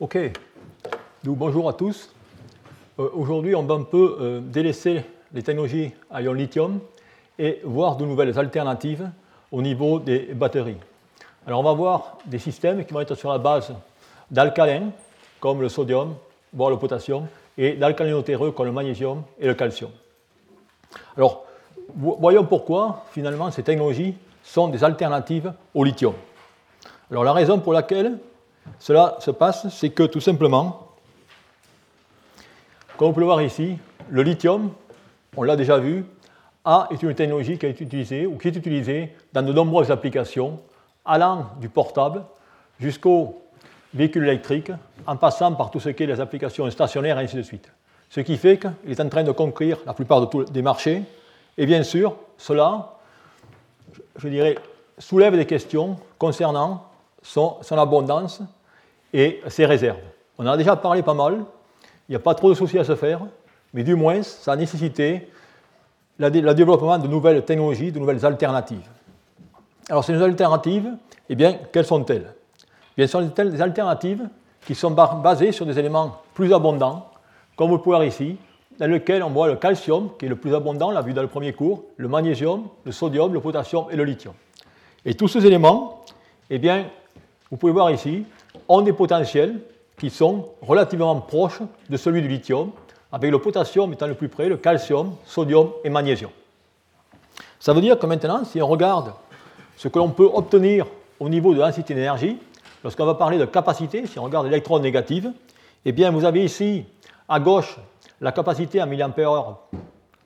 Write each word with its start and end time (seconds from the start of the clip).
Ok, 0.00 0.16
donc 1.24 1.38
bonjour 1.38 1.68
à 1.68 1.72
tous. 1.72 2.14
Euh, 3.00 3.08
aujourd'hui, 3.14 3.56
on 3.56 3.64
va 3.64 3.74
un 3.74 3.82
peu 3.82 4.16
euh, 4.20 4.40
délaisser 4.40 5.02
les 5.34 5.42
technologies 5.42 5.90
à 6.08 6.22
ion 6.22 6.34
lithium 6.34 6.78
et 7.36 7.60
voir 7.64 7.96
de 7.96 8.04
nouvelles 8.04 8.38
alternatives 8.38 9.10
au 9.50 9.60
niveau 9.60 9.98
des 9.98 10.20
batteries. 10.34 10.76
Alors, 11.48 11.58
on 11.58 11.64
va 11.64 11.72
voir 11.72 12.18
des 12.26 12.38
systèmes 12.38 12.84
qui 12.84 12.94
vont 12.94 13.00
être 13.00 13.16
sur 13.16 13.32
la 13.32 13.38
base 13.38 13.74
d'alcalins, 14.30 14.90
comme 15.40 15.62
le 15.62 15.68
sodium, 15.68 16.14
voire 16.52 16.70
le 16.70 16.78
potassium, 16.78 17.26
et 17.56 17.72
d'alcalinotéreux 17.72 18.52
comme 18.52 18.66
le 18.66 18.72
magnésium 18.72 19.24
et 19.40 19.48
le 19.48 19.54
calcium. 19.54 19.90
Alors, 21.16 21.44
voyons 21.96 22.44
pourquoi, 22.44 23.04
finalement, 23.10 23.50
ces 23.50 23.64
technologies 23.64 24.14
sont 24.44 24.68
des 24.68 24.84
alternatives 24.84 25.52
au 25.74 25.82
lithium. 25.82 26.14
Alors, 27.10 27.24
la 27.24 27.32
raison 27.32 27.58
pour 27.58 27.72
laquelle 27.72 28.16
cela 28.78 29.16
se 29.20 29.30
passe, 29.30 29.68
c'est 29.68 29.90
que 29.90 30.04
tout 30.04 30.20
simplement, 30.20 30.88
comme 32.96 33.08
vous 33.08 33.14
pouvez 33.14 33.26
le 33.26 33.26
voir 33.26 33.42
ici, 33.42 33.78
le 34.10 34.22
lithium, 34.22 34.72
on 35.36 35.42
l'a 35.42 35.56
déjà 35.56 35.78
vu, 35.78 36.04
est 36.90 37.02
une 37.02 37.14
technologie 37.14 37.58
qui 37.58 37.66
est 37.66 37.80
utilisée 37.80 38.26
ou 38.26 38.36
qui 38.36 38.48
est 38.48 38.56
utilisée 38.56 39.14
dans 39.32 39.42
de 39.42 39.52
nombreuses 39.52 39.90
applications, 39.90 40.60
allant 41.04 41.46
du 41.60 41.68
portable 41.68 42.24
jusqu'au 42.78 43.40
véhicule 43.94 44.24
électrique, 44.24 44.70
en 45.06 45.16
passant 45.16 45.54
par 45.54 45.70
tout 45.70 45.80
ce 45.80 45.88
qui 45.88 46.02
est 46.02 46.06
les 46.06 46.20
applications 46.20 46.70
stationnaires 46.70 47.18
et 47.18 47.24
ainsi 47.24 47.36
de 47.36 47.42
suite. 47.42 47.70
Ce 48.10 48.20
qui 48.20 48.36
fait 48.36 48.58
qu'il 48.58 48.90
est 48.90 49.00
en 49.00 49.08
train 49.08 49.22
de 49.22 49.32
conquérir 49.32 49.78
la 49.86 49.94
plupart 49.94 50.26
des 50.28 50.62
marchés. 50.62 51.02
Et 51.56 51.66
bien 51.66 51.82
sûr, 51.82 52.16
cela, 52.36 52.96
je 54.16 54.28
dirais, 54.28 54.56
soulève 54.98 55.36
des 55.36 55.46
questions 55.46 55.96
concernant 56.18 56.84
son 57.22 57.60
abondance 57.70 58.42
et 59.12 59.40
ses 59.48 59.66
réserves. 59.66 59.98
On 60.38 60.46
en 60.46 60.50
a 60.50 60.56
déjà 60.56 60.76
parlé 60.76 61.02
pas 61.02 61.14
mal, 61.14 61.44
il 62.08 62.12
n'y 62.12 62.16
a 62.16 62.20
pas 62.20 62.34
trop 62.34 62.48
de 62.48 62.54
soucis 62.54 62.78
à 62.78 62.84
se 62.84 62.94
faire, 62.94 63.20
mais 63.74 63.82
du 63.82 63.94
moins, 63.94 64.22
ça 64.22 64.52
a 64.52 64.56
nécessité 64.56 65.28
le 66.18 66.54
développement 66.54 66.98
de 66.98 67.06
nouvelles 67.06 67.44
technologies, 67.44 67.92
de 67.92 67.98
nouvelles 67.98 68.24
alternatives. 68.24 68.88
Alors, 69.88 70.04
ces 70.04 70.20
alternatives, 70.20 70.90
eh 71.28 71.34
bien, 71.34 71.58
quelles 71.72 71.84
sont-elles? 71.84 72.32
Eh 72.96 73.06
Ce 73.06 73.12
sont 73.12 73.22
des 73.22 73.62
alternatives 73.62 74.28
qui 74.66 74.74
sont 74.74 74.90
basées 74.90 75.52
sur 75.52 75.64
des 75.64 75.78
éléments 75.78 76.16
plus 76.34 76.52
abondants, 76.52 77.10
comme 77.56 77.70
vous 77.70 77.78
pouvez 77.78 77.96
voir 77.96 78.04
ici, 78.04 78.36
dans 78.78 78.90
lequel 78.90 79.22
on 79.22 79.30
voit 79.30 79.48
le 79.48 79.56
calcium, 79.56 80.10
qui 80.18 80.26
est 80.26 80.28
le 80.28 80.36
plus 80.36 80.54
abondant, 80.54 80.90
l'a 80.90 81.02
vu 81.02 81.12
dans 81.12 81.22
le 81.22 81.28
premier 81.28 81.52
cours, 81.52 81.84
le 81.96 82.08
magnésium, 82.08 82.68
le 82.84 82.92
sodium, 82.92 83.32
le 83.32 83.40
potassium 83.40 83.86
et 83.90 83.96
le 83.96 84.04
lithium. 84.04 84.34
Et 85.04 85.14
tous 85.14 85.28
ces 85.28 85.44
éléments, 85.46 86.04
eh 86.50 86.58
bien, 86.58 86.86
vous 87.50 87.56
pouvez 87.56 87.72
voir 87.72 87.90
ici, 87.90 88.24
ont 88.68 88.82
des 88.82 88.92
potentiels 88.92 89.60
qui 89.98 90.10
sont 90.10 90.50
relativement 90.62 91.16
proches 91.20 91.60
de 91.88 91.96
celui 91.96 92.22
du 92.22 92.28
lithium, 92.28 92.70
avec 93.10 93.30
le 93.30 93.40
potassium 93.40 93.92
étant 93.92 94.06
le 94.06 94.14
plus 94.14 94.28
près, 94.28 94.48
le 94.48 94.56
calcium, 94.56 95.14
sodium 95.24 95.70
et 95.82 95.90
magnésium. 95.90 96.30
Ça 97.58 97.72
veut 97.72 97.80
dire 97.80 97.98
que 97.98 98.06
maintenant, 98.06 98.44
si 98.44 98.62
on 98.62 98.68
regarde 98.68 99.12
ce 99.76 99.88
que 99.88 99.98
l'on 99.98 100.10
peut 100.10 100.28
obtenir 100.32 100.86
au 101.18 101.28
niveau 101.28 101.54
de 101.54 101.58
densité 101.58 101.94
d'énergie, 101.94 102.38
lorsqu'on 102.84 103.06
va 103.06 103.14
parler 103.14 103.38
de 103.38 103.44
capacité, 103.44 104.06
si 104.06 104.18
on 104.18 104.24
regarde 104.24 104.46
l'électron 104.46 104.78
négative, 104.78 105.32
eh 105.84 105.92
bien 105.92 106.10
vous 106.10 106.24
avez 106.24 106.44
ici 106.44 106.84
à 107.28 107.40
gauche 107.40 107.78
la 108.20 108.32
capacité 108.32 108.82
en 108.82 108.86
mAh 108.86 109.58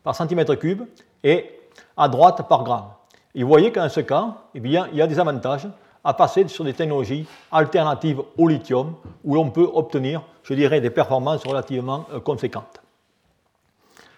par 0.03 0.15
centimètre 0.15 0.55
cube 0.57 0.83
et 1.23 1.51
à 1.97 2.09
droite 2.09 2.47
par 2.49 2.65
gramme. 2.65 2.89
Et 3.35 3.43
vous 3.43 3.49
voyez 3.49 3.73
qu'en 3.73 3.89
ce 3.89 4.01
cas, 4.01 4.35
eh 4.55 4.59
il 4.59 4.71
y 4.71 5.03
a 5.03 5.07
des 5.07 5.19
avantages 5.19 5.69
à 6.05 6.15
passer 6.15 6.49
sur 6.49 6.65
des 6.65 6.75
technologies 6.75 7.27
alternatives 7.51 8.21
au 8.37 8.49
lithium, 8.49 8.95
où 9.25 9.35
l'on 9.35 9.51
peut 9.51 9.69
obtenir, 9.73 10.23
je 10.43 10.55
dirais, 10.55 10.81
des 10.81 10.91
performances 10.91 11.47
relativement 11.47 12.07
euh, 12.13 12.21
conséquentes. 12.21 12.81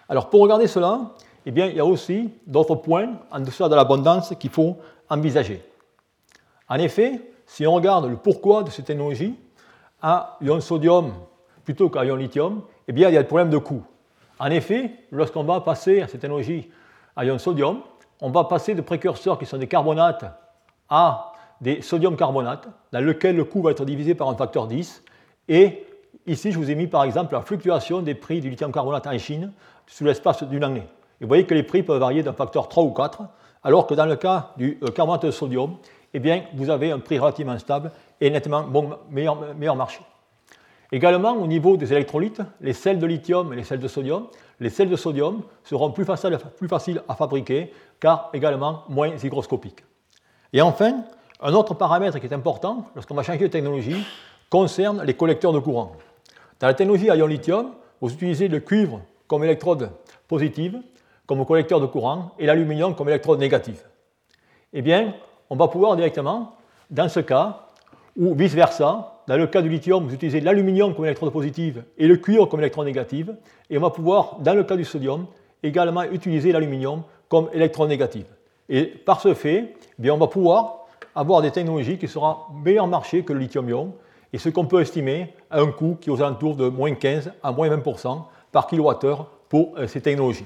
Alors 0.09 0.29
pour 0.29 0.41
regarder 0.41 0.67
cela, 0.67 1.11
eh 1.45 1.51
bien, 1.51 1.67
il 1.67 1.75
y 1.75 1.79
a 1.79 1.85
aussi 1.85 2.31
d'autres 2.47 2.75
points 2.75 3.09
en 3.31 3.39
dessous 3.39 3.67
de 3.67 3.75
l'abondance 3.75 4.33
qu'il 4.39 4.49
faut 4.49 4.77
envisager. 5.09 5.63
En 6.67 6.75
effet, 6.75 7.21
si 7.45 7.67
on 7.67 7.73
regarde 7.73 8.09
le 8.09 8.15
pourquoi 8.15 8.63
de 8.63 8.71
ces 8.71 8.83
technologies, 8.83 9.35
à 10.01 10.37
ion 10.41 10.59
sodium 10.61 11.13
plutôt 11.63 11.89
qu'à 11.89 12.05
ion 12.05 12.15
lithium, 12.15 12.61
eh 12.87 12.91
bien, 12.91 13.09
il 13.09 13.13
y 13.13 13.17
a 13.17 13.21
le 13.21 13.27
problème 13.27 13.49
de 13.49 13.57
coût. 13.57 13.83
En 14.39 14.47
effet, 14.47 14.91
lorsqu'on 15.11 15.43
va 15.43 15.61
passer 15.61 16.01
à 16.01 16.07
ces 16.07 16.17
technologies 16.17 16.69
à 17.15 17.25
ion 17.25 17.37
sodium, 17.37 17.81
on 18.21 18.29
va 18.29 18.43
passer 18.43 18.75
de 18.75 18.81
précurseurs 18.81 19.37
qui 19.37 19.45
sont 19.45 19.57
des 19.57 19.67
carbonates 19.67 20.25
à 20.89 21.31
des 21.61 21.81
sodium 21.81 22.15
carbonate, 22.15 22.67
dans 22.91 22.99
lequel 22.99 23.35
le 23.35 23.43
coût 23.43 23.61
va 23.61 23.71
être 23.71 23.85
divisé 23.85 24.15
par 24.15 24.29
un 24.29 24.35
facteur 24.35 24.67
10. 24.67 25.03
Et 25.47 25.85
ici, 26.27 26.51
je 26.51 26.57
vous 26.57 26.69
ai 26.69 26.75
mis 26.75 26.87
par 26.87 27.03
exemple 27.03 27.33
la 27.33 27.41
fluctuation 27.41 28.01
des 28.01 28.15
prix 28.15 28.41
du 28.41 28.49
lithium 28.49 28.71
carbonate 28.71 29.07
en 29.07 29.17
Chine 29.17 29.51
sous 29.87 30.03
l'espace 30.03 30.43
d'une 30.43 30.63
année. 30.63 30.83
Et 31.21 31.23
vous 31.23 31.27
voyez 31.27 31.45
que 31.45 31.53
les 31.53 31.63
prix 31.63 31.83
peuvent 31.83 31.99
varier 31.99 32.23
d'un 32.23 32.33
facteur 32.33 32.67
3 32.67 32.83
ou 32.83 32.91
4, 32.91 33.23
alors 33.63 33.87
que 33.87 33.93
dans 33.93 34.05
le 34.05 34.15
cas 34.15 34.51
du 34.57 34.77
euh, 34.83 34.87
carbonate 34.87 35.25
de 35.25 35.31
sodium, 35.31 35.77
eh 36.13 36.19
bien, 36.19 36.43
vous 36.53 36.69
avez 36.69 36.91
un 36.91 36.99
prix 36.99 37.19
relativement 37.19 37.57
stable 37.57 37.91
et 38.21 38.29
nettement 38.29 38.65
meilleur, 39.09 39.37
meilleur 39.55 39.75
marché. 39.75 40.01
Également, 40.91 41.33
au 41.33 41.47
niveau 41.47 41.77
des 41.77 41.91
électrolytes, 41.91 42.41
les 42.61 42.73
sels 42.73 42.99
de 42.99 43.05
lithium 43.05 43.51
et 43.51 43.55
les 43.55 43.63
sels 43.63 43.79
de 43.79 43.87
sodium, 43.87 44.27
les 44.59 44.69
sels 44.69 44.89
de 44.89 44.95
sodium 44.95 45.41
seront 45.63 45.91
plus 45.91 46.05
faciles, 46.05 46.37
plus 46.57 46.67
faciles 46.67 47.01
à 47.09 47.15
fabriquer 47.15 47.73
car 47.99 48.29
également 48.33 48.83
moins 48.87 49.09
hygroscopiques. 49.09 49.83
Et 50.53 50.61
enfin, 50.61 51.03
un 51.41 51.53
autre 51.53 51.73
paramètre 51.73 52.19
qui 52.19 52.25
est 52.25 52.33
important 52.33 52.85
lorsqu'on 52.95 53.15
va 53.15 53.23
changer 53.23 53.39
de 53.39 53.47
technologie 53.47 54.05
concerne 54.49 55.03
les 55.03 55.13
collecteurs 55.13 55.53
de 55.53 55.59
courant. 55.59 55.93
Dans 56.59 56.67
la 56.67 56.73
technologie 56.73 57.09
à 57.09 57.15
ion 57.15 57.27
lithium, 57.27 57.71
vous 58.01 58.11
utilisez 58.11 58.47
le 58.47 58.59
cuivre 58.59 59.01
comme 59.27 59.43
électrode 59.43 59.89
positive, 60.27 60.81
comme 61.25 61.45
collecteur 61.45 61.81
de 61.81 61.87
courant, 61.87 62.31
et 62.39 62.45
l'aluminium 62.45 62.95
comme 62.95 63.09
électrode 63.09 63.39
négative. 63.39 63.81
Eh 64.73 64.81
bien, 64.81 65.13
on 65.49 65.55
va 65.55 65.67
pouvoir 65.67 65.95
directement, 65.95 66.53
dans 66.89 67.09
ce 67.09 67.19
cas, 67.19 67.67
ou 68.17 68.35
vice-versa, 68.35 69.21
dans 69.27 69.37
le 69.37 69.47
cas 69.47 69.61
du 69.61 69.69
lithium, 69.69 70.05
vous 70.05 70.13
utilisez 70.13 70.39
l'aluminium 70.39 70.93
comme 70.93 71.05
électrode 71.05 71.31
positive 71.31 71.83
et 71.97 72.07
le 72.07 72.17
cuivre 72.17 72.45
comme 72.45 72.59
électrode 72.59 72.85
négative, 72.85 73.35
et 73.69 73.77
on 73.77 73.81
va 73.81 73.89
pouvoir, 73.89 74.37
dans 74.39 74.53
le 74.53 74.63
cas 74.63 74.75
du 74.75 74.85
sodium, 74.85 75.25
également 75.63 76.03
utiliser 76.03 76.51
l'aluminium 76.51 77.01
comme 77.27 77.49
électrode 77.53 77.89
négative. 77.89 78.27
Et 78.69 78.85
par 78.85 79.19
ce 79.19 79.33
fait, 79.33 79.75
eh 79.77 80.01
bien, 80.01 80.13
on 80.13 80.17
va 80.17 80.27
pouvoir 80.27 80.84
avoir 81.15 81.41
des 81.41 81.51
technologies 81.51 81.97
qui 81.97 82.07
seront 82.07 82.35
meilleur 82.63 82.87
marché 82.87 83.23
que 83.23 83.33
le 83.33 83.39
lithium-ion, 83.39 83.93
et 84.33 84.37
ce 84.37 84.49
qu'on 84.49 84.65
peut 84.65 84.81
estimer 84.81 85.33
à 85.49 85.61
un 85.61 85.71
coût 85.71 85.97
qui 85.99 86.09
est 86.09 86.11
aux 86.11 86.21
alentours 86.21 86.57
de 86.57 86.67
moins 86.67 86.93
15 86.93 87.31
à 87.41 87.51
moins 87.53 87.69
20% 87.69 88.23
par 88.51 88.67
kilowattheure 88.67 89.27
pour 89.47 89.77
euh, 89.77 89.87
ces 89.87 90.01
technologies. 90.01 90.45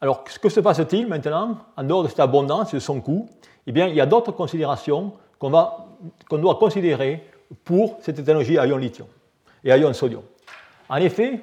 Alors, 0.00 0.24
que 0.24 0.48
se 0.48 0.60
passe-t-il 0.60 1.06
maintenant, 1.06 1.58
en 1.76 1.82
dehors 1.84 2.02
de 2.02 2.08
cette 2.08 2.20
abondance 2.20 2.72
et 2.72 2.76
de 2.76 2.80
son 2.80 3.00
coût? 3.00 3.28
Eh 3.66 3.72
bien, 3.72 3.86
il 3.86 3.94
y 3.94 4.00
a 4.00 4.06
d'autres 4.06 4.32
considérations 4.32 5.12
qu'on 5.38 5.50
doit 5.50 6.58
considérer 6.58 7.24
pour 7.64 7.96
cette 8.00 8.16
technologie 8.16 8.58
à 8.58 8.66
ion 8.66 8.76
lithium 8.76 9.06
et 9.64 9.70
à 9.70 9.78
ion 9.78 9.92
sodium. 9.92 10.22
En 10.88 10.96
effet, 10.96 11.40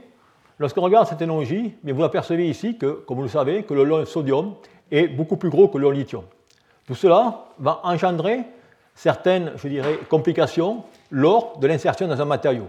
lorsqu'on 0.59 0.81
regarde 0.81 1.07
cette 1.07 1.19
technologie, 1.19 1.75
vous 1.83 2.03
apercevez 2.03 2.49
ici 2.49 2.77
que, 2.77 3.03
comme 3.05 3.17
vous 3.17 3.23
le 3.23 3.29
savez, 3.29 3.63
que 3.63 3.73
le 3.73 4.05
sodium 4.05 4.55
est 4.91 5.07
beaucoup 5.07 5.37
plus 5.37 5.49
gros 5.49 5.67
que 5.67 5.77
le 5.77 5.91
lithium. 5.91 6.23
Tout 6.89 6.95
cela 6.95 7.45
va 7.59 7.81
engendrer 7.83 8.39
certaines, 8.95 9.51
je 9.57 9.67
dirais, 9.67 9.99
complications 10.09 10.85
lors 11.11 11.59
de 11.59 11.67
l'insertion 11.67 12.07
dans 12.07 12.19
un 12.19 12.25
matériau. 12.25 12.65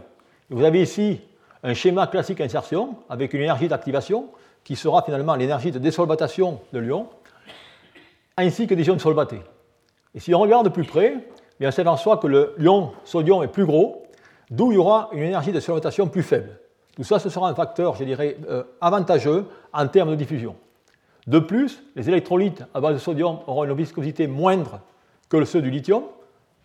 vous 0.50 0.62
avez 0.62 0.82
ici 0.82 1.22
un 1.62 1.72
schéma 1.72 2.06
classique 2.06 2.36
d'insertion 2.36 2.96
avec 3.08 3.32
une 3.32 3.40
énergie 3.40 3.66
d'activation 3.66 4.28
qui 4.62 4.76
sera 4.76 5.00
finalement 5.00 5.36
l'énergie 5.36 5.70
de 5.70 5.78
désolvatation 5.78 6.60
de 6.74 6.80
l'ion, 6.80 7.06
ainsi 8.36 8.66
que 8.66 8.74
des 8.74 8.86
ions 8.88 8.98
solvatés. 8.98 9.40
Et 10.14 10.20
si 10.20 10.34
on 10.34 10.40
regarde 10.40 10.66
de 10.66 10.70
plus 10.70 10.84
près, 10.84 11.14
c'est 11.70 11.86
en 11.86 11.96
soi 11.96 12.18
que 12.18 12.26
le 12.26 12.54
ion 12.58 12.92
sodium 13.04 13.42
est 13.42 13.48
plus 13.48 13.64
gros, 13.64 14.02
d'où 14.50 14.70
il 14.70 14.74
y 14.74 14.78
aura 14.78 15.08
une 15.12 15.22
énergie 15.22 15.52
de 15.52 15.60
solvatation 15.60 16.08
plus 16.08 16.22
faible. 16.22 16.58
Tout 16.94 17.04
ça, 17.04 17.18
ce 17.20 17.30
sera 17.30 17.48
un 17.48 17.54
facteur, 17.54 17.96
je 17.96 18.04
dirais, 18.04 18.36
euh, 18.50 18.64
avantageux 18.82 19.46
en 19.72 19.88
termes 19.88 20.10
de 20.10 20.16
diffusion. 20.16 20.56
De 21.26 21.38
plus, 21.38 21.82
les 21.96 22.08
électrolytes 22.08 22.64
à 22.74 22.80
base 22.80 22.94
de 22.94 22.98
sodium 22.98 23.38
auront 23.46 23.64
une 23.64 23.74
viscosité 23.74 24.26
moindre 24.26 24.80
que 25.28 25.44
ceux 25.44 25.62
du 25.62 25.70
lithium, 25.70 26.02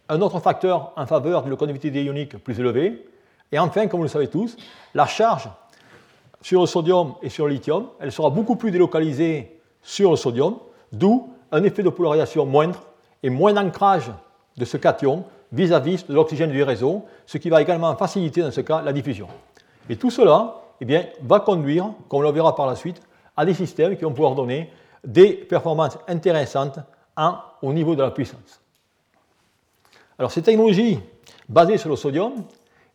un 0.09 0.21
autre 0.21 0.39
facteur 0.39 0.91
en 0.95 1.05
faveur 1.05 1.43
d'une 1.43 1.55
conductivité 1.55 2.03
ionique 2.03 2.37
plus 2.37 2.59
élevée. 2.59 3.05
Et 3.51 3.59
enfin, 3.59 3.87
comme 3.87 3.99
vous 3.99 4.05
le 4.05 4.09
savez 4.09 4.27
tous, 4.27 4.55
la 4.93 5.05
charge 5.05 5.49
sur 6.41 6.61
le 6.61 6.67
sodium 6.67 7.15
et 7.21 7.29
sur 7.29 7.47
le 7.47 7.53
lithium, 7.53 7.87
elle 7.99 8.11
sera 8.11 8.29
beaucoup 8.29 8.55
plus 8.55 8.71
délocalisée 8.71 9.59
sur 9.81 10.11
le 10.11 10.15
sodium, 10.15 10.57
d'où 10.91 11.29
un 11.51 11.63
effet 11.63 11.83
de 11.83 11.89
polarisation 11.89 12.45
moindre 12.45 12.81
et 13.23 13.29
moins 13.29 13.53
d'ancrage 13.53 14.11
de 14.57 14.65
ce 14.65 14.77
cation 14.77 15.25
vis-à-vis 15.51 16.05
de 16.07 16.13
l'oxygène 16.13 16.51
du 16.51 16.63
réseau, 16.63 17.05
ce 17.25 17.37
qui 17.37 17.49
va 17.49 17.61
également 17.61 17.95
faciliter 17.95 18.41
dans 18.41 18.51
ce 18.51 18.61
cas 18.61 18.81
la 18.81 18.93
diffusion. 18.93 19.27
Et 19.89 19.95
tout 19.95 20.09
cela 20.09 20.55
eh 20.81 21.01
va 21.21 21.39
conduire, 21.39 21.91
comme 22.09 22.19
on 22.19 22.23
le 22.23 22.31
verra 22.31 22.55
par 22.55 22.67
la 22.67 22.75
suite, 22.75 23.01
à 23.35 23.45
des 23.45 23.53
systèmes 23.53 23.95
qui 23.95 24.03
vont 24.03 24.13
pouvoir 24.13 24.35
donner 24.35 24.69
des 25.03 25.33
performances 25.33 25.97
intéressantes 26.07 26.79
au 27.61 27.73
niveau 27.73 27.95
de 27.95 28.01
la 28.01 28.11
puissance. 28.11 28.61
Alors 30.17 30.31
ces 30.31 30.41
technologies 30.41 30.99
basées 31.47 31.77
sur 31.77 31.89
le 31.89 31.95
sodium, 31.95 32.33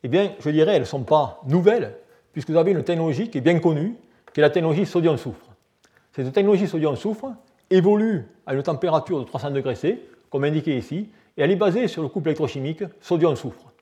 eh 0.02 0.08
bien, 0.08 0.32
je 0.40 0.50
dirais, 0.50 0.74
elles 0.74 0.82
ne 0.82 0.86
sont 0.86 1.02
pas 1.02 1.40
nouvelles, 1.46 1.96
puisque 2.32 2.50
vous 2.50 2.56
avez 2.56 2.72
une 2.72 2.82
technologie 2.82 3.28
qui 3.28 3.38
est 3.38 3.42
bien 3.42 3.58
connue, 3.58 3.96
qui 4.32 4.40
est 4.40 4.42
la 4.42 4.50
technologie 4.50 4.86
sodium-soufre. 4.86 5.46
Cette 6.12 6.32
technologie 6.32 6.66
sodium-soufre 6.66 7.32
évolue 7.68 8.26
à 8.46 8.54
une 8.54 8.62
température 8.62 9.18
de 9.20 9.24
300 9.24 9.50
degrés 9.50 9.74
C, 9.74 10.02
comme 10.30 10.44
indiqué 10.44 10.76
ici, 10.76 11.10
et 11.36 11.42
elle 11.42 11.50
est 11.50 11.56
basée 11.56 11.86
sur 11.86 12.02
le 12.02 12.08
couple 12.08 12.28
électrochimique 12.28 12.82
sodium-soufre. 13.00 13.72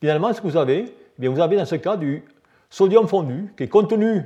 Finalement, 0.00 0.32
ce 0.32 0.40
que 0.40 0.46
vous 0.46 0.56
avez, 0.56 0.84
eh 0.86 1.20
bien, 1.20 1.30
vous 1.30 1.40
avez 1.40 1.56
dans 1.56 1.64
ce 1.64 1.76
cas 1.76 1.96
du 1.96 2.22
sodium 2.70 3.08
fondu 3.08 3.52
qui 3.56 3.64
est 3.64 3.68
contenu 3.68 4.22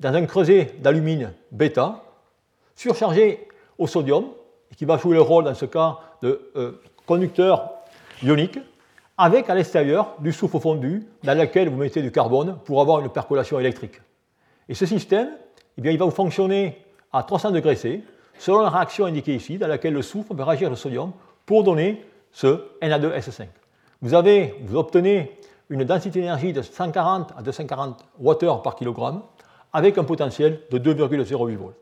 dans 0.00 0.14
un 0.14 0.24
creuset 0.24 0.74
d'alumine 0.78 1.32
bêta, 1.52 2.02
surchargé 2.74 3.46
au 3.78 3.86
sodium, 3.86 4.24
qui 4.76 4.84
va 4.86 4.96
jouer 4.96 5.14
le 5.14 5.20
rôle 5.20 5.44
dans 5.44 5.54
ce 5.54 5.66
cas 5.66 5.98
de 6.22 6.50
euh, 6.56 6.80
conducteur 7.06 7.70
ionique, 8.22 8.58
avec 9.18 9.50
à 9.50 9.54
l'extérieur 9.54 10.14
du 10.20 10.32
soufre 10.32 10.58
fondu 10.58 11.06
dans 11.22 11.38
lequel 11.38 11.68
vous 11.68 11.76
mettez 11.76 12.00
du 12.00 12.10
carbone 12.10 12.58
pour 12.64 12.80
avoir 12.80 13.00
une 13.00 13.10
percolation 13.10 13.60
électrique. 13.60 14.00
Et 14.68 14.74
ce 14.74 14.86
système, 14.86 15.28
eh 15.76 15.90
il 15.90 15.98
va 15.98 16.06
vous 16.06 16.10
fonctionner 16.10 16.82
à 17.12 17.22
300 17.22 17.50
degrés 17.50 17.76
C, 17.76 18.02
selon 18.38 18.62
la 18.62 18.70
réaction 18.70 19.04
indiquée 19.04 19.34
ici, 19.34 19.58
dans 19.58 19.68
laquelle 19.68 19.92
le 19.92 20.02
soufre 20.02 20.32
va 20.32 20.46
réagir 20.46 20.72
au 20.72 20.76
sodium 20.76 21.12
pour 21.44 21.64
donner 21.64 22.02
ce 22.32 22.64
Na2S5. 22.80 23.46
Vous, 24.00 24.14
avez, 24.14 24.54
vous 24.62 24.76
obtenez 24.76 25.38
une 25.68 25.84
densité 25.84 26.20
d'énergie 26.20 26.54
de 26.54 26.62
140 26.62 27.32
à 27.36 27.42
240 27.42 28.06
Wh 28.18 28.62
par 28.62 28.76
kilogramme 28.76 29.22
avec 29.72 29.98
un 29.98 30.04
potentiel 30.04 30.60
de 30.70 30.78
2,08 30.78 31.56
volts. 31.56 31.74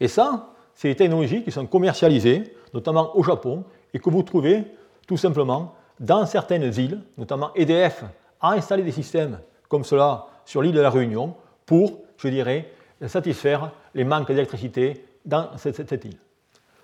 Et 0.00 0.08
ça, 0.08 0.50
c'est 0.74 0.88
des 0.88 0.96
technologies 0.96 1.42
qui 1.42 1.50
sont 1.50 1.66
commercialisées, 1.66 2.54
notamment 2.72 3.16
au 3.16 3.22
Japon, 3.22 3.64
et 3.92 3.98
que 3.98 4.10
vous 4.10 4.22
trouvez 4.22 4.64
tout 5.06 5.16
simplement 5.16 5.74
dans 5.98 6.26
certaines 6.26 6.72
îles, 6.74 7.00
notamment 7.16 7.50
EDF 7.54 8.04
a 8.40 8.52
installé 8.52 8.82
des 8.82 8.92
systèmes 8.92 9.40
comme 9.68 9.84
cela 9.84 10.26
sur 10.44 10.62
l'île 10.62 10.74
de 10.74 10.80
la 10.80 10.90
Réunion 10.90 11.34
pour, 11.66 12.00
je 12.16 12.28
dirais, 12.28 12.70
satisfaire 13.06 13.72
les 13.94 14.04
manques 14.04 14.28
d'électricité 14.28 15.04
dans 15.24 15.56
cette, 15.56 16.04
île. 16.04 16.18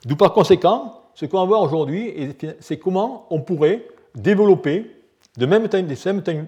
D'où 0.05 0.17
par 0.17 0.33
conséquent, 0.33 1.03
ce 1.15 1.27
qu'on 1.27 1.39
va 1.39 1.45
voir 1.45 1.63
aujourd'hui, 1.63 2.35
c'est 2.61 2.79
comment 2.79 3.27
on 3.31 3.41
pourrait 3.41 3.87
développer 4.15 4.91
de 5.37 5.47
même, 5.47 5.69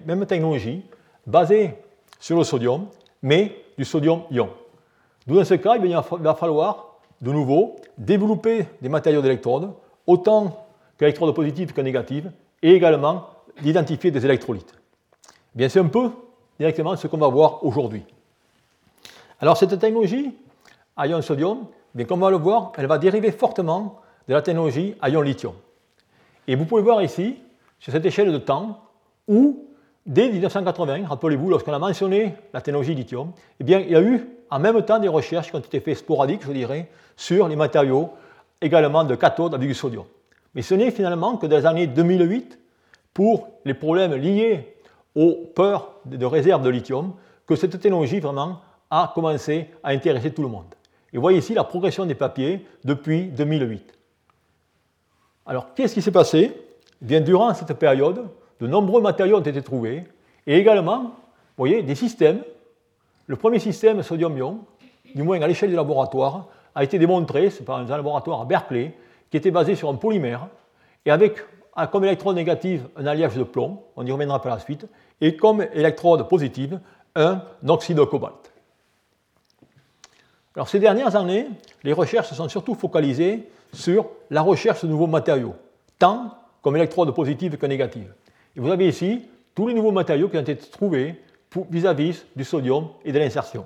mêmes 0.05 0.25
technologies 0.25 0.83
basées 1.25 1.73
sur 2.19 2.37
le 2.37 2.43
sodium, 2.43 2.87
mais 3.21 3.63
du 3.77 3.85
sodium-ion. 3.85 4.49
Dans 5.25 5.43
ce 5.43 5.55
cas, 5.55 5.75
il 5.75 5.93
va 6.19 6.35
falloir 6.35 6.97
de 7.21 7.31
nouveau 7.31 7.75
développer 7.97 8.65
des 8.81 8.89
matériaux 8.89 9.21
d'électrodes, 9.21 9.73
autant 10.05 10.67
qu'électrodes 10.97 11.35
positives 11.35 11.73
que 11.73 11.81
négatives, 11.81 12.31
et 12.61 12.71
également 12.71 13.27
d'identifier 13.61 14.11
des 14.11 14.25
électrolytes. 14.25 14.73
Bien, 15.53 15.69
c'est 15.69 15.79
un 15.79 15.87
peu 15.87 16.11
directement 16.59 16.95
ce 16.95 17.07
qu'on 17.07 17.17
va 17.17 17.27
voir 17.27 17.63
aujourd'hui. 17.63 18.03
Alors, 19.39 19.57
cette 19.57 19.77
technologie 19.79 20.33
à 20.95 21.07
ion 21.07 21.21
sodium, 21.21 21.65
bien, 21.93 22.05
comme 22.05 22.21
on 22.21 22.25
va 22.25 22.31
le 22.31 22.37
voir, 22.37 22.71
elle 22.77 22.87
va 22.87 22.97
dériver 22.97 23.31
fortement 23.31 24.01
de 24.27 24.33
la 24.33 24.41
technologie 24.41 24.95
à 25.01 25.09
ion 25.09 25.21
lithium. 25.21 25.53
Et 26.47 26.55
vous 26.55 26.65
pouvez 26.65 26.81
voir 26.81 27.01
ici, 27.01 27.37
sur 27.79 27.91
cette 27.91 28.05
échelle 28.05 28.31
de 28.31 28.37
temps, 28.37 28.79
où, 29.27 29.65
dès 30.07 30.29
1980, 30.29 31.07
rappelez-vous, 31.07 31.49
lorsqu'on 31.49 31.73
a 31.73 31.79
mentionné 31.79 32.33
la 32.53 32.61
technologie 32.61 32.95
lithium, 32.95 33.31
eh 33.59 33.63
bien, 33.63 33.79
il 33.79 33.91
y 33.91 33.95
a 33.95 34.01
eu 34.01 34.25
en 34.49 34.59
même 34.59 34.81
temps 34.83 34.97
des 34.99 35.09
recherches 35.09 35.49
qui 35.49 35.55
ont 35.55 35.59
été 35.59 35.79
faites 35.81 35.97
sporadiques, 35.97 36.41
je 36.45 36.51
dirais, 36.51 36.89
sur 37.15 37.47
les 37.47 37.55
matériaux 37.55 38.11
également 38.61 39.03
de 39.03 39.15
cathode 39.15 39.53
avec 39.53 39.67
du 39.67 39.75
sodium. 39.75 40.05
Mais 40.55 40.61
ce 40.61 40.73
n'est 40.73 40.91
finalement 40.91 41.37
que 41.37 41.45
dans 41.45 41.57
les 41.57 41.65
années 41.65 41.87
2008, 41.87 42.57
pour 43.13 43.49
les 43.65 43.73
problèmes 43.73 44.13
liés 44.13 44.75
aux 45.13 45.51
peurs 45.53 45.99
de 46.05 46.25
réserve 46.25 46.63
de 46.63 46.69
lithium, 46.69 47.13
que 47.45 47.55
cette 47.55 47.79
technologie 47.79 48.19
vraiment 48.19 48.61
a 48.89 49.11
commencé 49.13 49.69
à 49.83 49.89
intéresser 49.89 50.31
tout 50.31 50.41
le 50.41 50.47
monde. 50.47 50.73
Et 51.11 51.17
vous 51.17 51.21
voyez 51.21 51.39
ici 51.39 51.53
la 51.53 51.63
progression 51.63 52.05
des 52.05 52.15
papiers 52.15 52.65
depuis 52.83 53.25
2008. 53.25 53.93
Alors, 55.45 55.73
qu'est-ce 55.73 55.93
qui 55.93 56.01
s'est 56.01 56.11
passé? 56.11 56.51
Eh 57.01 57.05
bien, 57.05 57.21
Durant 57.21 57.53
cette 57.53 57.73
période, 57.73 58.27
de 58.59 58.67
nombreux 58.67 59.01
matériaux 59.01 59.37
ont 59.37 59.41
été 59.41 59.61
trouvés, 59.61 60.03
et 60.45 60.57
également, 60.57 61.01
vous 61.01 61.11
voyez, 61.57 61.83
des 61.83 61.95
systèmes. 61.95 62.41
Le 63.27 63.35
premier 63.35 63.59
système 63.59 64.01
sodium-ion, 64.03 64.59
du 65.13 65.23
moins 65.23 65.41
à 65.41 65.47
l'échelle 65.47 65.69
du 65.69 65.75
laboratoire, 65.75 66.47
a 66.75 66.83
été 66.83 66.99
démontré, 66.99 67.49
par 67.65 67.79
un 67.79 67.85
laboratoire 67.85 68.41
à 68.41 68.45
Berkeley, 68.45 68.95
qui 69.29 69.37
était 69.37 69.51
basé 69.51 69.75
sur 69.75 69.89
un 69.89 69.95
polymère, 69.95 70.47
et 71.05 71.11
avec 71.11 71.37
comme 71.91 72.05
électrode 72.05 72.35
négative 72.35 72.87
un 72.95 73.05
alliage 73.05 73.35
de 73.35 73.43
plomb, 73.43 73.83
on 73.95 74.05
y 74.05 74.11
reviendra 74.11 74.41
par 74.41 74.55
la 74.55 74.59
suite, 74.59 74.87
et 75.21 75.35
comme 75.35 75.61
électrode 75.73 76.27
positive 76.27 76.79
un 77.15 77.41
oxyde 77.67 77.97
de 77.97 78.03
cobalt. 78.03 78.53
Alors 80.55 80.69
ces 80.69 80.79
dernières 80.79 81.15
années, 81.15 81.47
les 81.83 81.93
recherches 81.93 82.29
se 82.29 82.35
sont 82.35 82.49
surtout 82.49 82.73
focalisées 82.73 83.47
sur 83.73 84.07
la 84.29 84.41
recherche 84.41 84.83
de 84.83 84.87
nouveaux 84.87 85.07
matériaux, 85.07 85.55
tant 85.99 86.33
comme 86.61 86.75
électrode 86.75 87.13
positive 87.13 87.57
que 87.57 87.65
négative. 87.65 88.11
Et 88.57 88.59
vous 88.59 88.71
avez 88.71 88.87
ici 88.87 89.21
tous 89.53 89.67
les 89.67 89.75
nouveaux 89.75 89.91
matériaux 89.91 90.29
qui 90.29 90.37
ont 90.37 90.41
été 90.41 90.55
trouvés 90.55 91.15
vis-à-vis 91.69 92.25
du 92.35 92.43
sodium 92.43 92.89
et 93.05 93.11
de 93.11 93.19
l'insertion. 93.19 93.65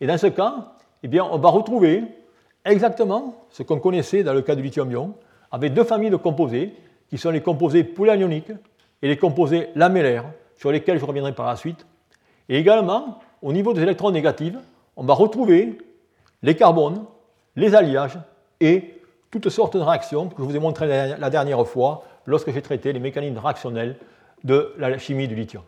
Et 0.00 0.06
dans 0.06 0.18
ce 0.18 0.26
cas, 0.26 0.74
eh 1.02 1.08
bien, 1.08 1.24
on 1.24 1.38
va 1.38 1.48
retrouver 1.48 2.04
exactement 2.66 3.34
ce 3.50 3.62
qu'on 3.62 3.78
connaissait 3.78 4.22
dans 4.22 4.34
le 4.34 4.42
cas 4.42 4.54
du 4.54 4.62
lithium-ion, 4.62 5.14
avec 5.50 5.72
deux 5.72 5.84
familles 5.84 6.10
de 6.10 6.16
composés, 6.16 6.74
qui 7.08 7.18
sont 7.18 7.30
les 7.30 7.40
composés 7.40 7.82
polyanioniques 7.82 8.52
et 9.02 9.08
les 9.08 9.16
composés 9.16 9.70
lamellaires, 9.74 10.26
sur 10.56 10.70
lesquels 10.70 10.98
je 10.98 11.04
reviendrai 11.04 11.34
par 11.34 11.46
la 11.46 11.56
suite. 11.56 11.86
Et 12.48 12.58
également, 12.58 13.20
au 13.42 13.52
niveau 13.52 13.72
des 13.72 13.82
électrons 13.82 14.10
négatifs, 14.10 14.56
on 14.96 15.04
va 15.04 15.14
retrouver 15.14 15.78
les 16.42 16.54
carbones, 16.54 17.04
les 17.56 17.74
alliages 17.74 18.18
et 18.60 19.00
toutes 19.30 19.48
sortes 19.48 19.76
de 19.76 19.82
réactions 19.82 20.28
que 20.28 20.36
je 20.38 20.42
vous 20.42 20.56
ai 20.56 20.58
montrées 20.58 21.16
la 21.18 21.30
dernière 21.30 21.66
fois 21.66 22.04
lorsque 22.26 22.52
j'ai 22.52 22.62
traité 22.62 22.92
les 22.92 23.00
mécanismes 23.00 23.38
réactionnels 23.38 23.96
de 24.44 24.74
la 24.78 24.98
chimie 24.98 25.28
du 25.28 25.34
lithium. 25.34 25.62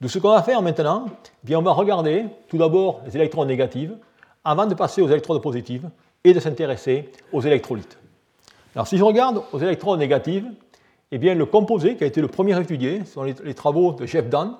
Donc 0.00 0.10
ce 0.10 0.18
qu'on 0.18 0.30
va 0.30 0.42
faire 0.42 0.60
maintenant, 0.60 1.06
eh 1.08 1.46
bien 1.46 1.58
on 1.58 1.62
va 1.62 1.72
regarder 1.72 2.26
tout 2.48 2.58
d'abord 2.58 3.00
les 3.06 3.16
électrons 3.16 3.44
négatifs 3.44 3.90
avant 4.44 4.66
de 4.66 4.74
passer 4.74 5.00
aux 5.00 5.08
électrodes 5.08 5.42
positives 5.42 5.88
et 6.22 6.34
de 6.34 6.40
s'intéresser 6.40 7.10
aux 7.32 7.40
électrolytes. 7.40 7.98
Alors 8.74 8.86
si 8.86 8.98
je 8.98 9.04
regarde 9.04 9.42
aux 9.52 9.58
électrons 9.58 9.96
négatifs, 9.96 10.44
eh 11.12 11.18
bien 11.18 11.34
le 11.34 11.46
composé 11.46 11.96
qui 11.96 12.04
a 12.04 12.06
été 12.06 12.20
le 12.20 12.28
premier 12.28 12.60
étudié 12.60 13.04
sont 13.04 13.22
les, 13.22 13.54
travaux 13.54 13.92
de 13.92 14.06
Jeff 14.06 14.28
Dunn 14.28 14.56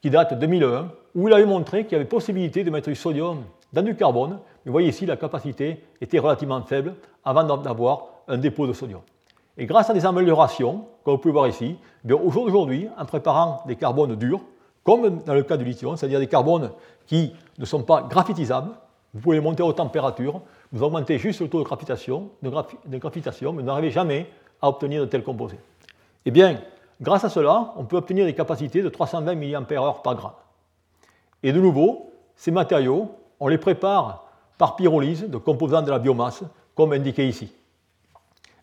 qui 0.00 0.10
datent 0.10 0.34
de 0.34 0.40
2001 0.40 0.90
où 1.14 1.28
il 1.28 1.34
avait 1.34 1.44
montré 1.44 1.84
qu'il 1.84 1.92
y 1.92 1.96
avait 1.96 2.04
possibilité 2.04 2.64
de 2.64 2.70
mettre 2.70 2.88
du 2.88 2.94
sodium 2.94 3.42
dans 3.72 3.82
du 3.82 3.94
carbone. 3.94 4.30
Mais 4.64 4.66
vous 4.66 4.72
voyez 4.72 4.88
ici 4.88 5.06
la 5.06 5.16
capacité 5.16 5.84
était 6.00 6.18
relativement 6.18 6.62
faible 6.62 6.94
avant 7.24 7.44
d'avoir 7.56 8.06
un 8.28 8.38
dépôt 8.38 8.66
de 8.66 8.72
sodium. 8.72 9.00
Et 9.58 9.66
grâce 9.66 9.90
à 9.90 9.92
des 9.92 10.06
améliorations, 10.06 10.86
comme 11.04 11.14
vous 11.14 11.20
pouvez 11.20 11.32
voir 11.32 11.48
ici, 11.48 11.76
eh 12.08 12.12
aujourd'hui, 12.12 12.88
en 12.96 13.04
préparant 13.04 13.64
des 13.66 13.74
carbones 13.74 14.14
durs, 14.14 14.40
comme 14.84 15.22
dans 15.24 15.34
le 15.34 15.42
cas 15.42 15.56
du 15.56 15.64
lithium, 15.64 15.96
c'est-à-dire 15.96 16.20
des 16.20 16.28
carbones 16.28 16.70
qui 17.06 17.34
ne 17.58 17.64
sont 17.64 17.82
pas 17.82 18.02
graphitisables, 18.02 18.70
vous 19.12 19.20
pouvez 19.20 19.36
les 19.36 19.42
monter 19.42 19.64
aux 19.64 19.72
températures, 19.72 20.40
vous 20.70 20.82
augmentez 20.84 21.18
juste 21.18 21.40
le 21.40 21.48
taux 21.48 21.58
de 21.58 21.64
graphitation, 21.64 22.30
de, 22.40 22.98
graphitation 22.98 23.52
mais 23.52 23.62
vous 23.62 23.66
n'arrivez 23.66 23.90
jamais 23.90 24.30
à 24.62 24.68
obtenir 24.68 25.00
de 25.00 25.06
tels 25.06 25.24
composés. 25.24 25.58
Eh 26.24 26.30
bien, 26.30 26.60
grâce 27.00 27.24
à 27.24 27.28
cela, 27.28 27.72
on 27.76 27.84
peut 27.84 27.96
obtenir 27.96 28.26
des 28.26 28.34
capacités 28.34 28.80
de 28.80 28.88
320 28.88 29.34
mAh 29.34 29.60
par 30.04 30.14
gramme. 30.14 30.32
Et 31.42 31.52
de 31.52 31.60
nouveau, 31.60 32.12
ces 32.36 32.52
matériaux, 32.52 33.10
on 33.40 33.48
les 33.48 33.58
prépare 33.58 34.24
par 34.56 34.76
pyrolyse 34.76 35.28
de 35.28 35.36
composants 35.36 35.82
de 35.82 35.90
la 35.90 35.98
biomasse, 35.98 36.44
comme 36.74 36.92
indiqué 36.92 37.26
ici. 37.26 37.52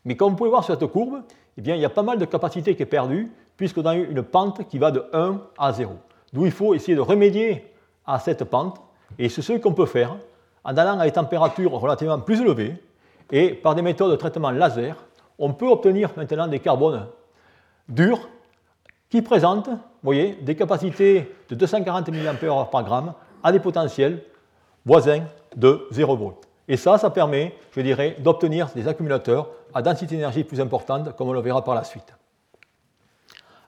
Mais 0.05 0.15
comme 0.15 0.31
vous 0.31 0.35
pouvez 0.35 0.49
voir 0.49 0.63
sur 0.63 0.79
cette 0.79 0.87
courbe, 0.87 1.21
eh 1.57 1.61
bien, 1.61 1.75
il 1.75 1.81
y 1.81 1.85
a 1.85 1.89
pas 1.89 2.03
mal 2.03 2.17
de 2.17 2.25
capacité 2.25 2.75
qui 2.75 2.83
est 2.83 2.87
perdue, 2.87 3.31
puisqu'on 3.57 3.85
a 3.85 3.95
eu 3.95 4.09
une 4.09 4.23
pente 4.23 4.67
qui 4.67 4.77
va 4.77 4.91
de 4.91 5.03
1 5.13 5.41
à 5.57 5.73
0. 5.73 5.93
D'où 6.33 6.45
il 6.45 6.51
faut 6.51 6.73
essayer 6.73 6.95
de 6.95 7.01
remédier 7.01 7.71
à 8.05 8.19
cette 8.19 8.43
pente, 8.43 8.81
et 9.17 9.29
c'est 9.29 9.41
ce 9.41 9.53
qu'on 9.53 9.73
peut 9.73 9.85
faire 9.85 10.15
en 10.63 10.77
allant 10.77 10.99
à 10.99 11.05
des 11.05 11.11
températures 11.11 11.71
relativement 11.71 12.19
plus 12.19 12.41
élevées, 12.41 12.75
et 13.31 13.53
par 13.53 13.75
des 13.75 13.81
méthodes 13.81 14.11
de 14.11 14.15
traitement 14.15 14.51
laser, 14.51 14.95
on 15.39 15.53
peut 15.53 15.67
obtenir 15.67 16.11
maintenant 16.15 16.47
des 16.47 16.59
carbones 16.59 17.07
durs 17.89 18.29
qui 19.09 19.21
présentent 19.21 19.69
voyez, 20.05 20.37
des 20.41 20.55
capacités 20.55 21.31
de 21.49 21.55
240 21.55 22.09
mAh 22.09 22.65
par 22.65 22.83
gramme 22.83 23.13
à 23.43 23.51
des 23.51 23.59
potentiels 23.59 24.23
voisins 24.85 25.23
de 25.55 25.87
0 25.91 26.15
volts. 26.15 26.47
Et 26.67 26.77
ça, 26.77 26.97
ça 26.97 27.09
permet, 27.09 27.55
je 27.71 27.81
dirais, 27.81 28.15
d'obtenir 28.19 28.69
des 28.75 28.87
accumulateurs 28.87 29.49
à 29.75 29.81
densité 29.81 30.15
d'énergie 30.15 30.45
plus 30.45 30.61
importante, 30.61 31.15
comme 31.15 31.27
on 31.29 31.33
le 31.33 31.41
verra 31.41 31.63
par 31.63 31.75
la 31.75 31.83
suite. 31.83 32.15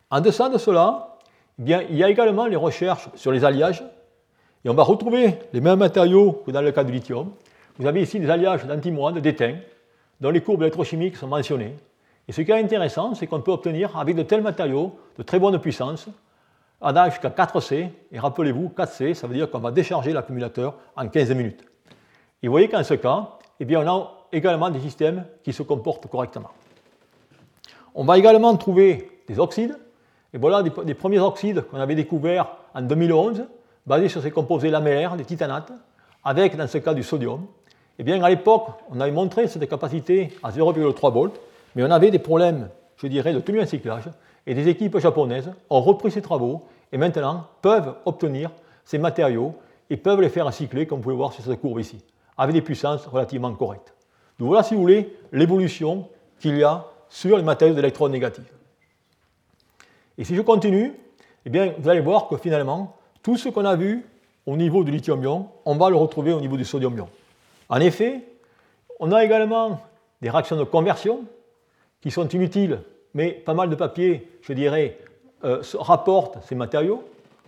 En 0.10 0.22
deçà 0.22 0.48
de 0.48 0.58
cela, 0.58 1.18
eh 1.60 1.64
bien, 1.64 1.84
il 1.90 1.98
y 1.98 2.04
a 2.04 2.10
également 2.10 2.46
les 2.48 2.56
recherches 2.56 3.10
sur 3.16 3.32
les 3.32 3.44
alliages, 3.44 3.84
et 4.64 4.70
on 4.70 4.74
va 4.74 4.84
retrouver 4.84 5.38
les 5.52 5.60
mêmes 5.60 5.80
matériaux 5.80 6.44
que 6.46 6.52
dans 6.52 6.62
le 6.62 6.72
cas 6.72 6.86
du 6.86 6.94
lithium. 6.94 7.32
Vous 7.78 7.86
avez 7.86 8.02
ici 8.02 8.20
des 8.20 8.30
alliages 8.30 8.66
d'antimoine, 8.66 9.20
d'étain, 9.20 9.58
dont 10.22 10.30
les 10.30 10.42
courbes 10.42 10.62
électrochimiques 10.62 11.18
sont 11.18 11.28
mentionnées. 11.28 11.76
Et 12.28 12.32
ce 12.32 12.42
qui 12.42 12.52
est 12.52 12.60
intéressant, 12.60 13.14
c'est 13.14 13.28
qu'on 13.28 13.42
peut 13.42 13.52
obtenir 13.52 13.98
avec 13.98 14.16
de 14.16 14.24
tels 14.24 14.42
matériaux 14.42 14.98
de 15.18 15.24
très 15.24 15.40
bonne 15.40 15.60
puissance, 15.60 16.08
allant 16.82 17.10
jusqu'à 17.10 17.30
4C. 17.30 17.90
Et 18.12 18.20
rappelez-vous, 18.20 18.72
4C, 18.76 19.14
ça 19.14 19.28
veut 19.28 19.36
dire 19.36 19.52
qu'on 19.52 19.60
va 19.60 19.72
décharger 19.72 20.14
l'accumulateur 20.14 20.76
en 20.96 21.08
15 21.08 21.32
minutes. 21.32 21.64
Et 22.42 22.48
vous 22.48 22.52
voyez 22.52 22.70
qu'en 22.70 22.84
ce 22.84 22.94
cas, 22.94 23.30
eh 23.60 23.66
bien, 23.66 23.82
on 23.82 23.90
a 23.90 24.17
également 24.32 24.70
des 24.70 24.80
systèmes 24.80 25.26
qui 25.44 25.54
se 25.54 25.64
comportent 25.64 26.08
correctement. 26.08 26.50
On 27.96 28.04
va 28.04 28.18
également 28.18 28.56
trouver 28.56 29.10
des 29.28 29.40
oxydes. 29.40 29.78
Et 30.34 30.38
voilà 30.38 30.62
des, 30.62 30.94
premiers 30.94 31.20
oxydes 31.20 31.62
qu'on 31.62 31.80
avait 31.80 31.96
découverts 31.96 32.48
en 32.74 32.82
2011, 32.82 33.46
basés 33.86 34.10
sur 34.10 34.22
ces 34.22 34.32
composés 34.32 34.70
lamellaires, 34.70 35.16
des 35.16 35.26
titanates, 35.26 35.72
avec 36.24 36.56
dans 36.56 36.68
ce 36.68 36.78
cas 36.78 36.94
du 36.94 37.04
sodium. 37.04 37.46
Et 37.98 38.04
bien, 38.04 38.22
à 38.22 38.30
l'époque, 38.30 38.68
on 38.92 39.00
avait 39.00 39.12
montré 39.12 39.48
cette 39.48 39.68
capacité 39.68 40.34
à 40.44 40.52
0,3 40.52 41.14
volts, 41.14 41.40
mais 41.76 41.84
on 41.84 41.90
avait 41.92 42.12
des 42.12 42.20
problèmes, 42.20 42.70
je 42.98 43.08
dirais, 43.08 43.34
de 43.34 43.40
tenue 43.40 43.62
en 43.62 43.66
cyclage, 43.66 44.10
et 44.46 44.54
des 44.54 44.68
équipes 44.68 45.00
japonaises 45.00 45.52
ont 45.70 45.82
repris 45.82 46.12
ces 46.12 46.22
travaux 46.22 46.64
et 46.92 46.98
maintenant 46.98 47.48
peuvent 47.62 47.96
obtenir 48.06 48.52
ces 48.86 48.98
matériaux 48.98 49.56
et 49.90 49.98
peuvent 49.98 50.22
les 50.22 50.30
faire 50.30 50.52
cycler, 50.54 50.86
comme 50.86 51.00
vous 51.00 51.04
pouvez 51.04 51.16
voir 51.16 51.34
sur 51.34 51.44
cette 51.44 51.60
courbe 51.60 51.80
ici, 51.80 51.98
avec 52.38 52.54
des 52.54 52.62
puissances 52.62 53.06
relativement 53.08 53.54
correctes. 53.54 53.97
Donc 54.40 54.50
voilà, 54.50 54.64
si 54.64 54.76
vous 54.76 54.82
voulez, 54.82 55.16
l'évolution 55.32 56.10
qu'il 56.40 56.58
y 56.58 56.64
a 56.64 56.86
sur 57.10 57.38
les 57.38 57.44
matériaux 57.44 57.74
d'électrons 57.74 58.10
négatifs. 58.10 58.54
Et 60.18 60.24
si 60.24 60.36
je 60.36 60.42
continue, 60.42 60.94
eh 61.46 61.50
bien, 61.50 61.74
vous 61.78 61.90
allez 61.90 62.02
voir 62.02 62.28
que 62.28 62.38
finalement, 62.38 62.96
tout 63.24 63.38
ce 63.38 63.50
qu'on 63.50 63.66
a 63.66 63.76
vu 63.76 64.06
au 64.46 64.58
niveau 64.58 64.84
du 64.84 64.92
lithium-ion, 64.92 65.50
on 65.66 65.76
va 65.76 65.90
le 65.90 65.96
retrouver 65.96 66.34
au 66.34 66.42
niveau 66.42 66.58
du 66.58 66.66
sodium-ion. 66.66 67.10
En 67.70 67.80
effet, 67.80 68.24
on 69.00 69.12
a 69.12 69.24
également 69.24 69.82
des 70.22 70.30
réactions 70.30 70.56
de 70.56 70.64
conversion 70.64 71.26
qui 72.02 72.12
sont 72.12 72.28
inutiles, 72.30 72.82
mais 73.14 73.32
pas 73.32 73.54
mal 73.54 73.70
de 73.70 73.76
papiers, 73.76 74.32
je 74.42 74.54
dirais, 74.54 74.98
euh, 75.44 75.62
rapportent 75.80 76.40
ces 76.44 76.56
matériaux. 76.56 77.04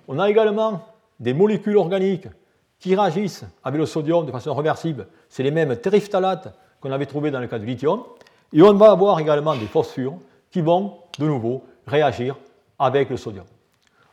On 0.07 0.19
a 0.19 0.29
également 0.29 0.85
des 1.19 1.33
molécules 1.33 1.77
organiques 1.77 2.27
qui 2.79 2.95
réagissent 2.95 3.45
avec 3.63 3.79
le 3.79 3.85
sodium 3.85 4.25
de 4.25 4.31
façon 4.31 4.53
réversible. 4.53 5.07
C'est 5.27 5.43
les 5.43 5.51
mêmes 5.51 5.75
terephtalates 5.75 6.53
qu'on 6.81 6.91
avait 6.91 7.05
trouvés 7.05 7.31
dans 7.31 7.39
le 7.39 7.47
cas 7.47 7.59
du 7.59 7.65
lithium. 7.65 8.03
Et 8.53 8.61
on 8.61 8.73
va 8.73 8.91
avoir 8.91 9.19
également 9.19 9.55
des 9.55 9.67
phosphures 9.67 10.15
qui 10.51 10.61
vont 10.61 10.93
de 11.19 11.25
nouveau 11.25 11.63
réagir 11.85 12.35
avec 12.77 13.09
le 13.09 13.17
sodium. 13.17 13.45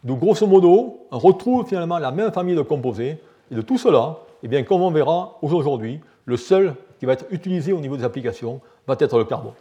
Donc 0.05 0.21
grosso 0.21 0.47
modo, 0.47 1.07
on 1.11 1.19
retrouve 1.19 1.67
finalement 1.67 1.99
la 1.99 2.11
même 2.11 2.33
famille 2.33 2.55
de 2.55 2.63
composés. 2.63 3.19
Et 3.51 3.55
de 3.55 3.63
tout 3.63 3.79
cela, 3.79 4.19
eh 4.43 4.49
bien, 4.49 4.63
comme 4.63 4.83
on 4.83 4.91
verra 4.91 5.39
aujourd'hui, 5.43 6.01
le 6.25 6.37
seul 6.37 6.75
qui 6.99 7.07
va 7.07 7.13
être 7.13 7.27
utilisé 7.31 7.73
au 7.73 7.79
niveau 7.79 7.97
des 7.97 8.05
applications 8.05 8.61
va 8.87 8.97
être 8.99 9.19
le 9.19 9.25
carbone. 9.25 9.55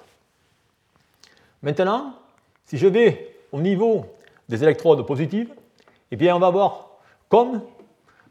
Maintenant, 1.62 2.14
si 2.66 2.78
je 2.78 2.88
vais 2.88 3.36
au 3.52 3.62
niveau 3.62 4.06
des 4.50 4.64
électrodes 4.64 5.06
positives, 5.06 5.54
eh 6.12 6.16
bien, 6.16 6.36
on 6.36 6.40
va 6.40 6.48
avoir, 6.48 6.90
comme 7.30 7.62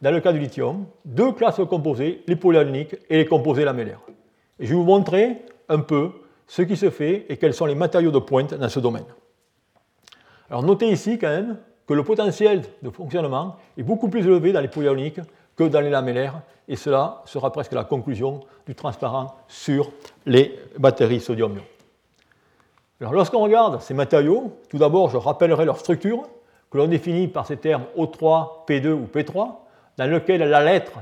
dans 0.01 0.11
le 0.11 0.21
cas 0.21 0.33
du 0.33 0.39
lithium, 0.39 0.87
deux 1.05 1.33
classes 1.33 1.59
de 1.59 1.65
composés, 1.65 2.23
les 2.27 2.37
polyaniques 2.37 2.97
et 3.09 3.17
les 3.17 3.27
composés 3.27 3.65
lamellaires. 3.65 4.01
Je 4.65 4.71
vais 4.71 4.77
vous 4.77 4.85
montrer 4.85 5.43
un 5.69 5.81
peu 5.81 6.11
ce 6.47 6.63
qui 6.63 6.75
se 6.75 6.89
fait 6.89 7.27
et 7.29 7.37
quels 7.37 7.53
sont 7.53 7.67
les 7.67 7.75
matériaux 7.75 8.11
de 8.11 8.19
pointe 8.19 8.55
dans 8.55 8.69
ce 8.71 8.81
domaine. 8.81 9.05
Alors 10.49 10.63
notez 10.63 10.89
ici 10.89 11.19
quand 11.19 11.29
même 11.29 11.59
que 11.87 11.93
le 11.93 12.03
potentiel 12.03 12.63
de 12.83 12.89
fonctionnement 12.89 13.57
est 13.77 13.83
beaucoup 13.83 14.09
plus 14.09 14.21
élevé 14.21 14.53
dans 14.53 14.63
les 14.63 14.69
polyaniques 14.69 15.21
que 15.55 15.65
dans 15.65 15.81
les 15.81 15.91
lamellaires, 15.91 16.41
et 16.67 16.77
cela 16.77 17.23
sera 17.27 17.53
presque 17.53 17.73
la 17.73 17.85
conclusion 17.85 18.41
du 18.67 18.75
transparent 18.75 19.37
sur 19.49 19.93
les 20.25 20.59
batteries 20.79 21.21
sodium-ion. 21.21 21.63
Alors 23.03 23.13
lorsqu'on 23.13 23.41
regarde 23.41 23.83
ces 23.83 23.93
matériaux, 23.93 24.57
tout 24.71 24.79
d'abord 24.79 25.11
je 25.11 25.19
rappellerai 25.19 25.67
leur 25.67 25.79
structure, 25.79 26.23
que 26.71 26.79
l'on 26.79 26.89
définit 26.89 27.29
par 27.29 27.47
ces 27.47 27.59
termes 27.59 27.85
O3, 27.99 28.65
P2 28.67 28.93
ou 28.93 29.07
P3, 29.13 29.57
dans 29.99 30.07
lequel 30.07 30.41
la 30.49 30.65
lettre 30.65 30.95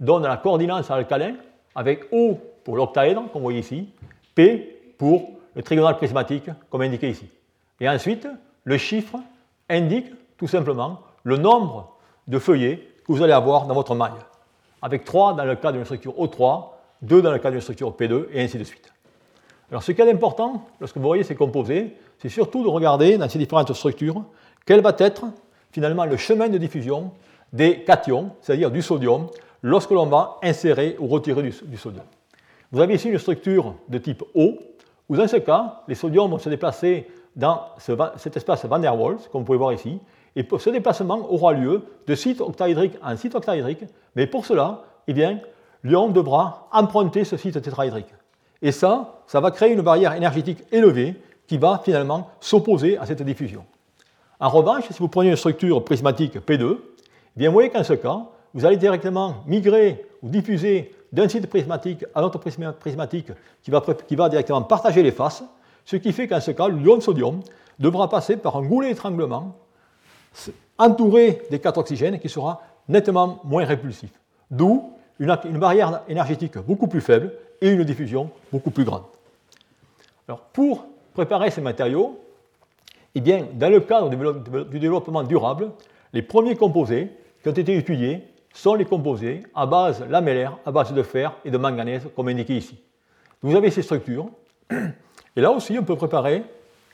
donne 0.00 0.22
la 0.22 0.38
coordination 0.38 0.94
à 0.94 0.96
l'alcalin, 0.96 1.34
avec 1.74 2.06
O 2.12 2.38
pour 2.70 2.76
l'octaèdre, 2.76 3.24
vous 3.34 3.40
voyez 3.40 3.58
ici, 3.58 3.88
P 4.36 4.94
pour 4.96 5.32
le 5.56 5.62
trigonal 5.64 5.96
prismatique, 5.96 6.48
comme 6.70 6.82
indiqué 6.82 7.10
ici. 7.10 7.26
Et 7.80 7.88
ensuite, 7.88 8.28
le 8.62 8.78
chiffre 8.78 9.16
indique 9.68 10.06
tout 10.36 10.46
simplement 10.46 11.00
le 11.24 11.36
nombre 11.36 11.96
de 12.28 12.38
feuillets 12.38 12.76
que 13.04 13.10
vous 13.10 13.24
allez 13.24 13.32
avoir 13.32 13.66
dans 13.66 13.74
votre 13.74 13.96
maille, 13.96 14.12
avec 14.82 15.04
3 15.04 15.34
dans 15.34 15.44
le 15.44 15.56
cas 15.56 15.72
d'une 15.72 15.84
structure 15.84 16.14
O3, 16.16 16.66
2 17.02 17.20
dans 17.22 17.32
le 17.32 17.40
cas 17.40 17.50
d'une 17.50 17.60
structure 17.60 17.90
P2, 17.90 18.26
et 18.30 18.40
ainsi 18.40 18.56
de 18.56 18.62
suite. 18.62 18.92
Alors 19.72 19.82
ce 19.82 19.90
qui 19.90 20.00
est 20.00 20.08
important, 20.08 20.64
lorsque 20.78 20.96
vous 20.96 21.02
voyez 21.02 21.24
ces 21.24 21.34
composés, 21.34 21.96
c'est 22.18 22.28
surtout 22.28 22.62
de 22.62 22.68
regarder 22.68 23.18
dans 23.18 23.28
ces 23.28 23.40
différentes 23.40 23.72
structures 23.72 24.22
quel 24.64 24.80
va 24.80 24.94
être 24.96 25.24
finalement 25.72 26.04
le 26.04 26.16
chemin 26.16 26.48
de 26.48 26.56
diffusion 26.56 27.10
des 27.52 27.82
cations, 27.82 28.30
c'est-à-dire 28.40 28.70
du 28.70 28.80
sodium, 28.80 29.26
lorsque 29.60 29.90
l'on 29.90 30.06
va 30.06 30.38
insérer 30.40 30.94
ou 31.00 31.08
retirer 31.08 31.42
du, 31.42 31.76
sodium. 31.76 32.04
Vous 32.72 32.80
avez 32.80 32.94
ici 32.94 33.08
une 33.08 33.18
structure 33.18 33.74
de 33.88 33.98
type 33.98 34.22
O, 34.34 34.58
où 35.08 35.16
dans 35.16 35.26
ce 35.26 35.36
cas, 35.36 35.82
les 35.88 35.96
sodiums 35.96 36.30
vont 36.30 36.38
se 36.38 36.48
déplacer 36.48 37.08
dans 37.34 37.62
cet 38.16 38.36
espace 38.36 38.64
van 38.64 38.78
der 38.78 38.98
Waals, 38.98 39.18
comme 39.32 39.40
vous 39.40 39.46
pouvez 39.46 39.58
voir 39.58 39.72
ici, 39.72 39.98
et 40.36 40.46
ce 40.58 40.70
déplacement 40.70 41.30
aura 41.32 41.52
lieu 41.52 41.82
de 42.06 42.14
site 42.14 42.40
octaédrique 42.40 42.94
en 43.02 43.16
site 43.16 43.34
octaédrique, 43.34 43.84
mais 44.14 44.26
pour 44.26 44.46
cela, 44.46 44.82
eh 45.08 45.12
bien, 45.12 45.40
l'ion 45.82 46.08
devra 46.08 46.68
emprunter 46.72 47.24
ce 47.24 47.36
site 47.36 47.60
tétraédrique. 47.60 48.14
Et 48.62 48.70
ça, 48.70 49.22
ça 49.26 49.40
va 49.40 49.50
créer 49.50 49.72
une 49.72 49.80
barrière 49.80 50.12
énergétique 50.12 50.62
élevée 50.70 51.16
qui 51.46 51.58
va 51.58 51.80
finalement 51.84 52.30
s'opposer 52.38 52.98
à 52.98 53.06
cette 53.06 53.22
diffusion. 53.22 53.64
En 54.38 54.48
revanche, 54.48 54.84
si 54.90 54.98
vous 54.98 55.08
prenez 55.08 55.30
une 55.30 55.36
structure 55.36 55.84
prismatique 55.84 56.36
P2, 56.36 56.76
eh 56.76 56.78
bien, 57.36 57.48
vous 57.48 57.54
voyez 57.54 57.70
qu'en 57.70 57.82
ce 57.82 57.94
cas, 57.94 58.20
vous 58.54 58.64
allez 58.64 58.76
directement 58.76 59.36
migrer 59.46 60.06
ou 60.22 60.28
diffuser 60.28 60.92
d'un 61.12 61.28
site 61.28 61.46
prismatique 61.46 62.04
à 62.14 62.20
un 62.20 62.24
autre 62.24 62.38
prismatique 62.38 63.28
qui 63.62 63.70
va, 64.16 64.28
directement 64.28 64.62
partager 64.62 65.02
les 65.02 65.12
faces, 65.12 65.42
ce 65.84 65.96
qui 65.96 66.12
fait 66.12 66.28
qu'en 66.28 66.40
ce 66.40 66.52
cas, 66.52 66.68
l'ion 66.68 67.00
sodium 67.00 67.40
devra 67.78 68.08
passer 68.08 68.36
par 68.36 68.56
un 68.56 68.62
goulet 68.62 68.88
d'étranglement 68.88 69.56
entouré 70.78 71.42
des 71.50 71.58
quatre 71.58 71.78
oxygènes 71.78 72.18
qui 72.18 72.28
sera 72.28 72.62
nettement 72.88 73.40
moins 73.44 73.64
répulsif. 73.64 74.10
D'où 74.50 74.92
une, 75.18 75.58
barrière 75.58 76.02
énergétique 76.08 76.58
beaucoup 76.58 76.86
plus 76.86 77.00
faible 77.00 77.32
et 77.60 77.70
une 77.70 77.84
diffusion 77.84 78.30
beaucoup 78.52 78.70
plus 78.70 78.84
grande. 78.84 79.02
Pour 80.52 80.86
préparer 81.12 81.50
ces 81.50 81.60
matériaux, 81.60 82.18
eh 83.14 83.20
bien, 83.20 83.46
dans 83.52 83.70
le 83.70 83.80
cadre 83.80 84.08
du 84.08 84.78
développement 84.78 85.24
durable, 85.24 85.72
les 86.12 86.22
premiers 86.22 86.56
composés 86.56 87.10
qui 87.42 87.48
ont 87.48 87.52
été 87.52 87.76
étudiés 87.76 88.22
sont 88.52 88.74
les 88.74 88.84
composés 88.84 89.42
à 89.54 89.66
base 89.66 90.04
lamellaire, 90.08 90.58
à 90.66 90.72
base 90.72 90.92
de 90.92 91.02
fer 91.02 91.32
et 91.44 91.50
de 91.50 91.58
manganèse, 91.58 92.08
comme 92.14 92.28
indiqué 92.28 92.56
ici. 92.56 92.78
Vous 93.42 93.56
avez 93.56 93.70
ces 93.70 93.82
structures, 93.82 94.28
et 94.70 95.40
là 95.40 95.50
aussi, 95.50 95.78
on 95.78 95.84
peut 95.84 95.96
préparer 95.96 96.42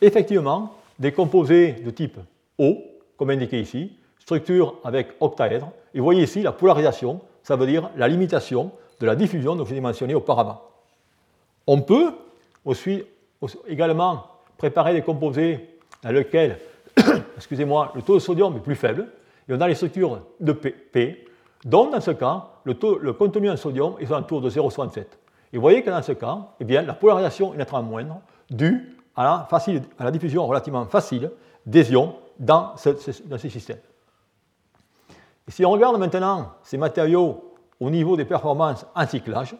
effectivement 0.00 0.74
des 0.98 1.12
composés 1.12 1.72
de 1.72 1.90
type 1.90 2.18
O, 2.58 2.78
comme 3.16 3.30
indiqué 3.30 3.60
ici, 3.60 3.92
structure 4.18 4.76
avec 4.84 5.08
octaèdre. 5.20 5.70
Et 5.94 5.98
vous 5.98 6.04
voyez 6.04 6.22
ici 6.22 6.42
la 6.42 6.52
polarisation, 6.52 7.20
ça 7.42 7.56
veut 7.56 7.66
dire 7.66 7.90
la 7.96 8.08
limitation 8.08 8.70
de 9.00 9.06
la 9.06 9.16
diffusion 9.16 9.54
dont 9.54 9.64
je 9.64 9.70
vous 9.70 9.76
ai 9.76 9.80
mentionné 9.80 10.14
auparavant. 10.14 10.62
On 11.66 11.80
peut 11.80 12.12
aussi, 12.64 13.02
également 13.66 14.26
préparer 14.56 14.92
des 14.94 15.02
composés 15.02 15.68
dans 16.02 16.10
lesquels 16.10 16.58
excusez-moi, 17.36 17.92
le 17.94 18.02
taux 18.02 18.14
de 18.14 18.20
sodium 18.20 18.56
est 18.56 18.60
plus 18.60 18.74
faible, 18.74 19.08
et 19.48 19.52
on 19.52 19.60
a 19.60 19.68
les 19.68 19.74
structures 19.74 20.20
de 20.40 20.52
P, 20.52 21.25
dont 21.66 21.90
dans 21.90 22.00
ce 22.00 22.12
cas, 22.12 22.46
le, 22.64 23.12
contenu 23.12 23.50
en 23.50 23.56
sodium 23.56 23.96
est 23.98 24.10
autour 24.10 24.40
de 24.40 24.48
0,67. 24.48 24.98
Et 25.52 25.56
vous 25.56 25.60
voyez 25.60 25.82
que 25.82 25.90
dans 25.90 26.00
ce 26.00 26.12
cas, 26.12 26.38
eh 26.60 26.64
bien, 26.64 26.82
la 26.82 26.94
polarisation 26.94 27.52
est 27.52 27.56
nettement 27.56 27.82
moindre, 27.82 28.20
due 28.48 28.96
à 29.16 29.48
la, 29.98 30.10
diffusion 30.12 30.46
relativement 30.46 30.86
facile 30.86 31.30
des 31.66 31.90
ions 31.90 32.14
dans, 32.38 32.74
dans 33.24 33.38
ces 33.38 33.50
systèmes. 33.50 33.80
Si 35.48 35.64
on 35.64 35.70
regarde 35.70 35.98
maintenant 35.98 36.52
ces 36.62 36.78
matériaux 36.78 37.54
au 37.80 37.90
niveau 37.90 38.16
des 38.16 38.24
performances 38.24 38.86
en 38.94 39.06
cyclage, 39.06 39.56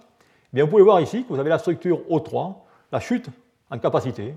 bien 0.53 0.65
vous 0.65 0.71
pouvez 0.71 0.83
voir 0.83 1.01
ici 1.01 1.25
que 1.25 1.29
vous 1.33 1.41
avez 1.41 1.51
la 1.51 1.59
structure 1.59 2.01
O3, 2.09 2.55
la 2.93 3.01
chute 3.01 3.29
en 3.71 3.79
capacité, 3.79 4.35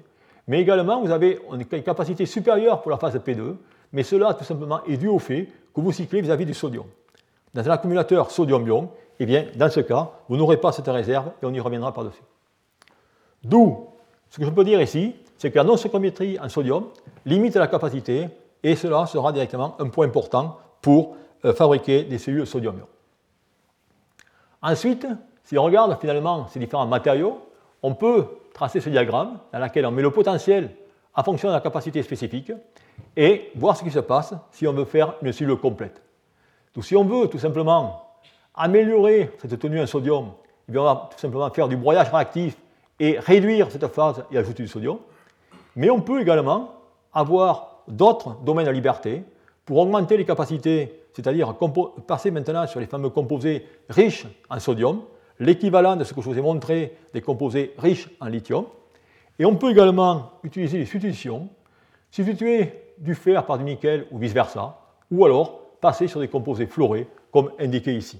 mais 0.47 0.61
également 0.61 1.01
vous 1.01 1.11
avez 1.11 1.39
une 1.53 1.65
capacité 1.65 2.25
supérieure 2.25 2.81
pour 2.81 2.89
la 2.89 2.97
phase 2.97 3.15
P2, 3.17 3.55
mais 3.93 4.01
cela 4.03 4.33
tout 4.33 4.43
simplement 4.43 4.83
est 4.85 4.97
dû 4.97 5.07
au 5.07 5.19
fait 5.19 5.49
que 5.73 5.81
vous 5.81 5.91
cyclez 5.91 6.21
vis-à-vis 6.21 6.45
du 6.45 6.53
sodium. 6.55 6.85
Dans 7.53 7.67
un 7.67 7.71
accumulateur 7.71 8.31
sodium-ion, 8.31 8.89
eh 9.19 9.25
bien, 9.25 9.45
dans 9.55 9.69
ce 9.69 9.79
cas, 9.79 10.11
vous 10.27 10.37
n'aurez 10.37 10.57
pas 10.57 10.71
cette 10.71 10.87
réserve 10.87 11.31
et 11.41 11.45
on 11.45 11.53
y 11.53 11.59
reviendra 11.59 11.93
par-dessus. 11.93 12.21
D'où, 13.43 13.87
ce 14.29 14.37
que 14.37 14.45
je 14.45 14.49
peux 14.49 14.63
dire 14.63 14.81
ici, 14.81 15.15
c'est 15.37 15.51
que 15.51 15.57
la 15.57 15.63
non-stoichiométrie 15.63 16.37
en 16.39 16.49
sodium 16.49 16.85
limite 17.25 17.55
la 17.55 17.67
capacité 17.67 18.27
et 18.63 18.75
cela 18.75 19.05
sera 19.05 19.31
directement 19.31 19.75
un 19.79 19.87
point 19.87 20.05
important 20.05 20.57
pour 20.81 21.15
euh, 21.45 21.53
fabriquer 21.53 22.03
des 22.03 22.17
cellules 22.17 22.45
sodium-ion. 22.45 22.87
Ensuite, 24.61 25.07
si 25.43 25.57
on 25.57 25.63
regarde 25.63 25.97
finalement 25.99 26.47
ces 26.47 26.59
différents 26.59 26.85
matériaux, 26.85 27.39
on 27.81 27.95
peut 27.95 28.25
tracer 28.53 28.81
ce 28.81 28.89
diagramme 28.89 29.39
dans 29.53 29.59
lequel 29.59 29.85
on 29.85 29.91
met 29.91 30.01
le 30.01 30.11
potentiel 30.11 30.69
en 31.15 31.23
fonction 31.23 31.47
de 31.47 31.53
la 31.53 31.61
capacité 31.61 32.03
spécifique 32.03 32.51
et 33.15 33.51
voir 33.55 33.77
ce 33.77 33.83
qui 33.83 33.91
se 33.91 33.99
passe 33.99 34.33
si 34.51 34.67
on 34.67 34.73
veut 34.73 34.85
faire 34.85 35.15
une 35.21 35.31
cellule 35.31 35.57
complète. 35.57 36.01
Donc 36.75 36.85
si 36.85 36.95
on 36.95 37.03
veut 37.03 37.27
tout 37.27 37.39
simplement 37.39 38.03
améliorer 38.53 39.31
cette 39.39 39.57
tenue 39.59 39.81
en 39.81 39.87
sodium, 39.87 40.31
on 40.69 40.83
va 40.83 41.09
tout 41.11 41.19
simplement 41.19 41.49
faire 41.49 41.67
du 41.67 41.77
broyage 41.77 42.09
réactif 42.09 42.57
et 42.99 43.17
réduire 43.19 43.71
cette 43.71 43.87
phase 43.87 44.23
et 44.31 44.37
ajouter 44.37 44.63
du 44.63 44.69
sodium. 44.69 44.99
Mais 45.75 45.89
on 45.89 46.01
peut 46.01 46.21
également 46.21 46.73
avoir 47.13 47.83
d'autres 47.87 48.35
domaines 48.43 48.67
de 48.67 48.71
liberté 48.71 49.23
pour 49.65 49.77
augmenter 49.77 50.17
les 50.17 50.25
capacités, 50.25 51.03
c'est-à-dire 51.13 51.55
passer 52.05 52.31
maintenant 52.31 52.67
sur 52.67 52.79
les 52.79 52.85
fameux 52.85 53.09
composés 53.09 53.65
riches 53.89 54.27
en 54.49 54.59
sodium, 54.59 55.01
l'équivalent 55.39 55.95
de 55.95 56.03
ce 56.03 56.13
que 56.13 56.21
je 56.21 56.29
vous 56.29 56.37
ai 56.37 56.41
montré 56.41 56.97
des 57.13 57.21
composés 57.21 57.73
riches 57.77 58.09
en 58.19 58.27
lithium. 58.27 58.65
Et 59.37 59.45
on 59.45 59.55
peut 59.55 59.71
également 59.71 60.31
utiliser 60.43 60.79
les 60.79 60.85
substitutions, 60.85 61.49
substituer 62.11 62.73
du 62.97 63.15
fer 63.15 63.45
par 63.45 63.57
du 63.57 63.63
nickel 63.63 64.05
ou 64.11 64.17
vice-versa, 64.17 64.77
ou 65.11 65.25
alors 65.25 65.61
passer 65.79 66.07
sur 66.07 66.19
des 66.19 66.27
composés 66.27 66.67
fluorés 66.67 67.07
comme 67.31 67.51
indiqué 67.59 67.95
ici. 67.95 68.19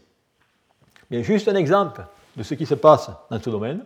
Bien, 1.09 1.21
juste 1.21 1.47
un 1.47 1.55
exemple 1.55 2.03
de 2.35 2.43
ce 2.43 2.53
qui 2.53 2.65
se 2.65 2.75
passe 2.75 3.11
dans 3.29 3.41
ce 3.41 3.49
domaine. 3.49 3.83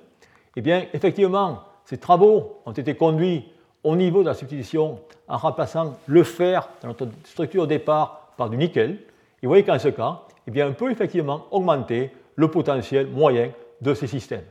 Eh 0.55 0.61
bien, 0.61 0.85
effectivement, 0.93 1.63
ces 1.85 1.97
travaux 1.97 2.61
ont 2.65 2.71
été 2.71 2.95
conduits 2.95 3.45
au 3.83 3.95
niveau 3.95 4.21
de 4.21 4.27
la 4.27 4.33
substitution 4.33 4.99
en 5.27 5.37
remplaçant 5.37 5.97
le 6.07 6.23
fer 6.23 6.69
dans 6.81 6.89
notre 6.89 7.07
structure 7.25 7.63
au 7.63 7.67
départ 7.67 8.31
par 8.37 8.49
du 8.49 8.57
nickel. 8.57 8.91
Et 8.91 9.45
vous 9.45 9.49
voyez 9.49 9.63
qu'en 9.63 9.79
ce 9.79 9.89
cas, 9.89 10.21
eh 10.47 10.51
bien, 10.51 10.67
on 10.67 10.73
peut 10.73 10.91
effectivement 10.91 11.47
augmenter 11.51 12.11
le 12.35 12.49
potentiel 12.49 13.07
moyen 13.07 13.51
de 13.81 13.93
ces 13.93 14.07
systèmes, 14.07 14.45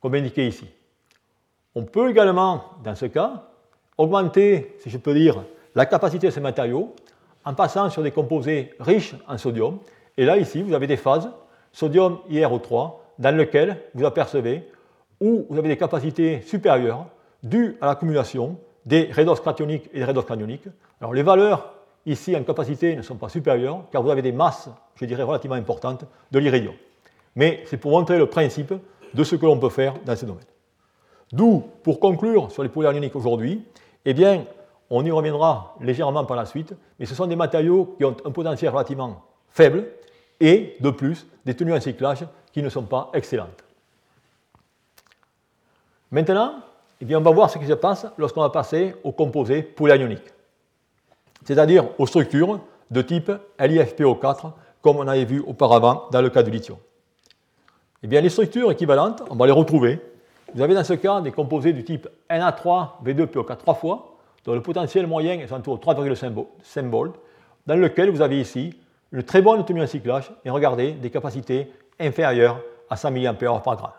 comme 0.00 0.14
indiqué 0.14 0.46
ici. 0.46 0.66
On 1.74 1.84
peut 1.84 2.10
également, 2.10 2.64
dans 2.82 2.94
ce 2.94 3.06
cas, 3.06 3.44
augmenter, 3.98 4.76
si 4.80 4.90
je 4.90 4.98
peux 4.98 5.14
dire, 5.14 5.42
la 5.74 5.86
capacité 5.86 6.28
de 6.28 6.32
ces 6.32 6.40
matériaux 6.40 6.94
en 7.46 7.54
passant 7.54 7.88
sur 7.88 8.02
des 8.02 8.10
composés 8.10 8.74
riches 8.80 9.14
en 9.28 9.38
sodium. 9.38 9.78
Et 10.18 10.24
là, 10.24 10.36
ici, 10.36 10.62
vous 10.62 10.74
avez 10.74 10.88
des 10.88 10.96
phases, 10.96 11.30
sodium 11.72 12.18
IRO3, 12.28 12.94
dans 13.18 13.36
lesquelles 13.36 13.80
vous 13.94 14.04
apercevez 14.04 14.68
où 15.20 15.46
vous 15.48 15.56
avez 15.56 15.68
des 15.68 15.76
capacités 15.78 16.42
supérieures 16.42 17.06
dues 17.42 17.78
à 17.80 17.86
l'accumulation 17.86 18.58
des 18.84 19.10
redox 19.12 19.40
cationiques 19.40 19.88
et 19.94 20.00
des 20.00 20.04
redox 20.04 20.26
cationiques. 20.26 20.68
Alors, 21.00 21.14
les 21.14 21.22
valeurs 21.22 21.72
ici 22.04 22.36
en 22.36 22.42
capacité 22.42 22.96
ne 22.96 23.02
sont 23.02 23.16
pas 23.16 23.28
supérieures, 23.28 23.84
car 23.90 24.02
vous 24.02 24.10
avez 24.10 24.22
des 24.22 24.32
masses, 24.32 24.68
je 24.96 25.04
dirais, 25.04 25.22
relativement 25.22 25.56
importantes 25.56 26.04
de 26.32 26.38
l'iridium. 26.38 26.74
Mais 27.36 27.62
c'est 27.66 27.76
pour 27.76 27.92
montrer 27.92 28.18
le 28.18 28.26
principe 28.26 28.74
de 29.14 29.24
ce 29.24 29.36
que 29.36 29.46
l'on 29.46 29.58
peut 29.58 29.70
faire 29.70 29.94
dans 30.04 30.16
ce 30.16 30.26
domaine. 30.26 30.44
D'où, 31.32 31.64
pour 31.82 32.00
conclure 32.00 32.50
sur 32.50 32.62
les 32.62 32.68
polymères 32.68 32.94
ioniques 32.94 33.16
aujourd'hui, 33.16 33.64
eh 34.04 34.14
bien, 34.14 34.44
on 34.90 35.04
y 35.04 35.10
reviendra 35.10 35.74
légèrement 35.80 36.24
par 36.24 36.36
la 36.36 36.46
suite, 36.46 36.74
mais 36.98 37.06
ce 37.06 37.14
sont 37.14 37.26
des 37.26 37.36
matériaux 37.36 37.94
qui 37.98 38.04
ont 38.04 38.16
un 38.24 38.30
potentiel 38.30 38.70
relativement 38.70 39.22
faible 39.48 39.86
et, 40.40 40.76
de 40.80 40.90
plus, 40.90 41.26
des 41.44 41.54
tenues 41.54 41.72
en 41.72 41.80
cyclage 41.80 42.24
qui 42.52 42.62
ne 42.62 42.68
sont 42.68 42.82
pas 42.82 43.10
excellentes. 43.14 43.64
Maintenant, 46.10 46.54
eh 47.00 47.04
bien, 47.04 47.18
on 47.18 47.22
va 47.22 47.30
voir 47.30 47.50
ce 47.50 47.58
qui 47.58 47.66
se 47.66 47.72
passe 47.72 48.06
lorsqu'on 48.16 48.42
va 48.42 48.50
passer 48.50 48.94
aux 49.02 49.12
composés 49.12 49.62
polyanioniques, 49.62 50.32
c'est-à-dire 51.44 51.88
aux 51.98 52.06
structures 52.06 52.60
de 52.90 53.02
type 53.02 53.32
LiFPO4, 53.58 54.52
comme 54.80 54.98
on 54.98 55.08
avait 55.08 55.24
vu 55.24 55.40
auparavant 55.40 56.04
dans 56.12 56.22
le 56.22 56.30
cas 56.30 56.42
du 56.42 56.50
lithium. 56.50 56.78
Eh 58.02 58.06
bien, 58.06 58.20
les 58.20 58.28
structures 58.28 58.70
équivalentes, 58.70 59.22
on 59.30 59.34
va 59.34 59.46
les 59.46 59.52
retrouver. 59.52 60.00
Vous 60.54 60.62
avez 60.62 60.74
dans 60.74 60.84
ce 60.84 60.92
cas 60.92 61.20
des 61.20 61.32
composés 61.32 61.72
du 61.72 61.82
type 61.82 62.08
Na3V2PO4 62.30 63.56
trois 63.56 63.74
fois, 63.74 64.15
dont 64.46 64.54
le 64.54 64.62
potentiel 64.62 65.06
moyen 65.06 65.40
est 65.40 65.52
autour 65.52 65.78
de 65.78 65.84
3,5 65.84 66.88
volts, 66.88 67.18
dans 67.66 67.76
lequel 67.76 68.10
vous 68.10 68.22
avez 68.22 68.40
ici 68.40 68.74
une 69.12 69.24
très 69.24 69.42
bonne 69.42 69.64
tenue 69.64 69.82
en 69.82 69.86
cyclage 69.86 70.30
et 70.44 70.50
regardez 70.50 70.92
des 70.92 71.10
capacités 71.10 71.70
inférieures 71.98 72.60
à 72.88 72.96
100 72.96 73.10
mA 73.10 73.34
par 73.34 73.76
gramme. 73.76 73.90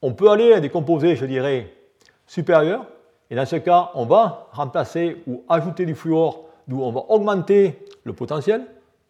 On 0.00 0.12
peut 0.14 0.30
aller 0.30 0.54
à 0.54 0.60
des 0.60 0.70
composés, 0.70 1.16
je 1.16 1.26
dirais, 1.26 1.72
supérieurs, 2.26 2.86
et 3.30 3.34
dans 3.34 3.44
ce 3.46 3.56
cas, 3.56 3.90
on 3.94 4.06
va 4.06 4.48
remplacer 4.52 5.22
ou 5.26 5.44
ajouter 5.48 5.84
du 5.84 5.94
fluor, 5.94 6.44
d'où 6.66 6.82
on 6.82 6.92
va 6.92 7.04
augmenter 7.08 7.78
le 8.04 8.12
potentiel. 8.12 8.62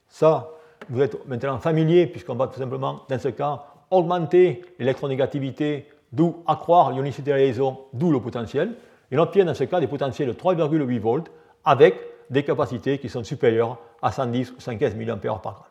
Ça, 0.08 0.50
vous 0.88 1.02
êtes 1.02 1.26
maintenant 1.28 1.58
familier, 1.58 2.06
puisqu'on 2.06 2.34
va 2.34 2.46
tout 2.46 2.58
simplement, 2.58 3.00
dans 3.08 3.18
ce 3.18 3.28
cas, 3.28 3.64
augmenter 3.90 4.62
l'électronégativité, 4.78 5.88
d'où 6.12 6.42
accroître 6.46 6.90
l'ionicité 6.90 7.30
de 7.30 7.36
la 7.36 7.42
liaison, 7.42 7.78
d'où 7.92 8.10
le 8.10 8.20
potentiel. 8.20 8.74
On 9.12 9.18
obtient 9.18 9.44
dans 9.44 9.54
ce 9.54 9.64
cas 9.64 9.80
des 9.80 9.86
potentiels 9.86 10.28
de 10.28 10.32
3,8 10.32 10.98
volts 10.98 11.30
avec 11.64 11.96
des 12.30 12.42
capacités 12.42 12.98
qui 12.98 13.08
sont 13.08 13.24
supérieures 13.24 13.78
à 14.02 14.10
110 14.10 14.52
ou 14.52 14.60
115 14.60 14.96
mA 14.96 15.16
par. 15.16 15.70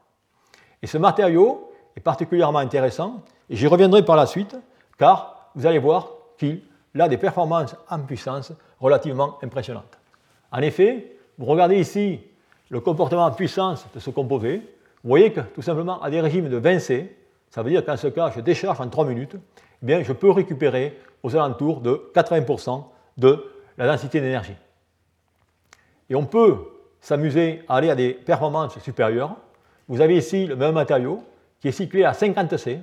Et 0.81 0.87
ce 0.87 0.97
matériau 0.97 1.71
est 1.95 2.01
particulièrement 2.01 2.59
intéressant, 2.59 3.21
et 3.49 3.55
j'y 3.55 3.67
reviendrai 3.67 4.03
par 4.03 4.15
la 4.15 4.25
suite, 4.25 4.55
car 4.97 5.51
vous 5.55 5.65
allez 5.65 5.79
voir 5.79 6.11
qu'il 6.37 6.61
a 6.99 7.07
des 7.07 7.17
performances 7.17 7.75
en 7.89 7.99
puissance 7.99 8.53
relativement 8.79 9.37
impressionnantes. 9.41 9.97
En 10.51 10.59
effet, 10.59 11.17
vous 11.37 11.45
regardez 11.45 11.79
ici 11.79 12.21
le 12.69 12.79
comportement 12.79 13.25
en 13.25 13.31
puissance 13.31 13.85
de 13.93 13.99
ce 13.99 14.09
composé, 14.09 14.57
vous 15.03 15.09
voyez 15.09 15.31
que 15.31 15.41
tout 15.41 15.61
simplement 15.61 16.01
à 16.01 16.09
des 16.09 16.19
régimes 16.19 16.49
de 16.49 16.57
20 16.57 16.79
C, 16.79 17.15
ça 17.49 17.61
veut 17.61 17.69
dire 17.69 17.85
qu'en 17.85 17.97
ce 17.97 18.07
cas, 18.07 18.31
je 18.31 18.41
décharge 18.41 18.81
en 18.81 18.89
3 18.89 19.05
minutes, 19.05 19.35
eh 19.35 19.85
bien, 19.85 20.03
je 20.03 20.13
peux 20.13 20.31
récupérer 20.31 20.97
aux 21.23 21.35
alentours 21.35 21.81
de 21.81 22.11
80% 22.13 22.83
de 23.17 23.43
la 23.77 23.87
densité 23.87 24.21
d'énergie. 24.21 24.55
Et 26.09 26.15
on 26.15 26.25
peut 26.25 26.57
s'amuser 27.01 27.63
à 27.67 27.75
aller 27.75 27.89
à 27.89 27.95
des 27.95 28.13
performances 28.13 28.79
supérieures. 28.79 29.35
Vous 29.87 30.01
avez 30.01 30.17
ici 30.17 30.45
le 30.45 30.55
même 30.55 30.73
matériau 30.73 31.23
qui 31.59 31.67
est 31.67 31.71
cyclé 31.71 32.03
à 32.03 32.13
50 32.13 32.57
C, 32.57 32.79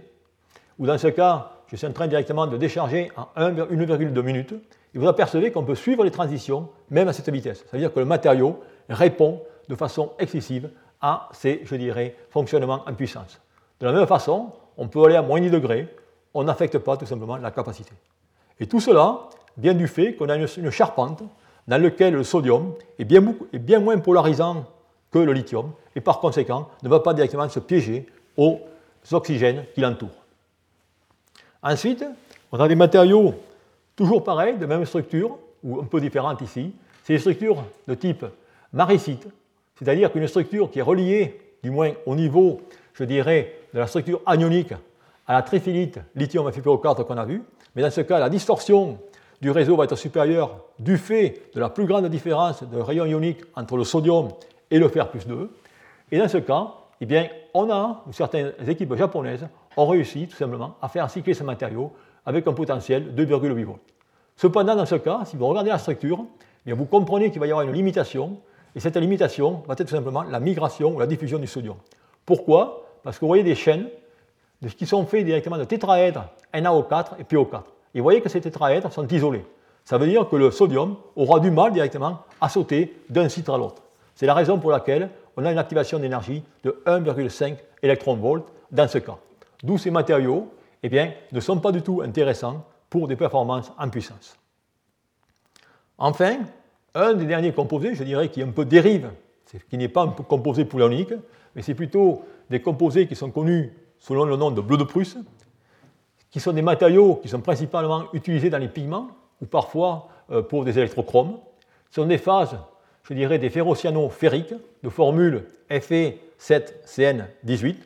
ou 0.79 0.87
dans 0.87 0.99
ce 0.99 1.09
cas, 1.09 1.51
je 1.67 1.77
suis 1.77 1.87
en 1.87 1.93
train 1.93 2.07
directement 2.07 2.47
de 2.47 2.57
décharger 2.57 3.11
en 3.17 3.29
1,2 3.37 4.23
minutes, 4.23 4.55
et 4.95 4.99
vous 4.99 5.09
apercevez 5.09 5.51
qu'on 5.51 5.65
peut 5.65 5.75
suivre 5.75 6.05
les 6.05 6.11
transitions 6.11 6.69
même 6.91 7.09
à 7.09 7.13
cette 7.13 7.31
vitesse. 7.31 7.65
C'est-à-dire 7.69 7.93
que 7.93 8.01
le 8.01 8.05
matériau 8.05 8.61
répond 8.89 9.43
de 9.69 9.75
façon 9.75 10.13
excessive 10.19 10.71
à 11.01 11.29
ces, 11.33 11.63
je 11.65 11.75
dirais, 11.77 12.17
fonctionnements 12.31 12.83
en 12.87 12.95
puissance. 12.95 13.41
De 13.81 13.87
la 13.87 13.93
même 13.93 14.07
façon, 14.07 14.53
on 14.77 14.89
peut 14.89 15.05
aller 15.05 15.17
à 15.17 15.23
moins 15.23 15.41
10 15.41 15.51
degrés, 15.51 15.89
on 16.35 16.45
n'affecte 16.45 16.79
pas 16.79 16.97
tout 16.97 17.07
simplement 17.07 17.37
la 17.37 17.51
capacité. 17.51 17.93
Et 18.61 18.67
tout 18.67 18.81
cela 18.81 19.29
vient 19.59 19.75
du 19.75 19.87
fait 19.87 20.15
qu'on 20.15 20.29
a 20.29 20.37
une, 20.37 20.71
charpente 20.71 21.23
dans 21.69 21.81
laquelle 21.81 22.15
le 22.15 22.25
sodium 22.25 22.75
est 22.99 23.05
bien, 23.05 23.23
bien 23.53 23.81
moins 23.81 23.99
polarisant 23.99 24.65
que 25.11 25.19
le 25.19 25.33
lithium 25.33 25.73
et 25.95 26.01
par 26.01 26.21
conséquent 26.21 26.69
ne 26.83 26.89
va 26.89 27.01
pas 27.01 27.15
directement 27.15 27.49
se 27.49 27.61
piéger 27.61 28.07
aux 28.37 28.61
oxygènes 29.11 29.65
qui 29.75 29.81
l'entourent. 29.81 30.11
Ensuite, 31.63 32.05
on 32.51 32.59
a 32.59 32.69
des 32.69 32.75
matériaux 32.75 33.35
toujours 33.95 34.25
pareils, 34.25 34.57
de 34.57 34.67
même 34.67 34.85
structure, 34.85 35.39
ou 35.63 35.81
un 35.81 35.85
peu 35.85 36.01
différentes 36.01 36.41
ici. 36.41 36.73
C'est 37.05 37.15
des 37.15 37.19
structures 37.19 37.63
de 37.87 37.95
type 37.95 38.25
maricite, 38.73 39.27
c'est-à-dire 39.79 40.13
qu'une 40.13 40.27
structure 40.27 40.71
qui 40.71 40.79
est 40.79 40.83
reliée, 40.83 41.41
du 41.63 41.71
moins 41.71 41.93
au 42.07 42.15
niveau, 42.15 42.61
je 42.95 43.05
dirais, 43.05 43.55
de 43.73 43.79
la 43.79 43.87
structure 43.87 44.21
anionique 44.27 44.73
à 45.27 45.35
la 45.35 45.43
trifilite 45.43 46.01
lithium 46.15 46.49
FiPO4 46.49 47.05
qu'on 47.05 47.17
a 47.17 47.25
vu, 47.25 47.43
mais 47.75 47.83
dans 47.83 47.91
ce 47.91 48.01
cas, 48.01 48.19
la 48.19 48.29
distorsion 48.29 48.99
du 49.43 49.51
réseau 49.51 49.77
va 49.77 49.85
être 49.85 49.97
supérieure 49.97 50.61
du 50.79 50.97
fait 50.97 51.51
de 51.53 51.61
la 51.61 51.69
plus 51.69 51.85
grande 51.85 52.07
différence 52.07 52.63
de 52.63 52.79
rayon 52.79 53.05
ionique 53.05 53.41
entre 53.57 53.77
le 53.77 53.83
sodium 53.83 54.29
et 54.71 54.79
le 54.79 54.89
fer 54.89 55.11
plus 55.11 55.27
2. 55.27 55.51
Et 56.13 56.19
dans 56.19 56.29
ce 56.29 56.39
cas, 56.39 56.69
eh 57.01 57.31
on 57.53 57.69
a, 57.69 58.05
ou 58.07 58.13
certaines 58.13 58.53
équipes 58.69 58.95
japonaises 58.95 59.49
ont 59.77 59.87
réussi 59.87 60.29
tout 60.29 60.37
simplement 60.37 60.77
à 60.81 60.89
faire 60.89 61.11
cycler 61.11 61.35
ce 61.35 61.43
matériau 61.43 61.93
avec 62.25 62.47
un 62.47 62.53
potentiel 62.53 63.17
de 63.17 63.25
2,8 63.25 63.65
volts. 63.65 63.81
Cependant, 64.37 64.77
dans 64.77 64.87
ce 64.87 64.95
cas, 64.95 65.23
si 65.25 65.37
vous 65.37 65.47
regardez 65.49 65.71
la 65.71 65.79
structure, 65.79 66.25
eh 66.65 66.73
vous 66.73 66.85
comprenez 66.85 67.33
qu'il 67.33 67.41
va 67.41 67.49
y 67.49 67.51
avoir 67.51 67.67
une 67.67 67.75
limitation 67.75 68.39
et 68.77 68.81
cette 68.81 68.97
limitation 68.97 69.65
va 69.67 69.73
être 69.73 69.85
tout 69.85 69.95
simplement 69.95 70.23
la 70.23 70.39
migration 70.39 70.95
ou 70.95 71.01
la 71.01 71.07
diffusion 71.09 71.41
du 71.41 71.49
sodium. 71.49 71.77
Pourquoi? 72.25 72.87
Parce 73.03 73.17
que 73.17 73.23
vous 73.23 73.29
voyez 73.29 73.43
des 73.43 73.57
chaînes 73.57 73.89
qui 74.77 74.87
sont 74.87 75.05
faits 75.05 75.25
directement 75.25 75.59
de 75.59 75.65
tétraèdres 75.65 76.27
NaO4 76.55 77.19
et 77.19 77.25
PO4. 77.25 77.63
Et 77.95 77.99
vous 77.99 78.05
voyez 78.05 78.21
que 78.21 78.29
ces 78.29 78.41
tétraèdres 78.41 78.93
sont 78.93 79.07
isolés. 79.09 79.45
Ça 79.85 79.99
veut 79.99 80.07
dire 80.07 80.29
que 80.29 80.37
le 80.37 80.51
sodium 80.51 80.97
aura 81.17 81.41
du 81.41 81.51
mal 81.51 81.73
directement 81.73 82.21
à 82.41 82.49
sauter 82.49 82.97
d'un 83.11 83.29
site 83.29 83.49
à 83.49 83.57
l'autre. 83.57 83.83
C'est 84.15 84.27
la 84.27 84.35
raison 84.35 84.59
pour 84.59 84.71
laquelle 84.71 85.11
on 85.37 85.45
a 85.45 85.53
une 85.53 85.59
activation 85.59 85.99
d'énergie 85.99 86.43
de 86.63 86.83
1,5 86.87 87.57
électron-volt 87.83 88.45
dans 88.71 88.89
ce 88.89 88.99
cas. 88.99 89.17
D'où 89.63 89.79
ces 89.79 89.91
matériaux 89.91 90.49
eh 90.83 90.89
bien, 90.89 91.13
ne 91.31 91.41
sont 91.41 91.59
pas 91.59 91.73
du 91.73 91.83
tout 91.83 92.03
intéressants 92.03 92.65
pour 92.91 93.09
des 93.09 93.17
performances 93.17 93.73
en 93.79 93.89
puissance. 93.89 94.37
Enfin, 95.99 96.39
un 96.95 97.15
des 97.15 97.25
derniers 97.25 97.53
composés, 97.53 97.95
je 97.95 98.05
dirais, 98.05 98.29
qui 98.29 98.43
un 98.43 98.51
peu 98.51 98.65
dérive, 98.65 99.11
qui 99.71 99.79
n'est 99.79 99.89
pas 99.89 100.03
un 100.03 100.09
composé 100.09 100.65
poulonique, 100.65 101.15
mais 101.55 101.63
c'est 101.63 101.75
plutôt 101.75 102.23
des 102.51 102.61
composés 102.61 103.07
qui 103.07 103.15
sont 103.15 103.31
connus 103.31 103.73
sous 103.99 104.15
le 104.15 104.37
nom 104.37 104.51
de 104.51 104.61
bleu 104.61 104.77
de 104.77 104.85
Prusse, 104.85 105.17
qui 106.33 106.41
sont 106.41 106.53
des 106.53 106.63
matériaux 106.63 107.21
qui 107.23 107.29
sont 107.29 107.41
principalement 107.41 108.07
utilisés 108.13 108.51
dans 108.51 108.59
les 108.59 108.67
pigments 108.67 109.07
ou 109.41 109.47
parfois 109.47 110.09
euh, 110.33 110.43
pour 110.43 110.65
des 110.65 110.77
électrochromes. 110.79 111.39
Ce 111.91 112.01
sont 112.01 112.09
des 112.09 112.19
phases, 112.19 112.59
je 113.05 113.15
dirais, 113.15 113.39
des 113.39 113.51
ferrociano-ferriques 113.51 114.55
de 114.83 114.89
formule 114.89 115.45
Fe7CN18, 115.71 117.77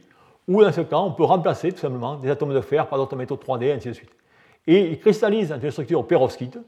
où 0.49 0.63
dans 0.63 0.73
ce 0.73 0.81
cas, 0.83 0.99
on 0.99 1.11
peut 1.11 1.25
remplacer 1.25 1.73
tout 1.73 1.81
simplement 1.81 2.15
des 2.17 2.31
atomes 2.31 2.55
de 2.55 2.61
fer 2.61 2.89
par 2.89 2.99
d'autres 2.99 3.17
métaux 3.17 3.37
3D, 3.37 3.65
et 3.65 3.73
ainsi 3.73 3.89
de 3.89 3.95
suite. 3.95 4.13
Et 4.67 4.91
ils 4.91 5.01
cristallisent 5.01 5.49
dans 5.49 5.61
une 5.61 5.71
structure 5.73 6.07
perovskite, 6.07 6.59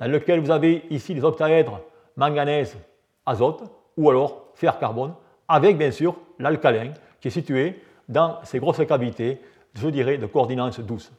dans 0.00 0.10
laquelle 0.10 0.40
vous 0.40 0.50
avez 0.50 0.84
ici 0.90 1.12
les 1.12 1.22
octaèdres 1.22 1.80
manganèse, 2.16 2.78
azote, 3.26 3.62
ou 3.96 4.08
alors 4.08 4.46
fer-carbone, 4.54 5.12
avec 5.48 5.76
bien 5.76 5.90
sûr 5.90 6.16
l'alcalin 6.38 6.92
qui 7.20 7.28
est 7.28 7.30
situé 7.30 7.82
dans 8.08 8.38
ces 8.42 8.58
grosses 8.58 8.84
cavités, 8.86 9.38
je 9.74 9.88
dirais, 9.88 10.16
de 10.16 10.24
coordination 10.26 10.82
douce. 10.82 11.12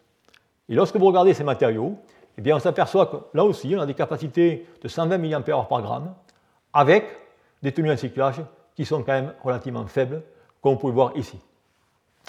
Et 0.70 0.76
lorsque 0.76 0.96
vous 0.96 1.06
regardez 1.06 1.34
ces 1.34 1.44
matériaux, 1.44 1.96
eh 2.38 2.42
bien, 2.42 2.56
on 2.56 2.60
s'aperçoit 2.60 3.08
que 3.08 3.18
là 3.34 3.44
aussi, 3.44 3.74
on 3.76 3.82
a 3.82 3.86
des 3.86 3.94
capacités 3.94 4.68
de 4.82 4.88
120 4.88 5.18
mAh 5.18 5.40
par 5.42 5.82
gramme, 5.82 6.14
avec 6.74 7.06
des 7.64 7.72
tenues 7.72 7.92
en 7.92 7.98
cyclage 7.98 8.42
qui 8.76 8.86
sont 8.86 9.02
quand 9.02 9.14
même 9.14 9.34
relativement 9.44 9.86
faibles, 9.88 10.22
comme 10.62 10.74
vous 10.74 10.80
pouvez 10.80 10.94
voir 10.94 11.16
ici. 11.16 11.40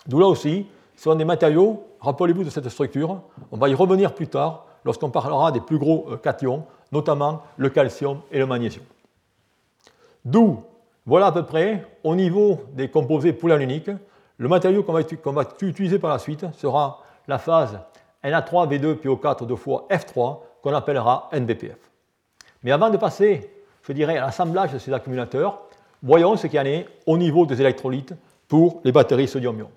D'où 0.07 0.19
là 0.19 0.27
aussi, 0.27 0.67
ce 0.97 1.05
sont 1.05 1.15
des 1.15 1.25
matériaux, 1.25 1.85
rappelez-vous 2.01 2.45
de 2.45 2.51
cette 2.51 2.69
structure, 2.69 3.21
on 3.53 3.57
va 3.57 3.69
y 3.69 3.75
revenir 3.75 4.15
plus 4.15 4.29
tard 4.29 4.67
lorsqu'on 4.85 5.11
parlera 5.11 5.53
des 5.53 5.61
plus 5.61 5.79
gros 5.79 6.07
euh, 6.11 6.17
cations, 6.17 6.65
notamment 6.93 7.43
le 7.57 7.69
calcium 7.69 8.21
et 8.31 8.39
le 8.39 8.47
magnésium. 8.47 8.85
D'où, 10.25 10.63
voilà 11.05 11.27
à 11.27 11.33
peu 11.33 11.45
près, 11.45 11.87
au 12.05 12.15
niveau 12.15 12.61
des 12.73 12.89
composés 12.89 13.33
poulain 13.33 13.61
uniques, 13.61 13.91
le 14.39 14.49
matériau 14.49 14.83
qu'on 14.83 14.93
va, 14.93 15.43
utiliser 15.61 15.99
par 15.99 16.11
la 16.11 16.19
suite 16.19 16.47
sera 16.55 17.03
la 17.27 17.39
phase 17.39 17.79
Na3V2PO4 18.25 19.47
2 19.47 19.57
fois 19.57 19.87
F3 19.91 20.39
qu'on 20.63 20.75
appellera 20.75 21.29
NBPF. 21.33 21.79
Mais 22.63 22.73
avant 22.73 22.91
de 22.91 22.97
passer, 22.97 23.51
je 23.83 23.93
dirais, 23.93 24.19
à 24.19 24.27
l'assemblage 24.27 24.73
de 24.73 24.79
ces 24.79 24.93
accumulateurs, 24.93 25.63
voyons 26.03 26.37
ce 26.37 26.47
qu'il 26.47 26.57
y 26.57 26.61
en 26.61 26.67
est 26.67 26.87
au 27.07 27.17
niveau 27.17 27.47
des 27.47 27.61
électrolytes 27.61 28.15
pour 28.49 28.81
les 28.85 28.93
batteries 28.93 29.29
sodium-ion. 29.29 29.71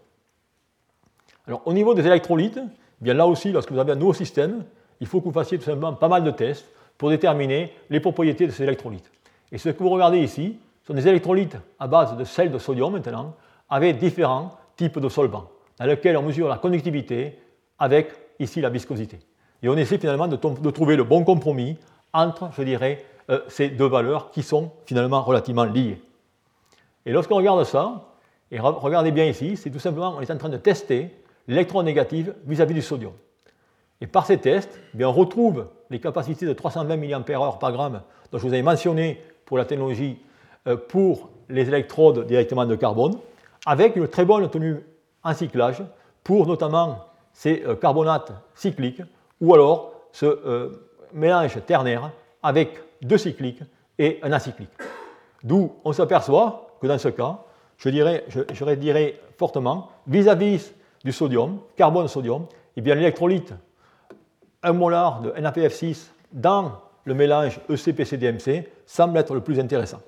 Alors, 1.47 1.61
au 1.65 1.73
niveau 1.73 1.93
des 1.93 2.05
électrolytes, 2.05 2.59
eh 2.59 3.03
bien 3.03 3.13
là 3.13 3.27
aussi, 3.27 3.51
lorsque 3.51 3.71
vous 3.71 3.79
avez 3.79 3.93
un 3.93 3.95
nouveau 3.95 4.13
système, 4.13 4.63
il 4.99 5.07
faut 5.07 5.19
que 5.19 5.25
vous 5.25 5.31
fassiez 5.31 5.57
tout 5.57 5.65
simplement 5.65 5.93
pas 5.93 6.07
mal 6.07 6.23
de 6.23 6.31
tests 6.31 6.65
pour 6.97 7.09
déterminer 7.09 7.73
les 7.89 7.99
propriétés 7.99 8.45
de 8.45 8.51
ces 8.51 8.63
électrolytes. 8.63 9.11
Et 9.51 9.57
ce 9.57 9.69
que 9.69 9.81
vous 9.81 9.89
regardez 9.89 10.19
ici 10.19 10.57
sont 10.85 10.93
des 10.93 11.07
électrolytes 11.07 11.57
à 11.79 11.87
base 11.87 12.15
de 12.15 12.23
sel 12.23 12.51
de 12.51 12.57
sodium 12.57 12.93
maintenant, 12.93 13.35
avec 13.69 13.97
différents 13.97 14.57
types 14.75 14.99
de 14.99 15.09
solvants, 15.09 15.49
dans 15.79 15.85
lesquels 15.85 16.17
on 16.17 16.21
mesure 16.21 16.47
la 16.47 16.57
conductivité 16.57 17.39
avec 17.79 18.11
ici 18.41 18.61
la 18.61 18.69
viscosité. 18.69 19.19
Et 19.63 19.69
on 19.69 19.77
essaie 19.77 19.97
finalement 19.97 20.27
de, 20.27 20.35
trouver 20.71 20.95
le 20.95 21.03
bon 21.03 21.23
compromis 21.23 21.77
entre, 22.13 22.49
je 22.57 22.63
dirais, 22.63 23.05
euh, 23.29 23.39
ces 23.47 23.69
deux 23.69 23.87
valeurs 23.87 24.31
qui 24.31 24.43
sont 24.43 24.71
finalement 24.85 25.21
relativement 25.21 25.63
liées. 25.63 26.01
Et 27.05 27.11
lorsqu'on 27.11 27.35
regarde 27.35 27.63
ça, 27.63 28.07
et 28.51 28.59
regardez 28.59 29.11
bien 29.11 29.25
ici, 29.25 29.55
c'est 29.55 29.69
tout 29.69 29.79
simplement, 29.79 30.15
on 30.17 30.21
est 30.21 30.31
en 30.31 30.37
train 30.37 30.49
de 30.49 30.57
tester 30.57 31.15
l'électronégatif 31.47 32.29
vis-à-vis 32.45 32.73
du 32.73 32.81
sodium. 32.81 33.13
Et 34.01 34.07
par 34.07 34.25
ces 34.25 34.37
tests, 34.37 34.79
eh 34.93 34.97
bien, 34.97 35.07
on 35.07 35.13
retrouve 35.13 35.67
les 35.89 35.99
capacités 35.99 36.45
de 36.45 36.53
320 36.53 36.97
mAh 36.97 37.19
par 37.59 37.71
gramme 37.71 38.01
dont 38.31 38.37
je 38.37 38.47
vous 38.47 38.53
avais 38.53 38.63
mentionné 38.63 39.21
pour 39.45 39.57
la 39.57 39.65
technologie 39.65 40.17
euh, 40.67 40.75
pour 40.75 41.29
les 41.49 41.67
électrodes 41.67 42.25
directement 42.25 42.65
de 42.65 42.75
carbone, 42.75 43.17
avec 43.65 43.95
une 43.95 44.07
très 44.07 44.25
bonne 44.25 44.49
tenue 44.49 44.77
en 45.23 45.33
cyclage 45.33 45.83
pour 46.23 46.47
notamment 46.47 46.99
ces 47.33 47.63
euh, 47.65 47.75
carbonates 47.75 48.31
cycliques 48.53 49.01
ou 49.39 49.53
alors 49.53 49.93
ce 50.11 50.25
euh, 50.25 50.89
mélange 51.13 51.57
ternaire 51.65 52.11
avec 52.43 52.79
deux 53.01 53.17
cycliques 53.17 53.63
et 53.97 54.19
un 54.23 54.31
acyclique. 54.31 54.69
D'où 55.43 55.73
on 55.83 55.93
s'aperçoit 55.93 56.67
que 56.81 56.87
dans 56.87 56.97
ce 56.97 57.09
cas, 57.09 57.39
je 57.77 57.89
dirais, 57.89 59.19
fortement, 59.37 59.89
vis-à-vis 60.05 60.71
du 61.03 61.11
sodium, 61.11 61.59
carbone-sodium, 61.75 62.45
eh 62.77 62.81
l'électrolyte 62.81 63.53
1 64.63 64.73
molar 64.73 65.21
de 65.21 65.31
NaPF6 65.31 66.09
dans 66.31 66.73
le 67.05 67.13
mélange 67.13 67.59
ECPCDMC 67.69 68.67
semble 68.85 69.17
être 69.17 69.33
le 69.33 69.41
plus 69.41 69.59
intéressant. 69.59 69.99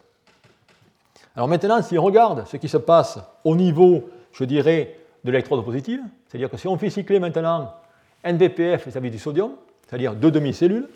Alors 1.35 1.47
maintenant, 1.47 1.81
si 1.81 1.97
on 1.97 2.03
regarde 2.03 2.45
ce 2.45 2.57
qui 2.57 2.69
se 2.69 2.77
passe 2.77 3.19
au 3.43 3.55
niveau, 3.55 4.09
je 4.31 4.43
dirais, 4.43 4.97
de 5.23 5.31
l'électrode 5.31 5.65
positive, 5.65 6.01
c'est-à-dire 6.33 6.49
que 6.49 6.57
si 6.57 6.67
on 6.67 6.75
fait 6.79 6.89
cycler 6.89 7.19
maintenant 7.19 7.75
NVPF 8.23 8.87
vis-à-vis 8.87 9.11
du 9.11 9.19
sodium, 9.19 9.51
c'est-à-dire 9.85 10.15
deux 10.15 10.31
demi-cellules, 10.31 10.89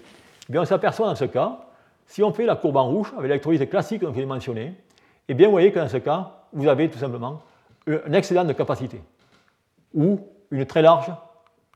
eh 0.49 0.51
bien 0.51 0.63
on 0.63 0.65
s'aperçoit 0.65 1.05
dans 1.05 1.15
ce 1.15 1.25
cas, 1.25 1.59
si 2.07 2.23
on 2.23 2.33
fait 2.33 2.47
la 2.47 2.55
courbe 2.55 2.77
en 2.77 2.87
rouge 2.87 3.13
avec 3.15 3.29
l'électrolyse 3.29 3.69
classique 3.69 4.01
que 4.01 4.11
j'ai 4.15 4.25
mentionné, 4.25 4.73
eh 5.27 5.35
bien 5.35 5.45
vous 5.45 5.51
voyez 5.51 5.71
que 5.71 5.77
dans 5.77 5.89
ce 5.89 5.97
cas, 5.97 6.31
vous 6.53 6.67
avez 6.67 6.89
tout 6.89 6.97
simplement 6.97 7.43
un 7.85 8.13
excédent 8.13 8.45
de 8.45 8.53
capacité 8.53 8.99
ou 9.93 10.27
une 10.49 10.65
très 10.65 10.81
large 10.81 11.11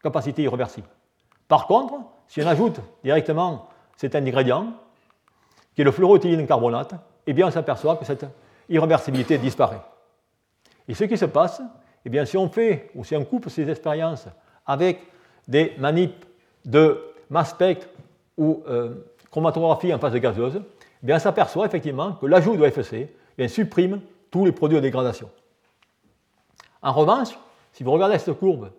capacité 0.02 0.42
irréversible. 0.42 0.88
Par 1.48 1.68
contre, 1.68 1.94
si 2.28 2.42
on 2.42 2.48
ajoute 2.48 2.80
directement 3.04 3.70
cet 3.96 4.16
ingrédient, 4.16 4.74
qui 5.76 5.82
est 5.82 5.86
le 5.86 5.92
fluoroéthylène 5.92 6.48
carbonate, 6.48 6.96
eh 7.28 7.34
bien 7.34 7.46
on 7.46 7.52
s'aperçoit 7.52 7.96
que 7.98 8.06
cette 8.06 8.26
irréversibilité 8.70 9.38
disparaît. 9.38 9.82
Et 10.88 10.96
ce 10.96 11.04
qui 11.04 11.16
se 11.16 11.26
passe, 11.26 11.62
eh 12.06 12.10
bien, 12.10 12.26
si 12.26 12.38
on 12.38 12.50
fait 12.50 12.90
ou 12.96 13.04
si 13.04 13.16
on 13.16 13.24
coupe 13.24 13.50
ces 13.50 13.70
expériences 13.70 14.28
avec 14.66 15.00
des 15.48 15.74
manips 15.78 16.26
de 16.66 17.00
mass 17.30 17.52
spectre 17.52 17.88
ou 18.38 18.64
euh, 18.68 18.96
chromatographie 19.30 19.94
en 19.94 20.00
phase 20.00 20.16
gazeuse, 20.16 20.62
eh 21.04 21.06
bien, 21.06 21.18
on 21.18 21.20
s'aperçoit 21.20 21.66
effectivement 21.66 22.14
que 22.14 22.26
l'ajout 22.26 22.58
de 22.58 22.66
FC 22.66 23.14
eh 23.38 23.48
supprime 23.48 24.02
tous 24.30 24.46
les 24.46 24.52
produits 24.52 24.78
de 24.78 24.82
dégradation. 24.82 25.30
En 26.82 26.94
revanche, 26.94 27.38
si 27.74 27.84
vous 27.84 27.92
regardez 27.92 28.18
cette 28.18 28.38
courbe 28.38 28.72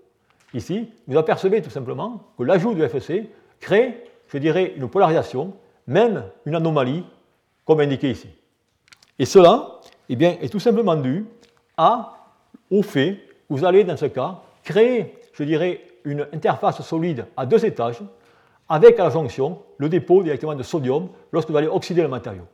ici, 0.54 0.88
vous 1.06 1.16
apercevez 1.16 1.62
tout 1.62 1.70
simplement 1.70 2.22
que 2.36 2.42
l'ajout 2.42 2.74
du 2.74 2.82
FC 2.82 3.30
crée, 3.60 4.04
je 4.28 4.38
dirais, 4.38 4.74
une 4.76 4.88
polarisation, 4.88 5.54
même 5.86 6.24
une 6.44 6.54
anomalie, 6.54 7.04
comme 7.64 7.80
indiqué 7.80 8.10
ici. 8.10 8.28
Et 9.18 9.24
cela 9.24 9.80
eh 10.08 10.16
bien, 10.16 10.36
est 10.40 10.48
tout 10.48 10.60
simplement 10.60 10.96
dû 10.96 11.26
à, 11.76 12.21
au 12.72 12.82
fait 12.82 13.18
vous 13.52 13.66
allez, 13.66 13.84
dans 13.84 13.98
ce 13.98 14.06
cas, 14.06 14.38
créer, 14.64 15.14
je 15.34 15.44
dirais, 15.44 15.82
une 16.04 16.26
interface 16.32 16.80
solide 16.80 17.26
à 17.36 17.44
deux 17.44 17.64
étages 17.66 18.00
avec 18.68 18.98
à 18.98 19.04
la 19.04 19.10
jonction 19.10 19.58
le 19.76 19.90
dépôt 19.90 20.22
directement 20.22 20.54
de 20.54 20.62
sodium 20.62 21.08
lorsque 21.32 21.50
vous 21.50 21.56
allez 21.56 21.66
oxyder 21.66 22.00
le 22.00 22.08
matériau. 22.08 22.44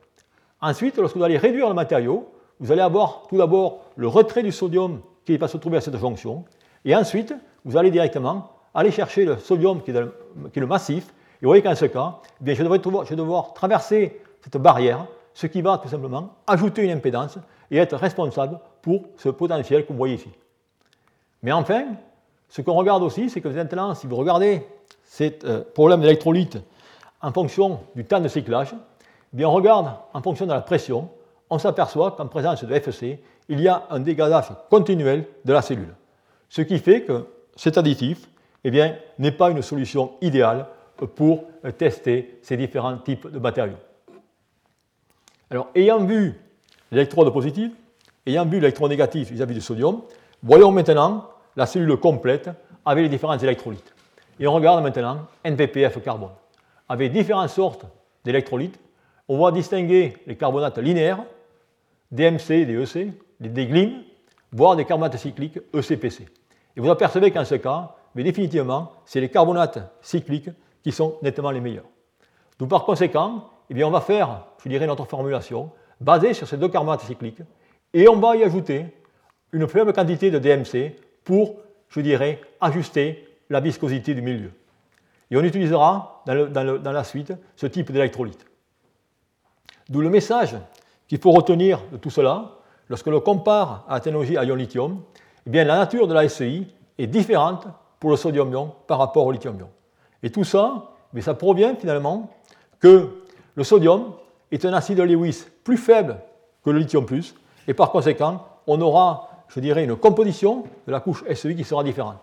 Ensuite, 0.61 0.99
lorsque 0.99 1.17
vous 1.17 1.23
allez 1.23 1.39
réduire 1.39 1.69
le 1.69 1.75
matériau, 1.75 2.29
vous 2.59 2.73
allez 2.73 2.81
avoir 2.81 3.29
tout 3.29 3.39
d'abord 3.39 3.83
le 3.95 4.09
retrait 4.09 4.43
du 4.43 4.51
sodium 4.51 5.01
qui 5.25 5.37
va 5.37 5.47
se 5.47 5.57
trouver 5.57 5.77
à 5.77 5.81
cette 5.81 5.97
jonction, 5.97 6.45
et 6.85 6.97
ensuite, 6.97 7.33
vous 7.65 7.77
allez 7.77 7.93
directement 7.93 8.51
aller 8.75 8.91
chercher 8.91 9.25
le 9.25 9.39
sodium 9.39 9.83
qui 9.83 9.93
est, 9.93 9.95
le, 9.95 10.67
massif, 10.67 11.05
et 11.41 11.45
vous 11.45 11.51
voyez 11.51 11.63
qu'en 11.63 11.77
ce 11.77 11.85
cas, 11.85 12.17
eh 12.45 12.55
je 12.57 12.63
vais 12.65 13.17
devoir 13.17 13.55
traverser 13.55 14.21
cette 14.41 14.57
barrière 14.57 15.07
ce 15.33 15.47
qui 15.47 15.63
va 15.63 15.79
tout 15.79 15.89
simplement 15.89 16.31
ajouter 16.49 16.83
une 16.83 16.91
impédance 16.91 17.39
et 17.71 17.77
être 17.77 17.97
responsable 17.97 18.59
pour 18.83 19.05
ce 19.17 19.29
potentiel 19.29 19.85
que 19.85 19.93
vous 19.93 19.99
voyez 19.99 20.15
ici. 20.15 20.31
Mais 21.43 21.53
enfin, 21.53 21.87
ce 22.49 22.63
qu'on 22.63 22.75
regarde 22.75 23.03
aussi, 23.03 23.31
c'est 23.31 23.41
que 23.41 23.49
maintenant, 23.49 23.95
si 23.95 24.07
vous 24.07 24.17
regardez 24.17 24.63
ces 25.05 25.39
euh, 25.45 25.63
problèmes 25.75 26.01
d'électrolyte 26.01 26.59
en 27.21 27.33
fonction 27.33 27.81
du 27.95 28.05
temps 28.05 28.21
de 28.21 28.29
cyclage, 28.29 28.75
eh 28.75 29.37
bien 29.37 29.49
on 29.49 29.53
regarde 29.53 29.93
en 30.13 30.23
fonction 30.23 30.47
de 30.47 30.53
la 30.53 30.61
pression, 30.61 31.11
on 31.51 31.59
s'aperçoit 31.59 32.13
qu'en 32.13 32.27
présence 32.27 32.65
de 32.65 32.75
FC, 32.75 33.21
il 33.49 33.61
y 33.61 33.69
a 33.69 33.87
un 33.91 34.01
dégradage 34.01 34.49
continuel 34.71 35.27
de 35.45 35.53
la 35.53 35.63
cellule. 35.63 35.95
Ce 36.49 36.63
qui 36.63 36.79
fait 36.79 37.03
que 37.03 37.27
cet 37.57 37.79
additif 37.79 38.29
eh 38.65 38.71
n'est 39.19 39.33
pas 39.33 39.51
une 39.51 39.63
solution 39.63 40.13
idéale 40.21 40.67
pour 41.15 41.45
tester 41.77 42.39
ces 42.43 42.57
différents 42.57 42.99
types 42.99 43.31
de 43.31 43.39
matériaux. 43.39 43.77
Alors, 45.51 45.69
ayant 45.75 46.05
vu 46.05 46.35
l'électrode 46.91 47.33
positive, 47.33 47.71
ayant 48.29 48.45
vu 48.45 48.61
l'électrode 48.61 48.91
négatif 48.91 49.31
vis-à-vis 49.31 49.55
du 49.55 49.61
sodium, 49.61 50.03
voyons 50.43 50.71
maintenant 50.71 51.29
la 51.57 51.67
cellule 51.67 51.97
complète 51.97 52.51
avec 52.85 53.03
les 53.03 53.09
différents 53.09 53.39
électrolytes. 53.39 53.95
Et 54.39 54.47
on 54.47 54.55
regarde 54.55 54.83
maintenant 54.83 55.27
NPPF 55.45 56.03
carbone. 56.03 56.31
Avec 56.89 57.13
différentes 57.13 57.49
sortes 57.51 57.87
d'électrolytes, 58.25 58.79
on 59.29 59.39
va 59.43 59.51
distinguer 59.51 60.17
les 60.27 60.37
carbonates 60.37 60.79
linéaires, 60.79 61.25
DMC, 62.11 62.65
DEC, 62.65 63.13
des 63.41 63.49
DGLIM, 63.67 64.03
voire 64.53 64.77
des 64.77 64.85
carbonates 64.85 65.19
cycliques 65.19 65.59
ECPC. 65.75 66.27
Et 66.77 66.81
vous 66.81 66.91
apercevez 66.91 67.31
qu'en 67.31 67.45
ce 67.45 67.57
cas, 67.57 67.95
mais 68.15 68.23
définitivement, 68.23 68.93
c'est 69.05 69.21
les 69.21 69.29
carbonates 69.29 69.79
cycliques 70.01 70.51
qui 70.83 70.93
sont 70.93 71.17
nettement 71.23 71.51
les 71.51 71.61
meilleurs. 71.61 71.85
Donc 72.59 72.71
par 72.71 72.85
conséquent, 72.85 73.45
eh 73.69 73.75
bien, 73.75 73.87
on 73.87 73.91
va 73.91 74.01
faire, 74.01 74.47
je 74.65 74.69
dirais, 74.69 74.87
notre 74.87 75.05
formulation 75.05 75.71
basée 76.01 76.33
sur 76.33 76.49
ces 76.49 76.57
deux 76.57 76.69
carbonates 76.69 77.03
cycliques 77.03 77.43
et 77.95 78.09
on 78.09 78.17
va 78.17 78.37
y 78.37 78.45
ajouter 78.45 78.87
une 79.53 79.67
faible 79.67 79.93
quantité 79.93 80.31
de 80.31 80.39
DMC 80.39 80.97
pour, 81.25 81.57
je 81.89 82.01
dirais, 82.01 82.41
ajuster 82.61 83.27
la 83.51 83.61
viscosité 83.61 84.15
du 84.15 84.23
milieu. 84.23 84.51
Et 85.31 85.37
on 85.37 85.43
utilisera 85.43 86.23
dans, 86.27 86.93
la 86.93 87.05
suite 87.05 87.33
ce 87.57 87.67
type 87.67 87.93
d'électrolyte. 87.93 88.47
D'où 89.89 90.01
le 90.01 90.11
message 90.11 90.57
qu'il 91.07 91.19
faut 91.19 91.33
retenir 91.33 91.83
de 91.93 91.97
tout 91.97 92.11
cela, 92.11 92.59
lorsque 92.89 93.07
l'on 93.07 93.21
compare 93.21 93.85
à 93.89 93.95
la 93.95 94.01
technologie 94.01 94.37
à 94.37 94.45
ion-lithium, 94.45 95.01
eh 95.47 95.51
bien, 95.51 95.65
la 95.65 95.77
nature 95.77 96.07
de 96.07 96.15
la 96.15 96.29
SEI 96.29 96.67
est 96.99 97.07
différente 97.07 97.67
pour 98.01 98.11
le 98.11 98.17
sodium-ion 98.17 98.75
par 98.87 98.99
rapport 98.99 99.25
au 99.27 99.33
lithium-ion. 99.33 99.71
Et 100.23 100.31
tout 100.31 100.45
ça, 100.45 100.93
mais 101.13 101.21
ça 101.21 101.35
provient 101.35 101.75
finalement 101.75 102.31
que 102.81 103.23
le 103.55 103.65
sodium 103.65 104.13
est 104.51 104.65
un 104.65 104.73
acide 104.73 105.01
Lewis 105.01 105.45
plus 105.65 105.77
faible 105.77 106.19
que 106.65 106.71
le 106.71 106.81
lithium 106.81 107.07
plus, 107.07 107.35
et 107.69 107.75
par 107.75 107.93
conséquent, 107.93 108.45
on 108.67 108.81
aura, 108.81 109.29
je 109.49 109.61
dirais, 109.61 109.85
une 109.85 109.95
composition 109.95 110.65
de 110.87 110.93
la 110.93 111.01
couche 111.01 111.23
SEI 111.33 111.55
qui 111.55 111.65
sera 111.65 111.85
différente. 111.85 112.17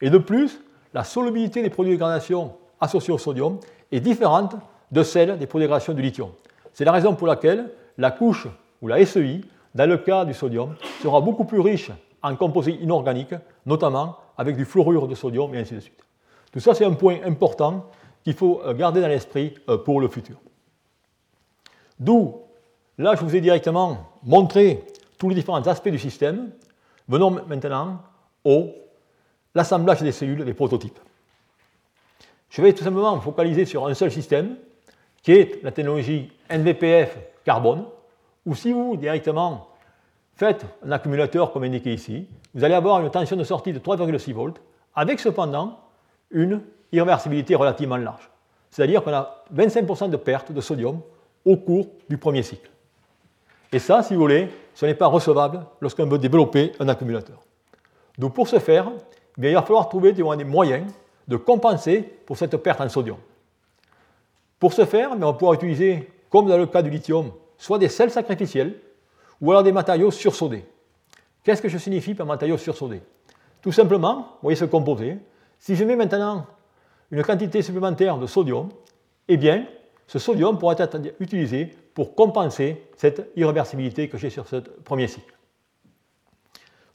Et 0.00 0.10
de 0.10 0.18
plus, 0.18 0.60
la 0.94 1.04
solubilité 1.04 1.62
des 1.62 1.70
produits 1.70 1.92
de 1.92 1.96
dégradation 1.96 2.54
associés 2.80 3.12
au 3.12 3.18
sodium 3.18 3.58
est 3.92 4.00
différente 4.00 4.56
de 4.90 5.02
celle 5.02 5.38
des 5.38 5.46
produits 5.46 5.64
de 5.64 5.68
dégradation 5.68 5.92
du 5.92 6.00
lithium. 6.02 6.30
C'est 6.72 6.86
la 6.86 6.92
raison 6.92 7.14
pour 7.14 7.26
laquelle 7.26 7.70
la 7.98 8.10
couche 8.10 8.48
ou 8.80 8.88
la 8.88 9.04
SEI, 9.04 9.42
dans 9.74 9.88
le 9.88 9.98
cas 9.98 10.24
du 10.24 10.32
sodium, 10.32 10.74
sera 11.02 11.20
beaucoup 11.20 11.44
plus 11.44 11.60
riche 11.60 11.90
en 12.22 12.34
composés 12.34 12.78
inorganiques, 12.80 13.34
notamment 13.66 14.16
avec 14.38 14.56
du 14.56 14.64
fluorure 14.64 15.06
de 15.06 15.14
sodium 15.14 15.54
et 15.54 15.58
ainsi 15.58 15.74
de 15.74 15.80
suite. 15.80 16.00
Tout 16.50 16.60
ça, 16.60 16.72
c'est 16.72 16.86
un 16.86 16.94
point 16.94 17.18
important 17.26 17.84
qu'il 18.24 18.34
faut 18.34 18.62
euh, 18.64 18.72
garder 18.72 19.02
dans 19.02 19.08
l'esprit 19.08 19.54
euh, 19.68 19.76
pour 19.76 20.00
le 20.00 20.08
futur. 20.08 20.36
D'où, 21.98 22.47
là, 22.98 23.14
je 23.14 23.24
vous 23.24 23.34
ai 23.34 23.40
directement 23.40 23.98
montré 24.24 24.84
tous 25.16 25.28
les 25.28 25.34
différents 25.34 25.66
aspects 25.66 25.88
du 25.88 25.98
système. 25.98 26.50
Venons 27.08 27.30
maintenant 27.30 28.02
au 28.44 28.74
l'assemblage 29.54 30.02
des 30.02 30.12
cellules, 30.12 30.44
des 30.44 30.54
prototypes. 30.54 30.98
Je 32.50 32.62
vais 32.62 32.72
tout 32.72 32.84
simplement 32.84 33.16
me 33.16 33.20
focaliser 33.20 33.64
sur 33.64 33.86
un 33.86 33.94
seul 33.94 34.10
système, 34.10 34.56
qui 35.22 35.32
est 35.32 35.62
la 35.62 35.72
technologie 35.72 36.30
NVPF 36.48 37.16
carbone, 37.44 37.84
ou 38.46 38.54
si 38.54 38.72
vous 38.72 38.96
directement 38.96 39.68
faites 40.34 40.64
un 40.84 40.92
accumulateur 40.92 41.52
comme 41.52 41.64
indiqué 41.64 41.92
ici, 41.92 42.26
vous 42.54 42.64
allez 42.64 42.74
avoir 42.74 43.00
une 43.00 43.10
tension 43.10 43.36
de 43.36 43.44
sortie 43.44 43.72
de 43.72 43.78
3,6 43.78 44.32
volts, 44.32 44.60
avec 44.94 45.20
cependant 45.20 45.78
une 46.30 46.62
irréversibilité 46.92 47.54
relativement 47.54 47.96
large. 47.96 48.30
C'est-à-dire 48.70 49.02
qu'on 49.02 49.12
a 49.12 49.44
25% 49.54 50.10
de 50.10 50.16
perte 50.16 50.52
de 50.52 50.60
sodium 50.60 51.00
au 51.44 51.56
cours 51.56 51.88
du 52.08 52.16
premier 52.16 52.42
cycle. 52.42 52.70
Et 53.72 53.78
ça, 53.78 54.02
si 54.02 54.14
vous 54.14 54.20
voulez, 54.20 54.48
ce 54.74 54.86
n'est 54.86 54.94
pas 54.94 55.06
recevable 55.06 55.64
lorsqu'on 55.80 56.06
veut 56.06 56.18
développer 56.18 56.72
un 56.80 56.88
accumulateur. 56.88 57.42
Donc 58.16 58.34
pour 58.34 58.48
ce 58.48 58.58
faire, 58.58 58.90
eh 59.40 59.48
il 59.48 59.54
va 59.54 59.62
falloir 59.62 59.88
trouver 59.88 60.12
des 60.12 60.22
moyens 60.22 60.86
de 61.26 61.36
compenser 61.36 62.02
pour 62.26 62.36
cette 62.36 62.56
perte 62.56 62.80
en 62.80 62.88
sodium. 62.88 63.18
Pour 64.58 64.72
ce 64.72 64.84
faire, 64.84 65.10
on 65.12 65.16
va 65.16 65.32
pouvoir 65.32 65.54
utiliser, 65.54 66.10
comme 66.30 66.48
dans 66.48 66.56
le 66.56 66.66
cas 66.66 66.82
du 66.82 66.90
lithium, 66.90 67.30
soit 67.56 67.78
des 67.78 67.88
sels 67.88 68.10
sacrificiels 68.10 68.74
ou 69.40 69.50
alors 69.50 69.62
des 69.62 69.72
matériaux 69.72 70.10
sursodés. 70.10 70.64
Qu'est-ce 71.44 71.62
que 71.62 71.68
je 71.68 71.78
signifie 71.78 72.14
par 72.14 72.26
matériaux 72.26 72.56
sursodés? 72.56 73.02
Tout 73.62 73.72
simplement, 73.72 74.16
vous 74.16 74.42
voyez 74.42 74.56
ce 74.56 74.64
composé, 74.64 75.18
si 75.58 75.76
je 75.76 75.84
mets 75.84 75.96
maintenant 75.96 76.46
une 77.10 77.22
quantité 77.22 77.62
supplémentaire 77.62 78.18
de 78.18 78.26
sodium, 78.26 78.68
eh 79.28 79.36
bien, 79.36 79.66
ce 80.08 80.18
sodium 80.18 80.58
pourra 80.58 80.74
être 80.78 80.98
utilisé 81.20 81.66
pour 81.94 82.14
compenser 82.14 82.82
cette 82.96 83.30
irréversibilité 83.36 84.08
que 84.08 84.16
j'ai 84.16 84.30
sur 84.30 84.48
ce 84.48 84.56
premier 84.56 85.06
cycle. 85.06 85.34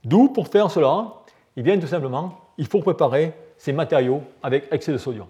D'où, 0.04 0.30
pour 0.30 0.48
faire 0.48 0.70
cela, 0.70 1.14
eh 1.56 1.62
bien, 1.62 1.80
tout 1.80 1.88
simplement, 1.88 2.40
il 2.58 2.66
faut 2.66 2.80
préparer 2.80 3.34
ces 3.56 3.72
matériaux 3.72 4.24
avec 4.42 4.68
excès 4.72 4.92
de 4.92 4.98
sodium. 4.98 5.28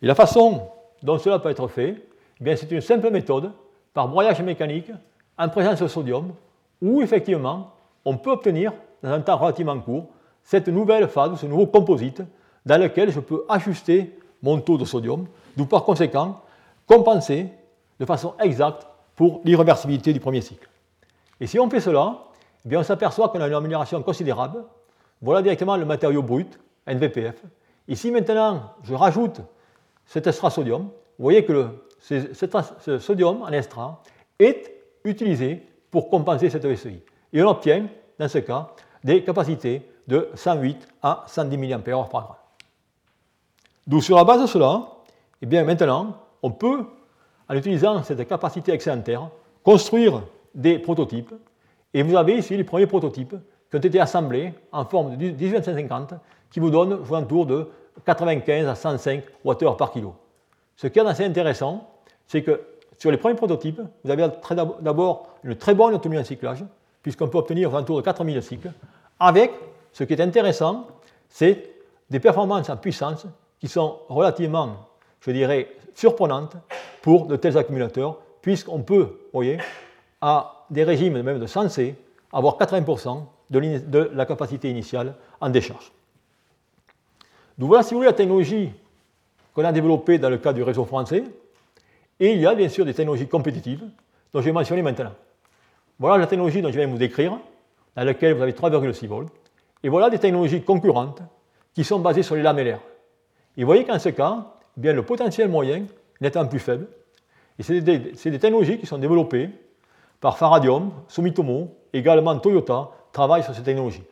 Et 0.00 0.06
la 0.06 0.14
façon 0.14 0.62
dont 1.02 1.18
cela 1.18 1.40
peut 1.40 1.50
être 1.50 1.66
fait, 1.66 1.96
eh 2.44 2.56
c'est 2.56 2.70
une 2.70 2.80
simple 2.80 3.10
méthode 3.10 3.50
par 3.92 4.08
broyage 4.08 4.40
mécanique 4.40 4.90
en 5.36 5.48
présence 5.48 5.82
de 5.82 5.88
sodium, 5.88 6.32
où 6.80 7.02
effectivement, 7.02 7.72
on 8.04 8.16
peut 8.16 8.30
obtenir, 8.30 8.72
dans 9.02 9.10
un 9.10 9.20
temps 9.20 9.36
relativement 9.36 9.78
court, 9.80 10.06
cette 10.44 10.68
nouvelle 10.68 11.08
phase, 11.08 11.40
ce 11.40 11.46
nouveau 11.46 11.66
composite, 11.66 12.22
dans 12.64 12.80
lequel 12.80 13.10
je 13.10 13.18
peux 13.18 13.44
ajuster 13.48 14.16
mon 14.40 14.60
taux 14.60 14.78
de 14.78 14.84
sodium, 14.84 15.26
d'où 15.56 15.66
par 15.66 15.82
conséquent 15.84 16.40
compenser 16.92 17.48
de 17.98 18.04
façon 18.04 18.34
exacte 18.38 18.86
pour 19.16 19.40
l'irréversibilité 19.44 20.12
du 20.12 20.20
premier 20.20 20.42
cycle. 20.42 20.68
Et 21.40 21.46
si 21.46 21.58
on 21.58 21.70
fait 21.70 21.80
cela, 21.80 22.24
eh 22.64 22.68
bien 22.68 22.80
on 22.80 22.82
s'aperçoit 22.82 23.30
qu'on 23.30 23.40
a 23.40 23.48
une 23.48 23.54
amélioration 23.54 24.02
considérable. 24.02 24.62
Voilà 25.22 25.40
directement 25.40 25.76
le 25.78 25.86
matériau 25.86 26.22
brut, 26.22 26.58
NVPF. 26.86 27.42
Ici 27.88 28.10
maintenant, 28.10 28.74
je 28.82 28.94
rajoute 28.94 29.40
cet 30.04 30.26
extra-sodium. 30.26 30.82
Vous 30.82 31.22
voyez 31.22 31.46
que 31.46 31.52
le, 31.52 31.68
ce, 31.98 32.98
sodium 32.98 33.40
en 33.40 33.48
extra 33.52 34.02
est 34.38 34.70
utilisé 35.04 35.66
pour 35.90 36.10
compenser 36.10 36.50
cette 36.50 36.66
VSI. 36.66 37.00
Et 37.32 37.42
on 37.42 37.48
obtient, 37.48 37.86
dans 38.18 38.28
ce 38.28 38.38
cas, 38.38 38.68
des 39.02 39.24
capacités 39.24 39.88
de 40.06 40.28
108 40.34 40.88
à 41.02 41.24
110 41.26 41.56
mAh 41.56 41.78
par 41.78 42.08
gramme. 42.10 42.36
D'où 43.86 44.02
sur 44.02 44.16
la 44.16 44.24
base 44.24 44.42
de 44.42 44.46
cela, 44.46 44.88
eh 45.40 45.46
bien 45.46 45.64
maintenant, 45.64 46.16
on 46.42 46.50
peut, 46.50 46.84
en 47.48 47.54
utilisant 47.54 48.02
cette 48.02 48.26
capacité 48.26 48.72
excédentaire, 48.72 49.30
construire 49.62 50.22
des 50.54 50.78
prototypes. 50.78 51.32
Et 51.94 52.02
vous 52.02 52.16
avez 52.16 52.36
ici 52.36 52.56
les 52.56 52.64
premiers 52.64 52.86
prototypes 52.86 53.34
qui 53.70 53.76
ont 53.76 53.80
été 53.80 54.00
assemblés 54.00 54.52
en 54.70 54.84
forme 54.84 55.16
de 55.16 55.30
1850 55.30 56.14
qui 56.50 56.60
vous 56.60 56.70
donnent 56.70 56.98
un 57.10 57.22
tour 57.22 57.46
de 57.46 57.68
95 58.04 58.66
à 58.66 58.74
105 58.74 59.22
Wh 59.44 59.76
par 59.76 59.92
kilo. 59.92 60.14
Ce 60.76 60.86
qui 60.86 60.98
est 60.98 61.06
assez 61.06 61.24
intéressant, 61.24 61.88
c'est 62.26 62.42
que 62.42 62.60
sur 62.98 63.10
les 63.10 63.16
premiers 63.16 63.34
prototypes, 63.34 63.80
vous 64.04 64.10
avez 64.10 64.28
d'abord 64.80 65.28
une 65.44 65.56
très 65.56 65.74
bonne 65.74 65.94
autonomie 65.94 66.20
en 66.20 66.24
cyclage, 66.24 66.64
puisqu'on 67.02 67.28
peut 67.28 67.38
obtenir 67.38 67.74
un 67.74 67.82
tour 67.82 67.96
de 67.96 68.02
4000 68.02 68.42
cycles, 68.42 68.72
avec 69.18 69.52
ce 69.92 70.04
qui 70.04 70.12
est 70.12 70.20
intéressant, 70.20 70.86
c'est 71.28 71.70
des 72.08 72.20
performances 72.20 72.70
en 72.70 72.76
puissance 72.76 73.26
qui 73.58 73.68
sont 73.68 73.98
relativement, 74.08 74.76
je 75.20 75.30
dirais, 75.30 75.68
surprenantes 75.94 76.56
pour 77.00 77.26
de 77.26 77.36
tels 77.36 77.58
accumulateurs, 77.58 78.18
puisqu'on 78.40 78.80
peut, 78.82 79.20
voyez, 79.32 79.58
à 80.20 80.66
des 80.70 80.84
régimes 80.84 81.20
même 81.22 81.38
de 81.38 81.46
sensé, 81.46 81.96
avoir 82.32 82.58
80% 82.58 83.24
de, 83.50 83.78
de 83.78 84.10
la 84.14 84.26
capacité 84.26 84.70
initiale 84.70 85.14
en 85.40 85.50
décharge. 85.50 85.92
Donc 87.58 87.68
voilà, 87.68 87.82
si 87.82 87.94
vous 87.94 88.00
voulez, 88.00 88.08
la 88.08 88.14
technologie 88.14 88.72
qu'on 89.54 89.64
a 89.64 89.72
développée 89.72 90.18
dans 90.18 90.30
le 90.30 90.38
cadre 90.38 90.56
du 90.56 90.62
réseau 90.62 90.84
français, 90.84 91.24
et 92.18 92.32
il 92.32 92.40
y 92.40 92.46
a 92.46 92.54
bien 92.54 92.68
sûr 92.68 92.84
des 92.84 92.94
technologies 92.94 93.28
compétitives 93.28 93.82
dont 94.32 94.40
je 94.40 94.46
vais 94.46 94.52
mentionner 94.52 94.82
maintenant. 94.82 95.12
Voilà 95.98 96.18
la 96.18 96.26
technologie 96.26 96.62
dont 96.62 96.70
je 96.70 96.78
viens 96.78 96.86
de 96.86 96.92
vous 96.92 96.98
décrire, 96.98 97.38
dans 97.94 98.04
laquelle 98.04 98.34
vous 98.34 98.42
avez 98.42 98.52
3,6 98.52 99.06
volts, 99.06 99.30
et 99.82 99.88
voilà 99.88 100.08
des 100.08 100.18
technologies 100.18 100.62
concurrentes 100.62 101.22
qui 101.74 101.84
sont 101.84 101.98
basées 101.98 102.22
sur 102.22 102.34
les 102.34 102.42
lamellaires. 102.42 102.80
Et 103.56 103.62
vous 103.62 103.66
voyez 103.66 103.84
qu'en 103.84 103.98
ce 103.98 104.08
cas, 104.08 104.46
bien, 104.76 104.92
le 104.92 105.02
potentiel 105.02 105.48
moyen 105.48 105.84
n'étant 106.20 106.46
plus 106.46 106.58
faible. 106.58 106.86
Et 107.58 107.62
c'est 107.62 107.80
des, 107.80 108.12
technologies 108.38 108.78
qui 108.78 108.86
sont 108.86 108.98
développées 108.98 109.50
par 110.20 110.38
Faradium, 110.38 110.90
Sumitomo, 111.08 111.74
également 111.92 112.38
Toyota 112.38 112.90
travaillent 113.12 113.42
sur 113.42 113.54
ces 113.54 113.62
technologies. 113.62 114.04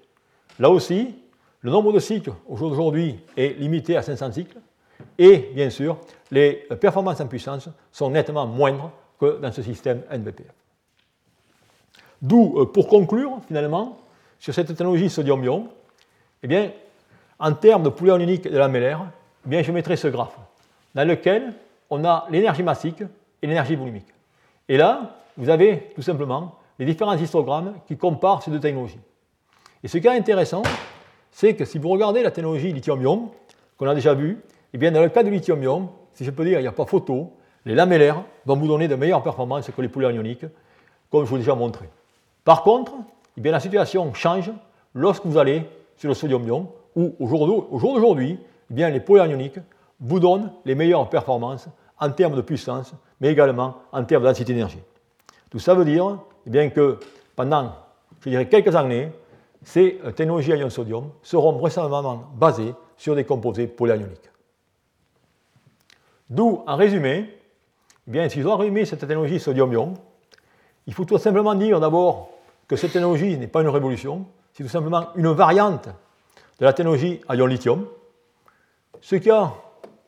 Là 0.58 0.68
aussi, 0.70 1.14
le 1.62 1.70
nombre 1.70 1.92
de 1.92 1.98
cycles 1.98 2.32
aujourd'hui 2.48 3.18
est 3.36 3.58
limité 3.58 3.96
à 3.96 4.02
500 4.02 4.32
cycles 4.32 4.58
et 5.18 5.50
bien 5.54 5.70
sûr, 5.70 5.98
les 6.30 6.66
performances 6.80 7.20
en 7.20 7.26
puissance 7.26 7.68
sont 7.90 8.10
nettement 8.10 8.46
moindres 8.46 8.90
que 9.18 9.38
dans 9.40 9.52
ce 9.52 9.62
système 9.62 10.02
NVPF. 10.10 10.52
D'où, 12.20 12.54
euh, 12.58 12.66
pour 12.66 12.88
conclure, 12.88 13.38
finalement, 13.46 13.98
sur 14.38 14.52
cette 14.52 14.68
technologie 14.68 15.08
sodium-ion, 15.08 15.68
eh 16.42 16.46
bien, 16.46 16.70
en 17.38 17.52
termes 17.54 17.82
de 17.82 17.88
poulet 17.88 18.22
unique 18.22 18.44
de 18.44 18.56
lamellaire, 18.58 19.06
eh 19.46 19.48
bien, 19.48 19.62
je 19.62 19.72
mettrai 19.72 19.96
ce 19.96 20.08
graphe 20.08 20.36
dans 20.94 21.06
lequel 21.06 21.54
on 21.88 22.04
a 22.04 22.26
l'énergie 22.30 22.62
massique 22.62 23.02
et 23.42 23.46
l'énergie 23.46 23.76
volumique. 23.76 24.08
Et 24.68 24.76
là, 24.76 25.16
vous 25.36 25.48
avez 25.48 25.90
tout 25.94 26.02
simplement 26.02 26.56
les 26.78 26.84
différents 26.84 27.16
histogrammes 27.16 27.74
qui 27.86 27.96
comparent 27.96 28.42
ces 28.42 28.50
deux 28.50 28.60
technologies. 28.60 29.00
Et 29.82 29.88
ce 29.88 29.98
qui 29.98 30.06
est 30.06 30.10
intéressant, 30.10 30.62
c'est 31.30 31.54
que 31.54 31.64
si 31.64 31.78
vous 31.78 31.88
regardez 31.88 32.22
la 32.22 32.30
technologie 32.30 32.72
lithium-ion, 32.72 33.30
qu'on 33.76 33.88
a 33.88 33.94
déjà 33.94 34.14
vue, 34.14 34.38
eh 34.72 34.78
bien, 34.78 34.92
dans 34.92 35.02
le 35.02 35.08
cas 35.08 35.22
du 35.22 35.30
lithium-ion, 35.30 35.90
si 36.12 36.24
je 36.24 36.30
peux 36.30 36.44
dire, 36.44 36.58
il 36.58 36.62
n'y 36.62 36.68
a 36.68 36.72
pas 36.72 36.84
photo, 36.84 37.32
les 37.64 37.74
lamellaires 37.74 38.22
vont 38.46 38.56
vous 38.56 38.66
donner 38.66 38.88
de 38.88 38.94
meilleures 38.94 39.22
performances 39.22 39.70
que 39.70 39.82
les 39.82 39.88
poulets 39.88 40.12
ioniques, 40.14 40.44
comme 41.10 41.24
je 41.24 41.30
vous 41.30 41.36
ai 41.36 41.40
déjà 41.40 41.54
montré. 41.54 41.88
Par 42.44 42.62
contre, 42.62 42.92
eh 43.36 43.40
bien, 43.40 43.52
la 43.52 43.60
situation 43.60 44.12
change 44.14 44.50
lorsque 44.94 45.24
vous 45.26 45.38
allez 45.38 45.64
sur 45.96 46.08
le 46.08 46.14
sodium-ion, 46.14 46.72
où 46.96 47.14
au 47.18 47.26
jour 47.26 47.94
d'aujourd'hui, 47.94 48.38
eh 48.70 48.90
les 48.90 49.02
ioniques 49.08 49.58
vous 50.00 50.20
donnent 50.20 50.52
les 50.64 50.74
meilleures 50.74 51.08
performances 51.08 51.68
en 51.98 52.10
termes 52.10 52.34
de 52.34 52.40
puissance, 52.40 52.94
mais 53.20 53.28
également 53.28 53.76
en 53.92 54.04
termes 54.04 54.22
de 54.22 54.28
densité. 54.28 54.66
Tout 55.50 55.58
ça 55.58 55.74
veut 55.74 55.84
dire 55.84 56.18
eh 56.46 56.50
bien, 56.50 56.70
que 56.70 56.98
pendant, 57.36 57.74
je 58.24 58.30
dirais, 58.30 58.48
quelques 58.48 58.74
années, 58.74 59.12
ces 59.62 60.00
technologies 60.16 60.52
à 60.52 60.56
ion 60.56 60.70
sodium 60.70 61.10
seront 61.22 61.52
vraisemblablement 61.52 62.24
basées 62.34 62.74
sur 62.96 63.14
des 63.14 63.24
composés 63.24 63.66
polyanioniques. 63.66 64.30
D'où, 66.30 66.62
en 66.66 66.76
résumé, 66.76 67.34
eh 68.06 68.10
bien, 68.10 68.28
si 68.28 68.38
je 68.38 68.44
dois 68.44 68.56
résumer 68.56 68.84
cette 68.84 69.00
technologie 69.00 69.38
sodium-ion, 69.38 69.94
il 70.86 70.94
faut 70.94 71.04
tout 71.04 71.18
simplement 71.18 71.54
dire 71.54 71.80
d'abord 71.80 72.30
que 72.66 72.76
cette 72.76 72.92
technologie 72.92 73.36
n'est 73.36 73.48
pas 73.48 73.60
une 73.60 73.68
révolution, 73.68 74.26
c'est 74.52 74.62
tout 74.62 74.70
simplement 74.70 75.08
une 75.16 75.28
variante 75.28 75.88
de 76.58 76.64
la 76.64 76.72
technologie 76.72 77.20
à 77.28 77.36
ion 77.36 77.46
lithium, 77.46 77.86
ce 79.00 79.16
qui 79.16 79.30
a 79.30 79.52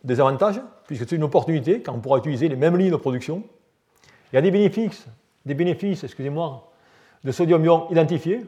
des 0.05 0.21
avantages, 0.21 0.61
puisque 0.87 1.09
c'est 1.09 1.17
une 1.17 1.23
opportunité, 1.23 1.81
car 1.81 1.95
on 1.95 2.01
pourra 2.01 2.19
utiliser 2.19 2.49
les 2.49 2.57
mêmes 2.57 2.77
lignes 2.77 2.91
de 2.91 2.97
production. 2.97 3.43
Il 4.33 4.37
y 4.37 4.39
a 4.39 4.43
des 4.43 4.51
bénéfices, 4.51 5.07
des 5.47 5.55
bénéfices, 5.55 6.05
excusez-moi, 6.05 6.71
de 7.25 7.33
sodium-ion 7.33 7.91
identifiés, 7.91 8.47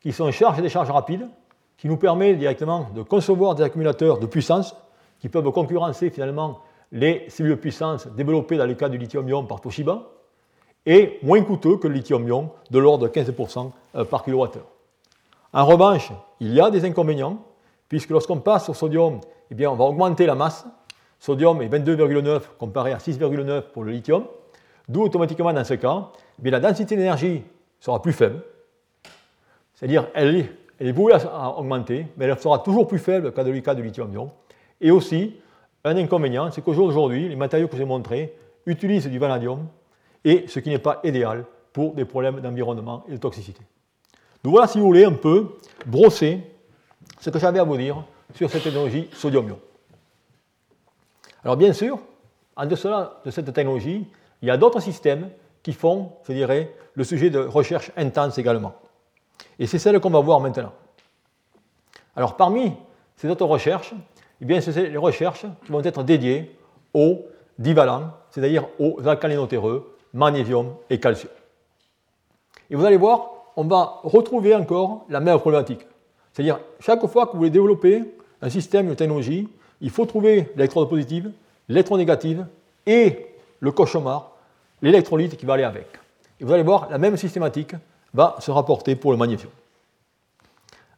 qui 0.00 0.12
sont 0.12 0.30
charges 0.30 0.58
et 0.58 0.62
des 0.62 0.68
charges 0.68 0.90
rapides, 0.90 1.28
qui 1.76 1.88
nous 1.88 1.96
permet 1.96 2.34
directement 2.34 2.88
de 2.94 3.02
concevoir 3.02 3.54
des 3.54 3.62
accumulateurs 3.62 4.18
de 4.18 4.26
puissance 4.26 4.74
qui 5.20 5.28
peuvent 5.28 5.50
concurrencer 5.50 6.10
finalement 6.10 6.60
les 6.92 7.26
cellules 7.28 7.52
de 7.52 7.60
puissance 7.60 8.06
développées 8.08 8.56
dans 8.56 8.66
le 8.66 8.74
cas 8.74 8.88
du 8.88 8.98
lithium-ion 8.98 9.44
par 9.44 9.60
Toshiba, 9.60 10.02
et 10.86 11.18
moins 11.22 11.42
coûteux 11.42 11.76
que 11.76 11.86
le 11.86 11.94
lithium-ion, 11.94 12.50
de 12.70 12.78
l'ordre 12.78 13.08
de 13.08 13.12
15% 13.12 13.70
euh, 13.94 14.04
par 14.04 14.24
kWh. 14.24 14.60
En 15.52 15.66
revanche, 15.66 16.12
il 16.40 16.54
y 16.54 16.60
a 16.60 16.70
des 16.70 16.84
inconvénients, 16.84 17.42
puisque 17.88 18.10
lorsqu'on 18.10 18.38
passe 18.38 18.68
au 18.68 18.74
sodium, 18.74 19.20
eh 19.50 19.54
bien, 19.54 19.70
on 19.70 19.74
va 19.74 19.84
augmenter 19.84 20.26
la 20.26 20.34
masse. 20.34 20.66
Sodium 21.18 21.60
est 21.62 21.68
22,9 21.68 22.40
comparé 22.58 22.92
à 22.92 22.98
6,9 22.98 23.62
pour 23.72 23.84
le 23.84 23.92
lithium, 23.92 24.24
d'où 24.88 25.02
automatiquement 25.02 25.52
dans 25.52 25.64
ce 25.64 25.74
cas, 25.74 26.08
eh 26.42 26.50
la 26.50 26.60
densité 26.60 26.96
d'énergie 26.96 27.42
sera 27.80 28.00
plus 28.00 28.12
faible, 28.12 28.42
c'est-à-dire 29.74 30.08
elle 30.14 30.36
est, 30.36 30.52
elle 30.78 30.88
est 30.88 30.92
vouée 30.92 31.12
à 31.12 31.58
augmenter, 31.58 32.06
mais 32.16 32.26
elle 32.26 32.38
sera 32.38 32.60
toujours 32.60 32.86
plus 32.86 32.98
faible 32.98 33.32
qu'à 33.32 33.44
cas 33.44 33.74
du 33.74 33.82
lithium-ion. 33.82 34.30
Et 34.80 34.90
aussi, 34.90 35.36
un 35.84 35.96
inconvénient, 35.96 36.50
c'est 36.50 36.62
qu'aujourd'hui, 36.62 37.28
les 37.28 37.36
matériaux 37.36 37.68
que 37.68 37.76
j'ai 37.76 37.84
montrés 37.84 38.36
utilisent 38.66 39.08
du 39.08 39.18
vanadium, 39.18 39.66
et 40.24 40.44
ce 40.48 40.60
qui 40.60 40.70
n'est 40.70 40.78
pas 40.78 41.00
idéal 41.04 41.44
pour 41.72 41.94
des 41.94 42.04
problèmes 42.04 42.40
d'environnement 42.40 43.04
et 43.08 43.12
de 43.12 43.16
toxicité. 43.16 43.60
Donc 44.42 44.52
voilà, 44.52 44.66
si 44.66 44.78
vous 44.78 44.86
voulez, 44.86 45.04
un 45.04 45.12
peu 45.12 45.48
brosser 45.86 46.40
ce 47.20 47.30
que 47.30 47.38
j'avais 47.38 47.58
à 47.58 47.64
vous 47.64 47.76
dire 47.76 48.04
sur 48.34 48.50
cette 48.50 48.62
technologie 48.62 49.08
sodium-ion. 49.12 49.58
Alors 51.44 51.56
bien 51.56 51.72
sûr, 51.72 51.98
en 52.56 52.66
dessous 52.66 52.88
de 53.24 53.30
cette 53.30 53.52
technologie, 53.52 54.06
il 54.42 54.48
y 54.48 54.50
a 54.50 54.56
d'autres 54.56 54.80
systèmes 54.80 55.30
qui 55.62 55.72
font, 55.72 56.12
je 56.26 56.32
dirais, 56.32 56.74
le 56.94 57.04
sujet 57.04 57.30
de 57.30 57.38
recherche 57.38 57.90
intense 57.96 58.38
également. 58.38 58.74
Et 59.58 59.66
c'est 59.66 59.78
celle 59.78 60.00
qu'on 60.00 60.10
va 60.10 60.20
voir 60.20 60.40
maintenant. 60.40 60.72
Alors 62.16 62.36
parmi 62.36 62.72
ces 63.16 63.28
autres 63.28 63.46
recherches, 63.46 63.94
eh 64.40 64.44
bien, 64.44 64.60
c'est 64.60 64.88
les 64.88 64.96
recherches 64.96 65.46
qui 65.64 65.72
vont 65.72 65.82
être 65.82 66.02
dédiées 66.04 66.56
aux 66.94 67.24
divalents, 67.58 68.12
c'est-à-dire 68.30 68.66
aux 68.78 69.06
alcalinotéreux, 69.06 69.96
magnésium 70.12 70.74
et 70.88 71.00
calcium. 71.00 71.32
Et 72.70 72.76
vous 72.76 72.84
allez 72.84 72.96
voir, 72.96 73.30
on 73.56 73.64
va 73.64 74.00
retrouver 74.04 74.54
encore 74.54 75.04
la 75.08 75.20
même 75.20 75.38
problématique. 75.38 75.86
C'est-à-dire, 76.32 76.60
chaque 76.78 77.04
fois 77.06 77.26
que 77.26 77.32
vous 77.32 77.38
voulez 77.38 77.50
développer 77.50 78.04
un 78.40 78.50
système, 78.50 78.88
de 78.88 78.94
technologie, 78.94 79.48
il 79.80 79.90
faut 79.90 80.06
trouver 80.06 80.50
l'électrode 80.56 80.88
positive, 80.88 81.30
l'électrode 81.68 81.98
négative 81.98 82.46
et 82.86 83.26
le 83.60 83.72
cauchemar, 83.72 84.32
l'électrolyte 84.82 85.36
qui 85.36 85.46
va 85.46 85.54
aller 85.54 85.64
avec. 85.64 85.86
Et 86.40 86.44
vous 86.44 86.52
allez 86.52 86.62
voir, 86.62 86.88
la 86.90 86.98
même 86.98 87.16
systématique 87.16 87.74
va 88.14 88.36
se 88.40 88.50
rapporter 88.50 88.96
pour 88.96 89.12
le 89.12 89.18
magnésium. 89.18 89.50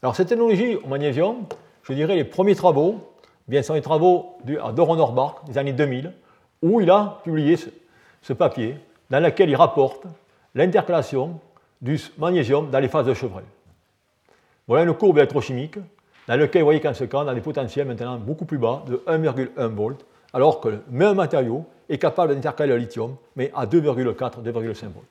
Alors, 0.03 0.17
cette 0.17 0.29
technologie 0.29 0.77
au 0.77 0.87
magnésium, 0.87 1.47
je 1.83 1.93
dirais 1.93 2.15
les 2.15 2.25
premiers 2.25 2.55
travaux, 2.55 3.01
eh 3.49 3.51
bien, 3.51 3.63
sont 3.63 3.75
les 3.75 3.83
travaux 3.83 4.37
de 4.45 4.59
Doron 4.73 4.99
Orbach 4.99 5.37
des 5.47 5.59
années 5.59 5.73
2000, 5.73 6.13
où 6.63 6.81
il 6.81 6.91
a 6.91 7.21
publié 7.25 7.59
ce 8.23 8.33
papier 8.33 8.77
dans 9.11 9.21
lequel 9.21 9.51
il 9.51 9.57
rapporte 9.57 10.05
l'intercalation 10.55 11.41
du 11.81 11.99
magnésium 12.19 12.71
dans 12.71 12.79
les 12.79 12.89
phases 12.89 13.07
de 13.07 13.15
chevreuil. 13.15 13.45
Voilà 14.67 14.85
une 14.85 14.95
courbe 14.95 15.19
électrochimique 15.19 15.79
dans 16.29 16.37
laquelle 16.37 16.63
vous 16.63 16.67
voyez 16.67 16.81
qu'en 16.81 16.95
ce 16.95 17.05
cas, 17.05 17.19
on 17.19 17.29
a 17.29 17.35
des 17.35 17.41
potentiels 17.41 17.87
maintenant 17.87 18.19
beaucoup 18.19 18.45
plus 18.45 18.59
bas 18.59 18.85
de 18.87 19.03
1,1 19.07 19.67
volt, 19.69 20.05
alors 20.33 20.61
que 20.61 20.69
le 20.69 20.83
même 20.91 21.17
matériau 21.17 21.65
est 21.89 21.99
capable 21.99 22.35
d'intercaler 22.35 22.73
le 22.73 22.79
lithium, 22.79 23.17
mais 23.37 23.51
à 23.55 23.67
2,4, 23.67 24.43
2,5 24.43 24.53
volts. 24.53 25.05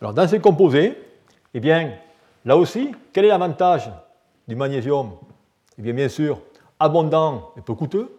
Alors 0.00 0.12
dans 0.12 0.28
ces 0.28 0.40
composés, 0.40 0.98
eh 1.54 1.60
bien, 1.60 1.92
là 2.44 2.56
aussi, 2.56 2.92
quel 3.12 3.24
est 3.24 3.28
l'avantage 3.28 3.90
du 4.46 4.56
magnésium? 4.56 5.12
Eh 5.78 5.82
bien, 5.82 5.94
bien 5.94 6.08
sûr, 6.08 6.40
abondant 6.78 7.52
et 7.56 7.60
peu 7.60 7.74
coûteux. 7.74 8.10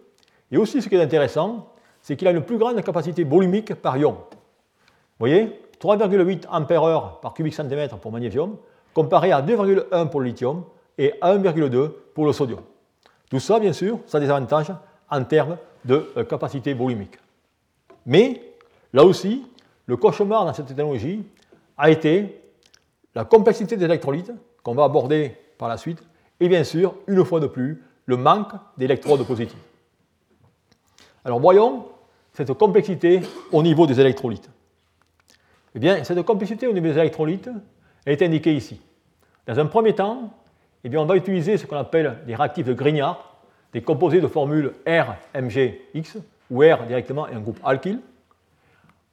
Et 0.50 0.56
aussi, 0.56 0.82
ce 0.82 0.88
qui 0.88 0.96
est 0.96 1.02
intéressant, 1.02 1.68
c'est 2.00 2.16
qu'il 2.16 2.26
a 2.28 2.30
une 2.30 2.42
plus 2.42 2.58
grande 2.58 2.80
capacité 2.82 3.24
volumique 3.24 3.74
par 3.74 3.96
ion. 3.96 4.12
Vous 4.12 5.20
voyez 5.20 5.60
3,8 5.80 6.46
ampères 6.50 7.18
par 7.20 7.34
cubic 7.34 7.54
centimètre 7.54 7.96
pour 7.98 8.10
magnésium, 8.12 8.56
comparé 8.94 9.32
à 9.32 9.42
2,1 9.42 10.08
pour 10.08 10.20
le 10.20 10.26
lithium 10.26 10.64
et 10.98 11.14
à 11.20 11.34
1,2 11.36 11.90
pour 12.14 12.26
le 12.26 12.32
sodium. 12.32 12.60
Tout 13.30 13.40
ça, 13.40 13.58
bien 13.58 13.72
sûr, 13.72 14.00
ça 14.06 14.18
a 14.18 14.20
des 14.20 14.30
avantages 14.30 14.72
en 15.10 15.24
termes 15.24 15.56
de 15.84 16.10
euh, 16.16 16.24
capacité 16.24 16.74
volumique. 16.74 17.18
Mais, 18.04 18.40
là 18.92 19.04
aussi, 19.04 19.44
le 19.86 19.96
cauchemar 19.96 20.44
dans 20.44 20.52
cette 20.52 20.66
technologie 20.66 21.24
a 21.76 21.90
été 21.90 22.40
la 23.14 23.24
complexité 23.24 23.76
des 23.76 23.84
électrolytes, 23.84 24.32
qu'on 24.62 24.74
va 24.74 24.84
aborder 24.84 25.36
par 25.58 25.68
la 25.68 25.76
suite, 25.76 26.02
et 26.40 26.48
bien 26.48 26.64
sûr, 26.64 26.94
une 27.06 27.24
fois 27.24 27.40
de 27.40 27.46
plus, 27.46 27.82
le 28.04 28.16
manque 28.16 28.52
d'électrodes 28.76 29.26
positives. 29.26 29.58
Alors 31.24 31.40
voyons 31.40 31.86
cette 32.32 32.52
complexité 32.52 33.20
au 33.52 33.62
niveau 33.62 33.86
des 33.86 33.98
électrolytes. 34.00 34.48
Eh 35.74 35.78
bien, 35.78 36.04
cette 36.04 36.22
complexité 36.22 36.66
au 36.66 36.72
niveau 36.72 36.86
des 36.86 36.98
électrolytes 36.98 37.50
est 38.04 38.22
indiquée 38.22 38.54
ici. 38.54 38.80
Dans 39.46 39.58
un 39.58 39.66
premier 39.66 39.94
temps, 39.94 40.30
eh 40.86 40.88
bien, 40.88 41.00
on 41.00 41.04
va 41.04 41.16
utiliser 41.16 41.56
ce 41.56 41.66
qu'on 41.66 41.76
appelle 41.76 42.18
des 42.28 42.36
réactifs 42.36 42.66
de 42.66 42.72
Grignard, 42.72 43.34
des 43.72 43.82
composés 43.82 44.20
de 44.20 44.28
formule 44.28 44.72
RMGX, 44.86 46.18
où 46.48 46.60
R 46.62 46.86
directement 46.86 47.26
est 47.26 47.34
un 47.34 47.40
groupe 47.40 47.58
alkyle, 47.64 47.98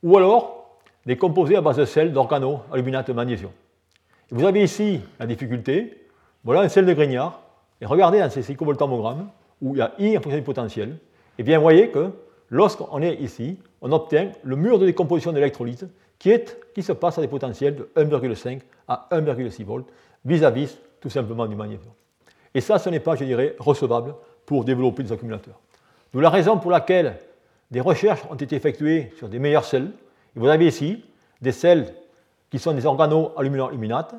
ou 0.03 0.15
alors 0.15 0.77
des 1.07 1.17
composés 1.17 1.55
à 1.55 1.62
base 1.62 1.77
de 1.77 1.86
sel 1.86 2.13
d'organo-aluminate 2.13 3.07
de 3.07 3.13
magnésium. 3.13 3.49
vous 4.29 4.45
avez 4.45 4.62
ici 4.62 5.01
la 5.19 5.25
difficulté, 5.25 6.05
voilà 6.43 6.62
un 6.62 6.69
sel 6.69 6.86
de 6.86 6.93
Grignard, 6.93 7.41
et 7.81 7.88
regardez 7.88 8.19
dans 8.19 8.29
ces 8.29 8.43
cyclovoltammogrammes, 8.43 9.29
où 9.59 9.73
il 9.73 9.79
y 9.79 9.81
a 9.81 9.93
I 9.97 10.15
en 10.15 10.21
fonction 10.21 10.38
du 10.38 10.45
potentiel, 10.45 10.89
et 10.89 10.95
eh 11.39 11.43
bien, 11.43 11.57
vous 11.57 11.63
voyez 11.63 11.89
que 11.89 12.12
lorsqu'on 12.51 13.01
est 13.01 13.15
ici, 13.15 13.57
on 13.81 13.91
obtient 13.91 14.31
le 14.43 14.55
mur 14.55 14.77
de 14.77 14.86
décomposition 14.86 15.31
d'électrolytes 15.31 15.88
qui, 16.19 16.83
se 16.83 16.91
passe 16.91 17.17
à 17.17 17.21
des 17.21 17.27
potentiels 17.27 17.75
de 17.75 17.89
1,5 17.97 18.59
à 18.88 19.07
1,6 19.12 19.63
volts 19.65 19.88
vis-à-vis 20.23 20.77
tout 21.04 21.10
simplement 21.10 21.46
du 21.48 21.56
magnésium. 21.58 21.92
Et 22.56 22.62
ça, 22.62 22.80
ce 22.80 22.89
n'est 22.89 23.02
pas, 23.02 23.18
je 23.18 23.26
dirais, 23.26 23.58
recevable 23.60 24.16
pour 24.46 24.63
développer 24.63 25.04
des 25.04 25.12
accumulateurs. 25.12 25.60
D'où 26.13 26.22
la 26.22 26.30
raison 26.30 26.58
pour 26.58 26.72
laquelle 26.72 27.18
des 27.70 27.82
recherches 27.82 28.22
ont 28.30 28.36
été 28.36 28.56
effectuées 28.56 29.12
sur 29.18 29.28
des 29.28 29.38
meilleures 29.38 29.66
sels. 29.66 29.92
Et 30.34 30.39
vous 30.39 30.48
avez 30.48 30.66
ici 30.66 31.04
des 31.42 31.52
sels 31.52 31.94
qui 32.50 32.58
sont 32.58 32.72
des 32.72 32.86
organo-aluminates, 32.86 34.16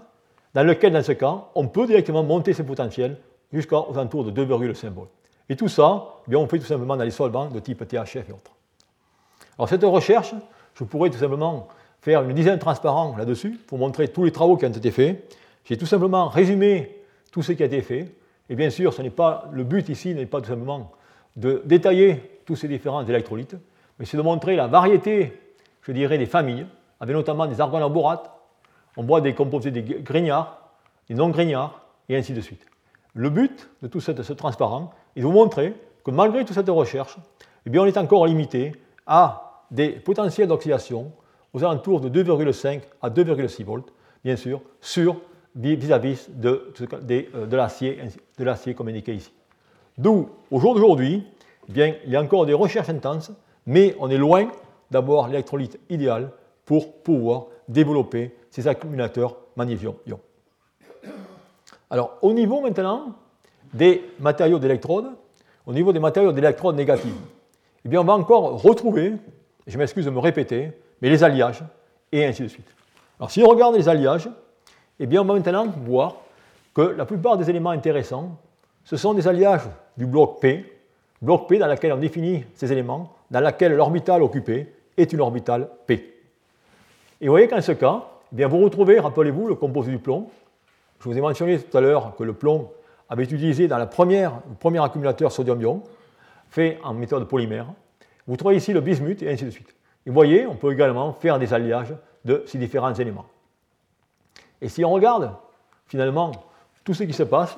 dans 0.53 0.63
lesquels, 0.63 0.93
dans 0.93 1.03
ce 1.03 1.13
cas, 1.13 1.45
on 1.55 1.69
peut 1.69 1.87
directement 1.87 2.23
monter 2.23 2.53
ces 2.53 2.65
potentiels 2.65 3.17
jusqu'aux 3.51 3.87
alentours 3.95 4.31
de 4.31 4.45
2,5 4.45 4.89
volts. 4.91 5.09
Et 5.49 5.57
tout 5.57 5.69
ça, 5.69 6.05
eh 6.27 6.31
bien, 6.31 6.39
on 6.39 6.47
fait 6.47 6.59
tout 6.59 6.67
simplement 6.67 6.99
dans 6.99 7.05
les 7.05 7.11
solvants 7.11 7.49
de 7.49 7.61
type 7.61 7.89
THF 7.89 8.29
et 8.29 8.33
autres. 8.33 8.53
Alors 9.59 9.71
cette 9.71 9.85
recherche, 9.85 10.35
je 10.75 10.85
pourrais 10.85 11.09
tout 11.09 11.19
simplement 11.19 11.69
faire 12.03 12.23
une 12.23 12.35
dizaine 12.35 12.57
de 12.57 12.61
transparents 12.61 13.17
là-dessus 13.17 13.59
pour 13.67 13.79
montrer 13.79 14.09
tous 14.09 14.25
les 14.25 14.33
travaux 14.33 14.59
qui 14.59 14.67
ont 14.67 14.71
été 14.71 14.91
faits. 14.91 15.35
J'ai 15.65 15.77
tout 15.79 15.87
simplement 15.87 16.29
résumé 16.29 17.01
tout 17.33 17.43
ce 17.43 17.53
qui 17.53 17.63
a 17.63 17.67
été 17.67 17.81
fait. 17.81 18.15
Et 18.49 18.55
bien 18.55 18.71
sûr, 18.71 18.93
ce 18.93 19.03
n'est 19.03 19.11
pas, 19.11 19.49
le 19.53 19.65
but 19.65 19.89
ici 19.89 20.15
n'est 20.15 20.27
pas 20.27 20.41
tout 20.41 20.49
simplement 20.49 20.93
de 21.37 21.63
détailler 21.65 22.41
tous 22.45 22.57
ces 22.57 22.69
différents 22.69 23.05
électrolytes, 23.05 23.57
mais 23.99 24.05
c'est 24.05 24.17
de 24.17 24.23
montrer 24.23 24.57
la 24.57 24.67
variété, 24.67 25.33
je 25.83 25.93
dirais, 25.93 26.19
des 26.19 26.27
familles, 26.27 26.67
avec 27.01 27.15
notamment 27.17 27.47
des 27.47 27.61
argonaborates. 27.61 28.31
On 28.97 29.03
voit 29.03 29.21
des 29.21 29.35
composés 29.35 29.71
des 29.71 29.83
grignards, 29.83 30.71
des 31.09 31.15
non-grignards, 31.15 31.81
et 32.09 32.17
ainsi 32.17 32.33
de 32.33 32.41
suite. 32.41 32.65
Le 33.15 33.31
but 33.31 33.71
de 33.83 33.89
tout 33.89 34.01
ce, 34.01 34.11
transparent 34.11 34.93
est 35.17 35.21
de 35.21 35.25
vous 35.25 35.33
montrer 35.33 35.75
que 36.05 36.11
malgré 36.11 36.45
toute 36.45 36.55
cette 36.55 36.69
recherche, 36.69 37.17
eh 37.67 37.71
bien, 37.71 37.83
on 37.83 37.87
est 37.87 37.97
encore 37.97 38.27
limité 38.27 38.73
à 39.07 39.65
des 39.71 39.89
potentiels 39.89 40.49
d'oxydation 40.49 41.13
aux 41.55 41.65
alentours 41.65 42.01
de 42.01 42.23
2,5 42.23 42.83
à 43.01 43.09
2,6 43.09 43.65
volts, 43.65 43.93
bien 44.23 44.37
sûr, 44.37 44.61
sur 44.81 45.17
vis-à-vis 45.55 46.29
de, 46.31 46.73
euh, 47.11 47.47
de 47.47 48.45
l'acier 48.45 48.75
comme 48.75 48.89
indiqué 48.89 49.15
ici. 49.15 49.33
D'où, 49.97 50.29
au 50.51 50.59
jour 50.59 50.75
d'aujourd'hui, 50.75 51.25
eh 51.69 51.73
bien, 51.73 51.95
il 52.05 52.11
y 52.11 52.17
a 52.17 52.21
encore 52.21 52.47
des 52.47 52.55
recherches 52.55 52.89
intenses, 52.89 53.31
mais 53.67 53.95
on 54.01 54.11
est 54.11 54.19
loin 54.19 54.49
d'avoir 54.91 55.29
l'électrolyte 55.29 55.79
idéal 55.89 56.31
pour 56.65 56.93
pouvoir 57.03 57.47
développer 57.69 58.35
ces 58.51 58.67
accumulateurs 58.69 59.37
magnésium-ion. 59.57 60.21
Alors, 61.91 62.19
au 62.23 62.33
niveau 62.33 62.61
maintenant 62.61 63.15
des 63.73 64.03
matériaux 64.19 64.59
d'électrodes, 64.59 65.11
au 65.67 65.73
niveau 65.73 65.93
des 65.93 66.01
matériaux 66.01 66.33
d'électrodes 66.33 66.77
négatives, 66.77 67.15
eh 67.85 67.89
bien, 67.89 68.01
on 68.01 68.05
va 68.05 68.15
encore 68.15 68.61
retrouver, 68.61 69.13
je 69.67 69.79
m'excuse 69.79 70.05
de 70.05 70.11
me 70.11 70.19
répéter, 70.19 70.73
mais 71.01 71.11
les 71.11 71.23
alliages, 71.23 71.63
et 72.13 72.25
ainsi 72.25 72.43
de 72.43 72.49
suite. 72.49 72.67
Alors, 73.19 73.31
si 73.31 73.43
on 73.43 73.49
regarde 73.49 73.77
les 73.77 73.89
alliages, 73.89 74.29
eh 75.01 75.07
bien, 75.07 75.23
on 75.23 75.25
va 75.25 75.35
maintenant 75.35 75.67
voir 75.85 76.17
que 76.75 76.83
la 76.83 77.05
plupart 77.05 77.37
des 77.37 77.49
éléments 77.51 77.71
intéressants, 77.71 78.37
ce 78.85 78.97
sont 78.97 79.15
des 79.15 79.27
alliages 79.27 79.69
du 79.97 80.07
bloc 80.07 80.41
P, 80.41 80.65
bloc 81.23 81.49
P 81.49 81.59
dans 81.59 81.67
lequel 81.67 81.93
on 81.93 81.97
définit 81.97 82.45
ces 82.55 82.71
éléments, 82.73 83.13
dans 83.31 83.41
lequel 83.41 83.75
l'orbital 83.75 84.23
occupé 84.23 84.73
est 84.97 85.13
une 85.13 85.21
orbitale 85.21 85.69
P. 85.87 86.15
Et 87.21 87.27
vous 87.27 87.33
voyez 87.33 87.49
qu'en 87.49 87.61
ce 87.61 87.73
cas, 87.73 88.05
eh 88.33 88.37
bien, 88.37 88.49
vous 88.49 88.63
retrouvez, 88.63 89.01
rappelez-vous, 89.01 89.49
le 89.49 89.55
composé 89.55 89.91
du 89.91 89.99
plomb. 89.99 90.29
Je 91.01 91.09
vous 91.09 91.17
ai 91.17 91.21
mentionné 91.21 91.59
tout 91.59 91.77
à 91.77 91.81
l'heure 91.81 92.15
que 92.17 92.25
le 92.25 92.33
plomb 92.33 92.71
avait 93.09 93.25
été 93.25 93.35
utilisé 93.35 93.69
dans 93.69 93.79
la 93.79 93.87
première, 93.87 94.33
le 94.49 94.57
premier 94.57 94.83
accumulateur 94.83 95.31
sodium-ion, 95.31 95.83
fait 96.51 96.79
en 96.83 96.95
méthode 96.95 97.29
polymère. 97.29 97.67
Vous 98.27 98.37
trouvez 98.37 98.57
ici 98.57 98.73
le 98.73 98.81
bismuth 98.81 99.23
et 99.23 99.31
ainsi 99.31 99.45
de 99.45 99.51
suite. 99.51 99.75
Et 100.07 100.11
vous 100.11 100.15
voyez, 100.15 100.47
on 100.47 100.55
peut 100.55 100.73
également 100.73 101.13
faire 101.13 101.39
des 101.39 101.53
alliages 101.53 101.95
de 102.25 102.43
ces 102.47 102.59
différents 102.59 102.95
éléments. 102.95 103.27
Et 104.65 104.71
si 104.71 104.83
on 104.83 104.91
regarde 104.91 105.31
finalement 105.87 106.33
tout 106.85 106.95
ce 106.95 107.05
qui 107.05 107.13
se 107.13 107.23
passe, 107.23 107.55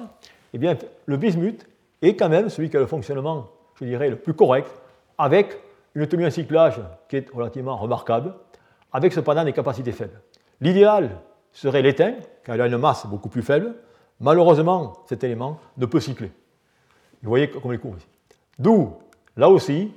eh 0.52 0.58
bien, 0.58 0.76
le 1.06 1.16
bismuth 1.16 1.64
est 2.02 2.16
quand 2.16 2.28
même 2.28 2.48
celui 2.48 2.68
qui 2.68 2.76
a 2.76 2.80
le 2.80 2.86
fonctionnement, 2.86 3.46
je 3.76 3.84
dirais, 3.84 4.10
le 4.10 4.16
plus 4.16 4.34
correct, 4.34 4.68
avec 5.16 5.56
une 5.94 6.08
tenue 6.08 6.26
en 6.26 6.30
cyclage 6.30 6.80
qui 7.08 7.18
est 7.18 7.30
relativement 7.30 7.76
remarquable, 7.76 8.34
avec 8.92 9.12
cependant 9.12 9.44
des 9.44 9.52
capacités 9.52 9.92
faibles. 9.92 10.20
L'idéal 10.60 11.10
serait 11.52 11.80
l'étain, 11.80 12.14
car 12.42 12.56
il 12.56 12.60
a 12.60 12.66
une 12.66 12.76
masse 12.76 13.06
beaucoup 13.06 13.28
plus 13.28 13.42
faible. 13.42 13.76
Malheureusement, 14.18 14.94
cet 15.08 15.22
élément 15.22 15.60
ne 15.76 15.86
peut 15.86 16.00
cycler. 16.00 16.32
Vous 17.22 17.28
voyez 17.28 17.48
comme 17.48 17.72
il 17.72 17.78
court 17.78 17.94
ici. 17.96 18.08
D'où, 18.58 18.94
là 19.36 19.48
aussi, 19.48 19.92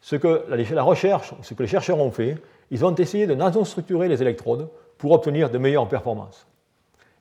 ce 0.00 0.14
que 0.14 0.44
la 0.48 0.82
recherche, 0.84 1.34
ce 1.42 1.52
que 1.54 1.64
les 1.64 1.68
chercheurs 1.68 1.98
ont 1.98 2.12
fait, 2.12 2.38
ils 2.70 2.84
ont 2.84 2.94
essayé 2.94 3.26
de 3.26 3.34
nanostructurer 3.34 4.06
les 4.06 4.22
électrodes 4.22 4.68
pour 4.98 5.12
obtenir 5.12 5.50
de 5.50 5.58
meilleures 5.58 5.88
performances. 5.88 6.46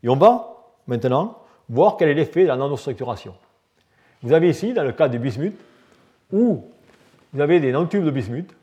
Et 0.04 0.10
on 0.10 0.16
va 0.16 0.58
maintenant 0.88 1.38
voir 1.70 1.98
quel 1.98 2.10
est 2.10 2.14
l'effet 2.14 2.44
de 2.44 2.48
la 2.48 2.58
nanostructuration. 2.58 3.34
Vous 4.22 4.34
avez 4.34 4.50
ici, 4.50 4.74
dans 4.74 4.84
le 4.84 4.92
cas 4.92 5.10
du 5.10 5.20
bismuth, 5.20 5.60
où 6.32 6.66
vous 7.34 7.42
avez 7.42 7.60
des 7.60 7.72
nanotubes 7.72 8.06
de 8.06 8.12
bismuth 8.12 8.56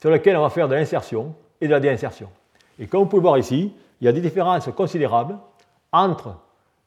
sur 0.00 0.10
lesquels 0.10 0.36
on 0.36 0.42
va 0.42 0.50
faire 0.50 0.68
de 0.68 0.74
l'insertion 0.74 1.34
et 1.60 1.66
de 1.66 1.72
la 1.72 1.80
déinsertion. 1.80 2.28
Et 2.78 2.86
comme 2.86 3.00
vous 3.00 3.06
pouvez 3.06 3.22
voir 3.22 3.38
ici, 3.38 3.72
il 4.00 4.04
y 4.04 4.08
a 4.08 4.12
des 4.12 4.20
différences 4.20 4.68
considérables 4.76 5.38
entre 5.92 6.36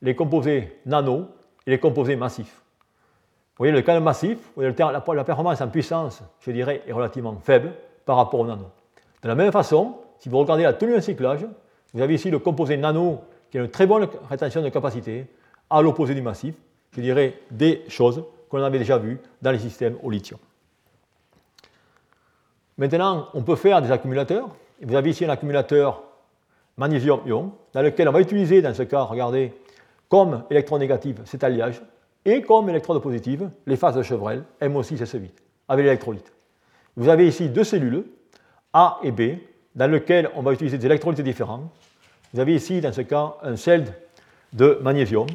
les 0.01 0.16
composés 0.16 0.80
nano 0.86 1.28
et 1.66 1.72
les 1.72 1.80
composés 1.80 2.16
massifs. 2.16 2.62
Vous 3.58 3.64
voyez, 3.64 3.74
le 3.74 3.82
cas 3.82 3.99
massif, 3.99 4.38
la 4.55 5.24
performance 5.24 5.62
en 5.62 5.68
puissance, 5.68 6.22
je 6.41 6.51
dirais, 6.51 6.84
est 6.86 6.91
relativement 6.91 7.36
faible 7.41 7.74
par 8.05 8.18
rapport 8.18 8.41
au 8.41 8.45
nano. 8.45 8.66
De 9.24 9.28
la 9.28 9.36
même 9.36 9.51
façon, 9.51 9.95
si 10.20 10.30
vous 10.30 10.38
regardez 10.38 10.63
la 10.63 10.74
tenue 10.74 10.95
en 10.95 11.01
cyclage, 11.01 11.45
vous 11.93 12.01
avez 12.01 12.15
ici 12.15 12.30
le 12.30 12.39
composé 12.39 12.78
nano 12.78 13.22
qui 13.51 13.57
a 13.57 13.61
une 13.61 13.70
très 13.70 13.86
bonne 13.86 14.07
rétention 14.30 14.61
de 14.61 14.70
capacité, 14.70 15.26
à 15.70 15.82
l'opposé 15.82 16.13
du 16.13 16.22
massif, 16.22 16.55
je 16.91 17.01
dirais 17.01 17.39
des 17.51 17.84
choses 17.88 18.24
qu'on 18.49 18.61
avait 18.61 18.80
déjà 18.80 18.97
vues 18.97 19.20
dans 19.41 19.51
les 19.51 19.59
systèmes 19.59 19.97
au 20.03 20.09
lithium. 20.09 20.39
Maintenant, 22.78 23.28
on 23.34 23.41
peut 23.41 23.55
faire 23.55 23.82
des 23.82 23.91
accumulateurs. 23.91 24.49
Vous 24.82 24.95
avez 24.95 25.09
ici 25.09 25.26
un 25.26 25.30
accumulateur 25.30 26.03
magnésium-ion, 26.78 27.51
dans 27.74 27.82
lequel 27.82 28.07
on 28.07 28.11
va 28.11 28.22
utiliser, 28.22 28.61
dans 28.61 28.74
ce 28.74 28.84
cas, 28.84 29.01
regardez, 29.01 29.53
comme 30.09 30.43
électronégative 30.49 31.22
cet 31.26 31.43
alliage, 31.43 31.82
et 32.24 32.41
comme 32.41 32.70
électrode 32.70 33.01
positive, 33.01 33.49
les 33.65 33.78
phases 33.78 33.95
de 33.95 34.03
Chevrel, 34.03 34.43
MO6 34.61 35.01
et 35.01 35.05
S8, 35.05 35.30
avec 35.70 35.86
l'électrolyte. 35.86 36.32
Vous 36.95 37.09
avez 37.09 37.28
ici 37.28 37.49
deux 37.49 37.63
cellules, 37.63 38.05
A 38.74 38.99
et 39.01 39.11
B, 39.11 39.38
dans 39.78 39.90
lesquelles 39.90 40.30
on 40.36 40.42
va 40.42 40.54
utiliser 40.54 40.78
des 40.78 40.88
électrolytes 40.88 41.22
différents. 41.22 41.70
Vous 42.34 42.40
avez 42.40 42.56
ici, 42.56 42.82
dans 42.82 42.92
ce 42.92 43.02
cas, 43.02 43.36
un 43.44 43.56
sel 43.56 43.86
de 44.52 44.80
magnésium, 44.82 45.28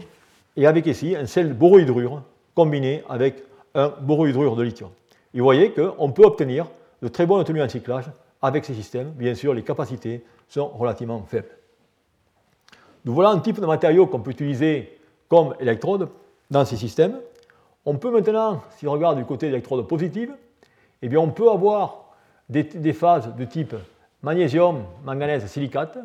et 0.57 0.67
avec 0.67 0.85
ici 0.87 1.15
un 1.17 1.27
sel 1.27 1.49
de 1.49 1.55
borohydrure 1.55 2.23
combiné 2.55 3.05
avec 3.09 3.45
un 3.75 3.89
borohydrure 4.01 4.57
de 4.57 4.65
lithium. 4.65 4.91
Et 5.33 5.39
vous 5.39 5.45
voyez 5.45 5.73
qu'on 5.73 6.11
peut 6.11 6.25
obtenir 6.25 6.67
de 7.01 7.09
très 7.09 7.25
bonnes 7.25 7.45
tenues 7.45 7.63
en 7.63 7.69
cyclage 7.69 8.11
avec 8.43 8.65
ces 8.65 8.75
systèmes. 8.75 9.13
Bien 9.13 9.35
sûr, 9.35 9.55
les 9.55 9.63
capacités 9.63 10.25
sont 10.49 10.69
relativement 10.69 11.23
faibles. 11.23 11.57
Nous 13.05 13.15
voilà 13.15 13.31
un 13.31 13.39
type 13.39 13.61
de 13.61 13.67
matériau 13.67 14.07
qu'on 14.07 14.21
peut 14.21 14.33
utiliser 14.33 14.99
comme 15.29 15.55
électrode 15.61 16.09
dans 16.51 16.65
ces 16.65 16.77
systèmes. 16.77 17.19
On 17.87 17.97
peut 17.97 18.11
maintenant, 18.11 18.63
si 18.77 18.87
on 18.87 18.93
regarde 18.93 19.19
du 19.19 19.25
côté 19.25 19.47
d'électrode 19.47 19.87
positive, 19.87 20.35
eh 21.01 21.09
bien 21.09 21.21
on 21.21 21.31
peut 21.31 21.51
avoir 21.51 22.03
des, 22.49 22.93
phases 22.93 23.35
de 23.35 23.45
type 23.45 23.75
magnésium, 24.23 24.85
manganèse, 25.05 25.47
silicate, 25.47 25.99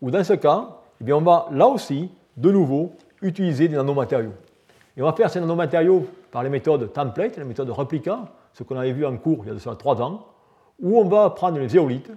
ou 0.00 0.10
dans 0.10 0.24
ce 0.24 0.34
cas, 0.34 0.78
eh 1.00 1.04
bien 1.04 1.16
on 1.16 1.20
va 1.20 1.48
là 1.50 1.66
aussi, 1.66 2.10
de 2.36 2.50
nouveau, 2.50 2.92
utiliser 3.20 3.68
des 3.68 3.76
nanomatériaux. 3.76 4.34
Et 4.96 5.02
on 5.02 5.04
va 5.04 5.12
faire 5.12 5.30
ces 5.30 5.40
nanomatériaux 5.40 6.06
par 6.30 6.42
les 6.42 6.50
méthodes 6.50 6.92
template, 6.92 7.36
les 7.36 7.44
méthodes 7.44 7.70
replica, 7.70 8.20
ce 8.52 8.62
qu'on 8.62 8.76
avait 8.76 8.92
vu 8.92 9.04
en 9.04 9.16
cours 9.16 9.38
il 9.42 9.48
y 9.48 9.50
a 9.50 9.54
de 9.54 9.58
cela 9.58 9.76
trois 9.76 10.00
ans, 10.00 10.26
où 10.80 10.98
on 10.98 11.04
va 11.08 11.30
prendre 11.30 11.58
les 11.58 11.68
zéolithes 11.68 12.12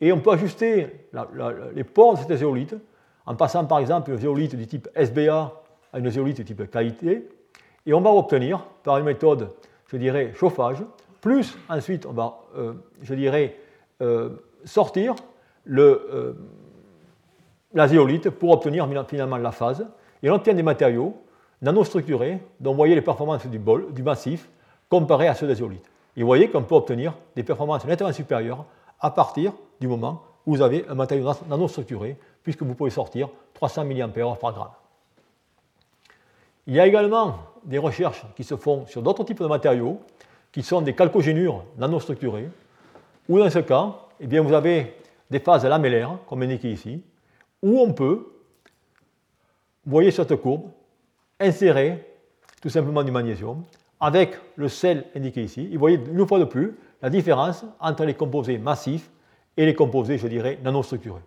et 0.00 0.12
on 0.12 0.20
peut 0.20 0.30
ajuster 0.30 1.08
les 1.74 1.84
ports 1.84 2.16
de 2.16 2.22
ces 2.22 2.36
zéolithes 2.36 2.76
en 3.26 3.34
passant 3.34 3.64
par 3.64 3.80
exemple 3.80 4.10
une 4.10 4.18
zéolite 4.18 4.54
du 4.54 4.66
type 4.66 4.88
SBA 4.94 5.52
à 5.92 5.98
une 5.98 6.10
zéolite 6.10 6.36
du 6.36 6.44
type 6.44 6.70
qualité, 6.70 7.28
et 7.86 7.94
on 7.94 8.00
va 8.00 8.10
obtenir 8.10 8.64
par 8.84 8.98
une 8.98 9.04
méthode, 9.04 9.50
je 9.86 9.96
dirais, 9.96 10.32
chauffage, 10.34 10.82
plus 11.20 11.56
ensuite 11.68 12.06
on 12.06 12.12
va, 12.12 12.38
euh, 12.56 12.74
je 13.02 13.14
dirais, 13.14 13.56
euh, 14.02 14.30
sortir 14.64 15.14
le, 15.64 16.08
euh, 16.12 16.32
la 17.74 17.88
zéolite 17.88 18.30
pour 18.30 18.50
obtenir 18.50 18.88
finalement 19.06 19.36
la 19.36 19.52
phase, 19.52 19.86
et 20.22 20.30
on 20.30 20.34
obtient 20.34 20.54
des 20.54 20.62
matériaux 20.62 21.16
nanostructurés 21.62 22.40
dont 22.60 22.70
vous 22.70 22.76
voyez 22.76 22.94
les 22.94 23.02
performances 23.02 23.46
du 23.46 23.58
bol, 23.58 23.92
du 23.92 24.02
massif, 24.02 24.48
comparées 24.88 25.28
à 25.28 25.34
ceux 25.34 25.46
des 25.46 25.56
zéolites. 25.56 25.84
Et 26.16 26.22
vous 26.22 26.26
voyez 26.26 26.48
qu'on 26.50 26.62
peut 26.62 26.74
obtenir 26.74 27.14
des 27.36 27.42
performances 27.42 27.84
nettement 27.84 28.12
supérieures 28.12 28.64
à 29.00 29.10
partir 29.10 29.52
du 29.80 29.86
moment 29.86 30.22
où 30.46 30.56
vous 30.56 30.62
avez 30.62 30.86
un 30.88 30.94
matériau 30.94 31.30
nanostructuré, 31.48 32.16
puisque 32.42 32.62
vous 32.62 32.74
pouvez 32.74 32.90
sortir 32.90 33.28
300 33.54 33.84
mAh 33.84 34.08
par 34.40 34.52
gramme. 34.52 34.70
Il 36.66 36.74
y 36.74 36.80
a 36.80 36.86
également 36.86 37.36
des 37.64 37.78
recherches 37.78 38.24
qui 38.34 38.44
se 38.44 38.56
font 38.56 38.86
sur 38.86 39.02
d'autres 39.02 39.24
types 39.24 39.40
de 39.40 39.46
matériaux, 39.46 40.00
qui 40.50 40.62
sont 40.62 40.80
des 40.80 40.94
calcogénures 40.94 41.64
nanostructurées, 41.76 42.48
où 43.28 43.38
dans 43.38 43.50
ce 43.50 43.58
cas, 43.58 43.94
eh 44.20 44.26
bien, 44.26 44.42
vous 44.42 44.52
avez 44.52 44.94
des 45.30 45.38
phases 45.38 45.64
lamellaires, 45.64 46.18
comme 46.26 46.42
indiqué 46.42 46.70
ici, 46.70 47.02
où 47.62 47.80
on 47.80 47.92
peut, 47.92 48.26
vous 49.84 49.90
voyez 49.90 50.10
cette 50.10 50.34
courbe, 50.36 50.70
insérer 51.40 52.04
tout 52.60 52.68
simplement 52.68 53.02
du 53.02 53.10
magnésium 53.10 53.64
avec 54.00 54.38
le 54.56 54.68
sel 54.68 55.04
indiqué 55.14 55.42
ici. 55.42 55.68
Et 55.70 55.74
vous 55.74 55.80
voyez 55.80 56.00
une 56.10 56.26
fois 56.26 56.38
de 56.38 56.44
plus 56.44 56.76
la 57.02 57.10
différence 57.10 57.64
entre 57.80 58.04
les 58.04 58.14
composés 58.14 58.58
massifs 58.58 59.10
et 59.56 59.66
les 59.66 59.74
composés, 59.74 60.18
je 60.18 60.28
dirais, 60.28 60.58
nanostructurés. 60.62 61.22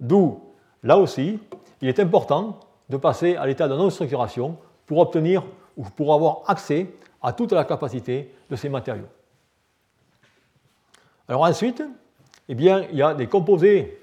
D'où, 0.00 0.40
là 0.82 0.98
aussi, 0.98 1.38
il 1.80 1.88
est 1.88 2.00
important 2.00 2.60
de 2.88 2.96
passer 2.96 3.36
à 3.36 3.46
l'état 3.46 3.68
de 3.68 3.74
nanostructuration 3.74 4.56
pour 4.86 4.98
obtenir 4.98 5.44
ou 5.76 5.84
pour 5.84 6.14
avoir 6.14 6.42
accès 6.46 6.88
à 7.22 7.32
toute 7.32 7.52
la 7.52 7.64
capacité 7.64 8.32
de 8.48 8.56
ces 8.56 8.68
matériaux. 8.68 9.08
Alors 11.28 11.42
ensuite, 11.42 11.82
eh 12.48 12.54
bien, 12.54 12.84
il 12.90 12.98
y 12.98 13.02
a 13.02 13.14
des 13.14 13.26
composés 13.26 13.98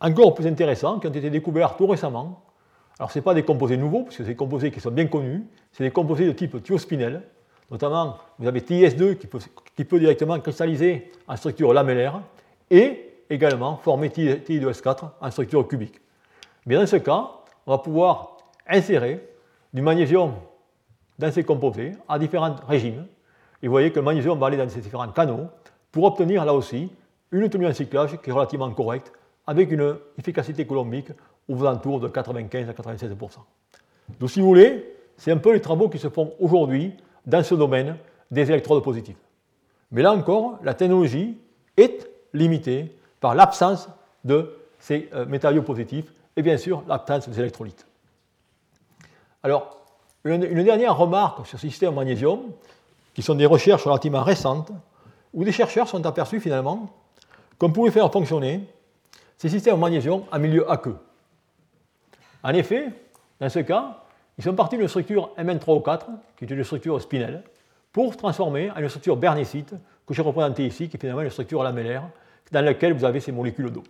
encore 0.00 0.34
plus 0.34 0.46
intéressants 0.46 0.98
qui 0.98 1.06
ont 1.06 1.12
été 1.12 1.30
découverts 1.30 1.76
tout 1.76 1.86
récemment. 1.86 2.42
Alors 2.98 3.10
ce 3.10 3.18
ne 3.18 3.24
pas 3.24 3.34
des 3.34 3.42
composés 3.42 3.76
nouveaux, 3.76 4.04
parce 4.04 4.16
que 4.16 4.22
c'est 4.22 4.30
des 4.30 4.36
composés 4.36 4.70
qui 4.70 4.80
sont 4.80 4.90
bien 4.90 5.06
connus, 5.06 5.44
c'est 5.72 5.84
des 5.84 5.90
composés 5.90 6.26
de 6.26 6.32
type 6.32 6.62
thiospinel, 6.62 7.22
Notamment, 7.70 8.18
vous 8.38 8.48
avez 8.48 8.60
TIS2 8.60 9.16
qui 9.76 9.84
peut, 9.84 9.98
directement 10.00 10.38
cristalliser 10.40 11.12
en 11.28 11.36
structure 11.36 11.72
lamellaire 11.72 12.20
et 12.68 13.22
également 13.30 13.76
former 13.76 14.08
TI2S4 14.08 15.10
en 15.20 15.30
structure 15.30 15.66
cubique. 15.68 16.00
Mais 16.66 16.74
dans 16.74 16.86
ce 16.86 16.96
cas, 16.96 17.30
on 17.66 17.70
va 17.70 17.78
pouvoir 17.78 18.38
insérer 18.66 19.24
du 19.72 19.82
magnésium 19.82 20.34
dans 21.16 21.30
ces 21.30 21.44
composés 21.44 21.92
à 22.08 22.18
différents 22.18 22.56
régimes. 22.66 23.06
Et 23.62 23.68
vous 23.68 23.72
voyez 23.72 23.92
que 23.92 24.00
le 24.00 24.04
magnésium 24.04 24.38
va 24.38 24.48
aller 24.48 24.56
dans 24.56 24.68
ces 24.68 24.80
différents 24.80 25.08
canaux 25.08 25.46
pour 25.92 26.04
obtenir 26.04 26.44
là 26.44 26.52
aussi 26.52 26.90
une 27.32 27.48
tenue 27.48 27.66
en 27.66 27.72
cyclage 27.72 28.20
qui 28.20 28.30
est 28.30 28.32
relativement 28.32 28.70
correcte 28.72 29.12
avec 29.46 29.70
une 29.70 29.96
efficacité 30.18 30.66
coulombique 30.66 31.08
aux 31.48 31.64
alentours 31.64 32.00
de 32.00 32.08
95 32.08 32.68
à 32.68 32.72
96% 32.72 33.38
Donc 34.18 34.30
si 34.30 34.40
vous 34.40 34.46
voulez, 34.46 34.94
c'est 35.16 35.32
un 35.32 35.36
peu 35.36 35.52
les 35.52 35.60
travaux 35.60 35.88
qui 35.88 35.98
se 35.98 36.08
font 36.08 36.34
aujourd'hui 36.40 36.94
dans 37.26 37.42
ce 37.42 37.54
domaine 37.54 37.96
des 38.30 38.50
électrodes 38.50 38.82
positives. 38.82 39.16
Mais 39.90 40.02
là 40.02 40.12
encore, 40.12 40.58
la 40.62 40.74
technologie 40.74 41.36
est 41.76 42.08
limitée 42.32 42.96
par 43.20 43.34
l'absence 43.34 43.88
de 44.24 44.56
ces 44.78 45.08
euh, 45.12 45.26
matériaux 45.26 45.62
positifs 45.62 46.12
et 46.36 46.42
bien 46.42 46.56
sûr 46.56 46.82
l'absence 46.86 47.28
des 47.28 47.40
électrolytes. 47.40 47.86
Alors, 49.42 49.80
une, 50.24 50.62
dernière 50.62 50.96
remarque 50.96 51.46
sur 51.46 51.58
ce 51.58 51.66
système 51.66 51.94
magnésium, 51.94 52.40
qui 53.14 53.22
sont 53.22 53.34
des 53.34 53.46
recherches 53.46 53.84
relativement 53.84 54.22
récentes, 54.22 54.70
où 55.32 55.44
des 55.44 55.52
chercheurs 55.52 55.88
sont 55.88 56.04
aperçus 56.04 56.40
finalement 56.40 56.90
qu'on 57.60 57.70
pouvait 57.70 57.90
faire 57.90 58.10
fonctionner 58.10 58.66
ces 59.36 59.50
systèmes 59.50 59.78
magnésium 59.78 60.22
en 60.32 60.38
milieu 60.38 60.68
aqueux. 60.68 60.96
En 62.42 62.54
effet, 62.54 62.88
dans 63.38 63.50
ce 63.50 63.58
cas, 63.60 63.98
ils 64.38 64.42
sont 64.42 64.54
partis 64.54 64.78
d'une 64.78 64.88
structure 64.88 65.30
Mn3O4, 65.38 66.00
qui 66.36 66.44
est 66.46 66.50
une 66.50 66.64
structure 66.64 67.00
spinelle, 67.00 67.44
pour 67.92 68.16
transformer 68.16 68.70
en 68.70 68.76
une 68.76 68.88
structure 68.88 69.16
bernicite, 69.16 69.74
que 70.06 70.14
j'ai 70.14 70.22
représentée 70.22 70.66
ici, 70.66 70.88
qui 70.88 70.96
est 70.96 71.00
finalement 71.00 71.20
une 71.20 71.30
structure 71.30 71.62
lamellaire, 71.62 72.04
dans 72.50 72.64
laquelle 72.64 72.94
vous 72.94 73.04
avez 73.04 73.20
ces 73.20 73.30
molécules 73.30 73.70
d'eau. 73.70 73.84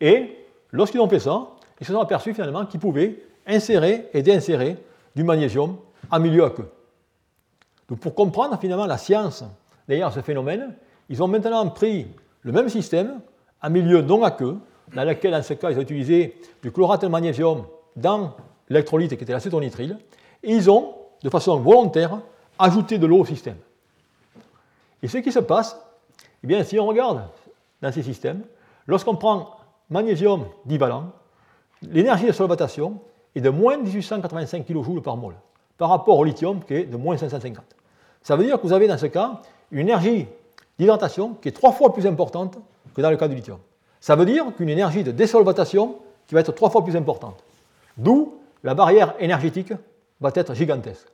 Et 0.00 0.38
lorsqu'ils 0.70 1.00
ont 1.00 1.08
fait 1.08 1.18
ça, 1.18 1.48
ils 1.80 1.86
se 1.86 1.92
sont 1.92 2.00
aperçus 2.00 2.34
finalement 2.34 2.66
qu'ils 2.66 2.80
pouvaient 2.80 3.20
insérer 3.46 4.08
et 4.14 4.22
déinsérer 4.22 4.76
du 5.16 5.24
magnésium 5.24 5.76
en 6.10 6.20
milieu 6.20 6.44
aqueux. 6.44 6.70
Donc 7.88 7.98
pour 7.98 8.14
comprendre 8.14 8.58
finalement 8.60 8.86
la 8.86 8.96
science 8.96 9.44
derrière 9.88 10.12
ce 10.12 10.20
phénomène, 10.20 10.74
ils 11.08 11.22
ont 11.22 11.28
maintenant 11.28 11.68
pris 11.68 12.06
le 12.44 12.52
même 12.52 12.68
système 12.68 13.20
en 13.62 13.70
milieu 13.70 14.02
non 14.02 14.22
aqueux, 14.22 14.58
dans 14.94 15.04
lequel, 15.04 15.32
dans 15.32 15.42
ce 15.42 15.54
cas, 15.54 15.70
ils 15.70 15.78
ont 15.78 15.82
utilisé 15.82 16.36
du 16.62 16.70
chlorate 16.70 17.02
de 17.02 17.08
magnésium 17.08 17.64
dans 17.96 18.34
l'électrolyte 18.68 19.16
qui 19.16 19.24
était 19.24 19.32
l'acétonitrile, 19.32 19.98
et 20.42 20.52
ils 20.52 20.70
ont, 20.70 20.94
de 21.22 21.30
façon 21.30 21.58
volontaire, 21.58 22.20
ajouté 22.58 22.98
de 22.98 23.06
l'eau 23.06 23.20
au 23.20 23.24
système. 23.24 23.56
Et 25.02 25.08
ce 25.08 25.18
qui 25.18 25.32
se 25.32 25.38
passe, 25.38 25.78
eh 26.42 26.46
bien, 26.46 26.62
si 26.62 26.78
on 26.78 26.86
regarde 26.86 27.22
dans 27.80 27.92
ces 27.92 28.02
systèmes, 28.02 28.42
lorsqu'on 28.86 29.16
prend 29.16 29.56
magnésium 29.90 30.44
divalent, 30.64 31.10
l'énergie 31.82 32.26
de 32.26 32.32
solvatation 32.32 33.00
est 33.34 33.40
de 33.40 33.50
moins 33.50 33.76
1885 33.78 34.64
kJ 34.66 35.02
par 35.02 35.16
mol, 35.16 35.34
par 35.76 35.88
rapport 35.88 36.18
au 36.18 36.24
lithium 36.24 36.62
qui 36.62 36.74
est 36.74 36.84
de 36.84 36.96
moins 36.96 37.16
550. 37.16 37.64
Ça 38.22 38.36
veut 38.36 38.44
dire 38.44 38.60
que 38.60 38.66
vous 38.66 38.72
avez 38.72 38.86
dans 38.86 38.98
ce 38.98 39.06
cas 39.06 39.40
une 39.70 39.80
énergie 39.80 40.26
d'hydratation 40.78 41.34
qui 41.34 41.48
est 41.48 41.52
trois 41.52 41.72
fois 41.72 41.92
plus 41.92 42.06
importante 42.06 42.58
que 42.94 43.00
dans 43.00 43.10
le 43.10 43.16
cas 43.16 43.28
du 43.28 43.34
lithium. 43.34 43.58
Ça 44.00 44.16
veut 44.16 44.26
dire 44.26 44.46
qu'une 44.56 44.68
énergie 44.68 45.04
de 45.04 45.12
désolvatation 45.12 45.96
qui 46.26 46.34
va 46.34 46.40
être 46.40 46.52
trois 46.52 46.70
fois 46.70 46.84
plus 46.84 46.96
importante. 46.96 47.42
D'où 47.96 48.34
la 48.62 48.74
barrière 48.74 49.14
énergétique 49.18 49.72
va 50.20 50.30
être 50.34 50.54
gigantesque. 50.54 51.06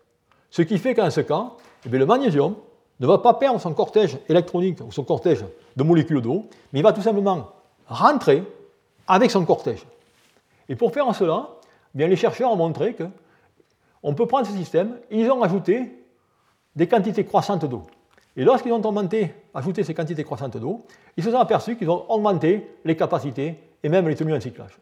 Ce 0.50 0.62
qui 0.62 0.78
fait 0.78 0.94
qu'en 0.94 1.10
ce 1.10 1.20
cas, 1.20 1.50
eh 1.84 1.88
le 1.88 2.06
magnésium 2.06 2.54
ne 3.00 3.06
va 3.06 3.18
pas 3.18 3.34
perdre 3.34 3.60
son 3.60 3.72
cortège 3.72 4.18
électronique 4.28 4.80
ou 4.86 4.92
son 4.92 5.04
cortège 5.04 5.44
de 5.76 5.82
molécules 5.82 6.20
d'eau, 6.20 6.46
mais 6.72 6.80
il 6.80 6.82
va 6.82 6.92
tout 6.92 7.02
simplement 7.02 7.48
rentrer 7.86 8.42
avec 9.08 9.30
son 9.30 9.44
cortège. 9.44 9.84
Et 10.68 10.76
pour 10.76 10.92
faire 10.92 11.12
cela, 11.14 11.48
eh 11.94 11.98
bien, 11.98 12.06
les 12.06 12.16
chercheurs 12.16 12.52
ont 12.52 12.56
montré 12.56 12.94
qu'on 12.94 14.14
peut 14.14 14.26
prendre 14.26 14.46
ce 14.46 14.52
système, 14.52 14.98
et 15.10 15.20
ils 15.20 15.30
ont 15.30 15.42
ajouté 15.42 16.04
des 16.76 16.86
quantités 16.86 17.24
croissantes 17.24 17.64
d'eau. 17.64 17.82
Et 18.36 18.44
lorsqu'ils 18.44 18.72
ont 18.72 18.84
augmenté, 18.84 19.34
ajouté 19.54 19.82
ces 19.82 19.94
quantités 19.94 20.24
croissantes 20.24 20.56
d'eau, 20.56 20.84
ils 21.16 21.24
se 21.24 21.30
sont 21.30 21.38
aperçus 21.38 21.76
qu'ils 21.76 21.90
ont 21.90 22.04
augmenté 22.08 22.66
les 22.84 22.96
capacités 22.96 23.56
et 23.82 23.88
même 23.88 24.08
les 24.08 24.14
tenues 24.14 24.34
en 24.34 24.40
cyclage. 24.40 24.78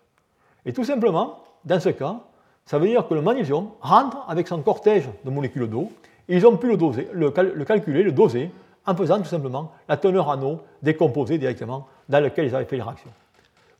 Et 0.66 0.72
tout 0.72 0.84
simplement, 0.84 1.40
dans 1.64 1.80
ce 1.80 1.88
cas, 1.90 2.20
ça 2.66 2.78
veut 2.78 2.88
dire 2.88 3.08
que 3.08 3.14
le 3.14 3.22
magnésium 3.22 3.70
rentre 3.80 4.18
avec 4.28 4.46
son 4.46 4.60
cortège 4.60 5.08
de 5.24 5.30
molécules 5.30 5.68
d'eau, 5.68 5.90
et 6.28 6.36
ils 6.36 6.46
ont 6.46 6.56
pu 6.56 6.68
le, 6.68 6.76
doser, 6.76 7.08
le, 7.12 7.30
calculer, 7.64 8.02
le 8.02 8.12
doser, 8.12 8.50
en 8.86 8.94
faisant 8.94 9.18
tout 9.18 9.24
simplement 9.24 9.72
la 9.88 9.96
teneur 9.96 10.28
en 10.28 10.42
eau 10.42 10.60
des 10.82 10.94
composés 10.94 11.38
directement 11.38 11.86
dans 12.08 12.20
lequel 12.20 12.46
ils 12.46 12.54
avaient 12.54 12.66
fait 12.66 12.76
les 12.76 12.82
réactions. 12.82 13.10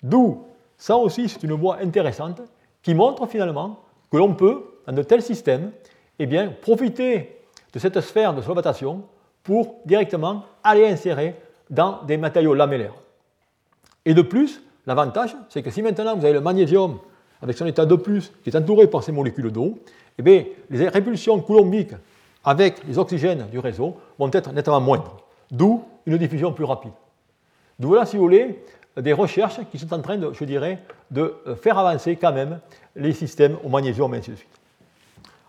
D'où, 0.02 0.44
ça 0.76 0.96
aussi, 0.96 1.28
c'est 1.28 1.42
une 1.42 1.52
voie 1.52 1.78
intéressante 1.82 2.40
qui 2.82 2.94
montre 2.94 3.26
finalement 3.26 3.80
que 4.10 4.16
l'on 4.16 4.34
peut, 4.34 4.64
dans 4.86 4.94
de 4.94 5.02
tels 5.02 5.22
systèmes, 5.22 5.72
eh 6.18 6.26
bien, 6.26 6.52
profiter 6.62 7.42
de 7.72 7.78
cette 7.78 8.00
sphère 8.00 8.32
de 8.32 8.40
solvatation 8.40 9.02
pour 9.48 9.76
directement 9.86 10.44
aller 10.62 10.86
insérer 10.86 11.34
dans 11.70 12.02
des 12.02 12.18
matériaux 12.18 12.52
lamellaires. 12.52 12.92
Et 14.04 14.12
de 14.12 14.20
plus, 14.20 14.60
l'avantage, 14.86 15.34
c'est 15.48 15.62
que 15.62 15.70
si 15.70 15.80
maintenant 15.80 16.14
vous 16.14 16.24
avez 16.26 16.34
le 16.34 16.42
magnésium 16.42 16.98
avec 17.40 17.56
son 17.56 17.64
état 17.64 17.86
de 17.86 17.94
plus 17.94 18.30
qui 18.44 18.50
est 18.50 18.56
entouré 18.56 18.88
par 18.88 19.02
ces 19.02 19.10
molécules 19.10 19.50
d'eau, 19.50 19.78
eh 20.18 20.22
bien, 20.22 20.44
les 20.68 20.88
répulsions 20.90 21.40
coulombiques 21.40 21.94
avec 22.44 22.86
les 22.86 22.98
oxygènes 22.98 23.46
du 23.50 23.58
réseau 23.58 23.96
vont 24.18 24.28
être 24.34 24.52
nettement 24.52 24.82
moindres, 24.82 25.16
d'où 25.50 25.82
une 26.04 26.18
diffusion 26.18 26.52
plus 26.52 26.64
rapide. 26.64 26.92
D'où 27.78 27.88
voilà, 27.88 28.04
si 28.04 28.18
vous 28.18 28.24
voulez, 28.24 28.62
des 28.98 29.14
recherches 29.14 29.60
qui 29.72 29.78
sont 29.78 29.94
en 29.94 30.02
train, 30.02 30.18
de, 30.18 30.30
je 30.30 30.44
dirais, 30.44 30.78
de 31.10 31.34
faire 31.62 31.78
avancer 31.78 32.16
quand 32.16 32.34
même 32.34 32.60
les 32.94 33.14
systèmes 33.14 33.56
au 33.64 33.70
magnésium 33.70 34.14
et 34.14 34.18
ainsi 34.18 34.32
de 34.32 34.36
suite. 34.36 34.60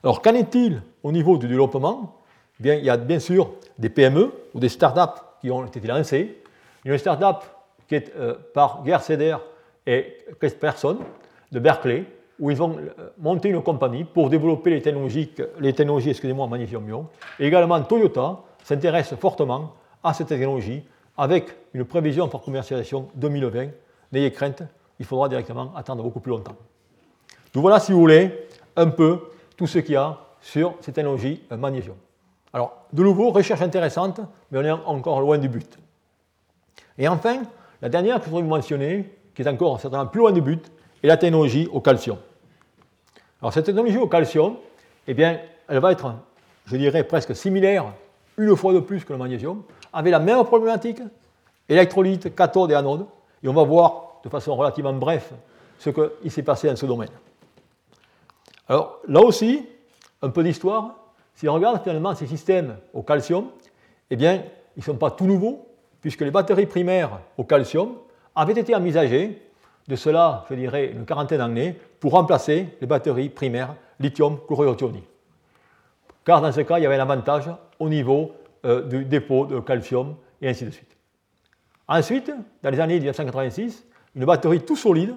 Alors, 0.02 0.22
qu'en 0.22 0.36
est-il 0.36 0.82
au 1.04 1.12
niveau 1.12 1.38
du 1.38 1.50
développement? 1.50 2.16
Bien, 2.60 2.76
Il 2.76 2.86
y 2.86 2.90
a 2.90 2.98
bien 2.98 3.20
sûr 3.20 3.52
des 3.78 3.90
PME 3.90 4.32
ou 4.54 4.60
des 4.60 4.70
startups 4.70 5.22
qui 5.42 5.52
ont 5.52 5.66
été 5.66 5.80
lancées. 5.88 6.38
Il 6.84 6.88
y 6.88 6.92
a 6.92 6.94
une 6.94 7.00
startup 7.00 7.44
qui 7.88 7.96
est 7.96 8.14
euh, 8.16 8.36
par 8.54 8.86
Gerseder 8.86 9.38
et 9.86 10.18
Person 10.60 11.00
de 11.52 11.60
Berkeley, 11.60 12.06
où 12.40 12.52
ils 12.52 12.58
vont 12.58 12.78
euh, 12.78 13.10
monter 13.18 13.50
une 13.50 13.62
compagnie 13.62 14.04
pour 14.04 14.30
développer 14.30 14.70
les 14.70 14.82
technologies, 14.82 15.32
les 15.60 15.74
technologies 15.74 16.12
excusez-moi, 16.12 16.48
magnésium-ion. 16.48 17.08
Et 17.40 17.48
également, 17.48 17.82
Toyota 17.82 18.40
s'intéresse 18.64 19.16
fortement 19.16 19.74
à 20.04 20.14
cette 20.14 20.28
technologie 20.28 20.84
avec 21.18 21.54
une 21.74 21.86
prévision 21.86 22.30
pour 22.30 22.42
commercialisation 22.42 23.10
2020. 23.16 23.70
N'ayez 24.12 24.32
crainte, 24.32 24.64
il 25.00 25.06
faudra 25.06 25.28
directement 25.28 25.74
attendre 25.76 26.04
beaucoup 26.04 26.20
plus 26.20 26.32
longtemps. 26.32 26.56
Donc 27.54 27.62
voilà, 27.62 27.80
si 27.80 27.92
vous 27.92 28.00
voulez, 28.00 28.48
un 28.76 28.88
peu 28.88 29.20
tout 29.58 29.68
ce 29.68 29.80
qu'il 29.80 29.94
y 29.94 29.98
a 29.98 30.18
sur 30.40 30.76
ces 30.82 30.94
technologies 30.94 31.44
euh, 31.52 31.58
magnésium. 31.58 31.96
Alors, 32.54 32.86
de 32.92 33.04
nouveau, 33.04 33.32
recherche 33.32 33.62
intéressante, 33.62 34.22
mais 34.52 34.60
on 34.60 34.64
est 34.64 34.72
encore 34.72 35.22
loin 35.22 35.38
du 35.38 35.50
but. 35.50 35.78
Et 36.98 37.08
enfin, 37.08 37.44
la 37.82 37.90
dernière 37.90 38.18
que 38.20 38.26
je 38.26 38.30
voudrais 38.30 38.44
vous 38.44 38.50
mentionner, 38.50 39.18
qui 39.36 39.42
est 39.42 39.48
encore 39.48 39.80
certainement 39.80 40.08
plus 40.08 40.20
loin 40.20 40.32
du 40.32 40.42
but, 40.42 40.72
est 41.04 41.08
la 41.08 41.18
technologie 41.18 41.68
au 41.72 41.80
calcium. 41.80 42.18
Alors, 43.42 43.54
cette 43.54 43.66
technologie 43.66 43.98
au 43.98 44.08
calcium, 44.08 44.58
eh 45.08 45.14
bien, 45.14 45.40
elle 45.68 45.80
va 45.80 45.92
être, 45.92 46.14
je 46.66 46.76
dirais, 46.76 47.04
presque 47.04 47.36
similaire, 47.36 47.86
une 48.38 48.56
fois 48.56 48.74
de 48.74 48.80
plus 48.80 49.06
que 49.06 49.14
le 49.14 49.20
magnésium, 49.20 49.64
avec 49.94 50.12
la 50.12 50.20
même 50.20 50.44
problématique, 50.44 51.02
électrolyte, 51.68 52.36
cathode 52.36 52.72
et 52.72 52.76
anode, 52.76 53.06
et 53.44 53.48
on 53.48 53.54
va 53.54 53.64
voir 53.64 54.20
de 54.24 54.30
façon 54.30 54.56
relativement 54.56 54.94
bref 54.94 55.32
ce 55.78 55.90
qui 55.90 56.30
s'est 56.30 56.44
passé 56.44 56.68
dans 56.68 56.76
ce 56.76 56.86
domaine. 56.86 57.10
Alors, 58.68 59.00
là 59.08 59.22
aussi, 59.22 59.66
un 60.22 60.30
peu 60.30 60.44
d'histoire. 60.44 60.96
Si 61.40 61.48
on 61.48 61.54
regarde 61.54 61.82
finalement 61.82 62.14
ces 62.16 62.28
systèmes 62.28 62.76
au 62.94 63.02
calcium, 63.02 63.46
eh 64.10 64.18
bien, 64.18 64.44
ils 64.76 64.80
ne 64.80 64.84
sont 64.84 64.98
pas 64.98 65.10
tout 65.10 65.26
nouveaux, 65.26 65.70
puisque 66.02 66.20
les 66.20 66.32
batteries 66.32 66.66
primaires 66.66 67.22
au 67.38 67.46
calcium 67.46 67.94
avaient 68.36 68.60
été 68.60 68.76
envisagées, 68.76 69.42
de 69.88 69.96
cela, 69.96 70.44
je 70.50 70.56
dirais, 70.56 70.88
une 70.88 71.06
quarantaine 71.06 71.38
d'années, 71.38 71.80
pour 72.02 72.12
remplacer 72.12 72.68
les 72.82 72.88
batteries 72.88 73.30
primaires 73.30 73.74
lithium 74.02 74.38
chlorure 74.46 74.76
Car 76.26 76.42
dans 76.42 76.52
ce 76.52 76.60
cas, 76.60 76.78
il 76.78 76.84
y 76.84 76.86
avait 76.86 76.98
un 76.98 77.04
avantage 77.04 77.46
au 77.80 77.88
niveau 77.88 78.34
euh, 78.66 78.82
du 78.82 79.06
dépôt 79.06 79.46
de 79.46 79.62
calcium 79.62 80.18
et 80.42 80.50
ainsi 80.50 80.66
de 80.66 80.72
suite. 80.72 80.98
Ensuite, 81.88 82.34
dans 82.62 82.70
les 82.70 82.82
années 82.82 82.96
1986, 82.96 83.86
une 84.14 84.26
batterie 84.26 84.60
tout 84.60 84.76
solide 84.76 85.16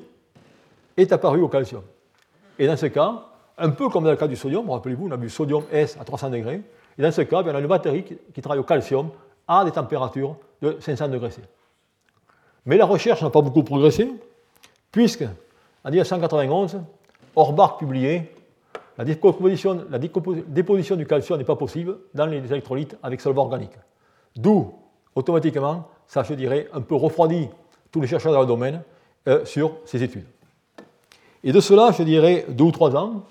est 0.96 1.10
apparue 1.10 1.40
au 1.40 1.48
calcium. 1.48 1.82
Et 2.60 2.68
dans 2.68 2.76
ce 2.76 2.86
cas, 2.86 3.31
un 3.58 3.70
peu 3.70 3.88
comme 3.88 4.04
dans 4.04 4.10
le 4.10 4.16
cas 4.16 4.28
du 4.28 4.36
sodium, 4.36 4.68
rappelez-vous, 4.70 5.08
on 5.08 5.10
a 5.10 5.16
vu 5.16 5.28
sodium 5.28 5.64
S 5.70 5.96
à 6.00 6.04
300 6.04 6.30
degrés, 6.30 6.62
et 6.98 7.02
dans 7.02 7.12
ce 7.12 7.22
cas, 7.22 7.42
on 7.42 7.54
a 7.54 7.58
une 7.58 7.66
batterie 7.66 8.04
qui, 8.04 8.40
travaille 8.40 8.58
au 8.58 8.64
calcium 8.64 9.10
à 9.48 9.64
des 9.64 9.70
températures 9.70 10.36
de 10.60 10.76
500 10.80 11.08
degrés 11.08 11.30
C. 11.30 11.42
Mais 12.66 12.76
la 12.76 12.86
recherche 12.86 13.22
n'a 13.22 13.30
pas 13.30 13.40
beaucoup 13.40 13.62
progressé, 13.62 14.10
puisque 14.90 15.24
en 15.84 15.90
1991, 15.90 16.80
Orbach 17.34 17.78
publiait 17.78 18.32
la, 18.98 19.04
déposition, 19.04 19.84
la 19.90 19.98
déposition 19.98 20.96
du 20.96 21.06
calcium 21.06 21.38
n'est 21.38 21.44
pas 21.44 21.56
possible 21.56 21.98
dans 22.14 22.26
les 22.26 22.38
électrolytes 22.38 22.96
avec 23.02 23.20
solvant 23.20 23.42
organique. 23.42 23.72
D'où, 24.36 24.74
automatiquement, 25.14 25.88
ça, 26.06 26.22
je 26.22 26.34
dirais, 26.34 26.68
un 26.72 26.82
peu 26.82 26.94
refroidit 26.94 27.48
tous 27.90 28.00
les 28.00 28.06
chercheurs 28.06 28.32
dans 28.32 28.40
le 28.40 28.46
domaine 28.46 28.82
euh, 29.28 29.44
sur 29.44 29.76
ces 29.84 30.02
études. 30.02 30.26
Et 31.44 31.52
de 31.52 31.60
cela, 31.60 31.90
je 31.90 32.02
dirais, 32.02 32.46
deux 32.48 32.64
ou 32.64 32.70
trois 32.70 32.94
ans, 32.96 33.24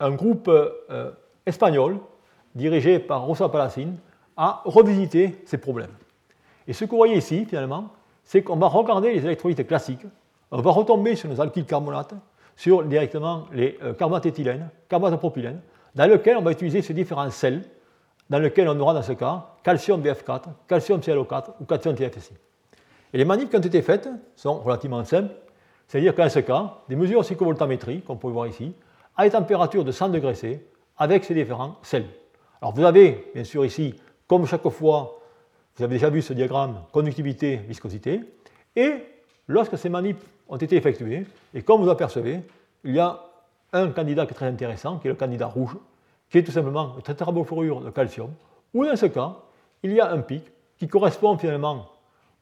un 0.00 0.10
groupe 0.10 0.48
euh, 0.48 1.10
espagnol, 1.46 1.98
dirigé 2.54 2.98
par 2.98 3.22
Rosa 3.22 3.48
Palacin, 3.48 3.94
a 4.36 4.62
revisité 4.64 5.42
ces 5.44 5.58
problèmes. 5.58 5.90
Et 6.66 6.72
ce 6.72 6.84
que 6.84 6.90
vous 6.90 6.96
voyez 6.96 7.16
ici, 7.16 7.44
finalement, 7.44 7.88
c'est 8.24 8.42
qu'on 8.42 8.56
va 8.56 8.68
regarder 8.68 9.12
les 9.12 9.24
électrolytes 9.24 9.66
classiques, 9.66 10.06
on 10.50 10.60
va 10.60 10.70
retomber 10.70 11.16
sur 11.16 11.28
nos 11.28 11.40
alkyles 11.40 11.66
carbonates, 11.66 12.14
sur 12.56 12.82
directement 12.84 13.44
les 13.52 13.78
euh, 13.82 13.94
carbonates 13.94 14.26
éthylène, 14.26 14.68
carbonates 14.88 15.20
dans 15.94 16.06
lequel 16.06 16.36
on 16.36 16.42
va 16.42 16.52
utiliser 16.52 16.82
ces 16.82 16.94
différents 16.94 17.30
sels, 17.30 17.62
dans 18.30 18.38
lesquels 18.38 18.68
on 18.68 18.78
aura 18.78 18.94
dans 18.94 19.02
ce 19.02 19.12
cas 19.12 19.46
calcium 19.62 20.02
BF4, 20.02 20.42
calcium 20.66 21.00
ClO4 21.00 21.54
ou 21.60 21.64
calcium 21.64 21.94
TFSI. 21.94 22.34
Et 23.12 23.18
les 23.18 23.24
manips 23.24 23.50
qui 23.50 23.56
ont 23.56 23.60
été 23.60 23.80
faites 23.82 24.08
sont 24.36 24.58
relativement 24.60 25.04
simples, 25.04 25.34
c'est-à-dire 25.86 26.14
qu'en 26.14 26.28
ce 26.28 26.40
cas, 26.40 26.74
des 26.88 26.96
mesures 26.96 27.20
de 27.20 27.24
cyclovoltamétrie, 27.24 28.02
comme 28.02 28.16
vous 28.16 28.20
pouvez 28.20 28.34
voir 28.34 28.46
ici, 28.46 28.74
à 29.18 29.24
des 29.24 29.30
températures 29.30 29.84
de 29.84 29.92
100 29.92 30.10
degrés 30.10 30.34
C 30.34 30.64
avec 30.96 31.24
ces 31.24 31.34
différents 31.34 31.76
sels. 31.82 32.06
Alors 32.62 32.72
vous 32.72 32.84
avez 32.84 33.30
bien 33.34 33.44
sûr 33.44 33.66
ici, 33.66 33.94
comme 34.26 34.46
chaque 34.46 34.66
fois, 34.68 35.20
vous 35.76 35.84
avez 35.84 35.96
déjà 35.96 36.08
vu 36.08 36.22
ce 36.22 36.32
diagramme 36.32 36.84
conductivité, 36.92 37.56
viscosité, 37.56 38.20
et 38.76 38.94
lorsque 39.48 39.76
ces 39.76 39.88
manips 39.88 40.22
ont 40.48 40.56
été 40.56 40.76
effectuées, 40.76 41.26
et 41.52 41.62
comme 41.62 41.82
vous 41.82 41.90
apercevez, 41.90 42.40
il 42.84 42.94
y 42.94 43.00
a 43.00 43.20
un 43.72 43.88
candidat 43.90 44.24
qui 44.24 44.32
est 44.32 44.36
très 44.36 44.46
intéressant, 44.46 44.98
qui 44.98 45.08
est 45.08 45.10
le 45.10 45.16
candidat 45.16 45.46
rouge, 45.46 45.76
qui 46.30 46.38
est 46.38 46.44
tout 46.44 46.52
simplement 46.52 46.94
le 46.96 47.02
tétrabofluorure 47.02 47.80
de 47.80 47.90
calcium, 47.90 48.30
où 48.72 48.84
dans 48.84 48.96
ce 48.96 49.06
cas, 49.06 49.36
il 49.82 49.92
y 49.92 50.00
a 50.00 50.10
un 50.10 50.20
pic 50.20 50.44
qui 50.78 50.86
correspond 50.86 51.36
finalement 51.36 51.86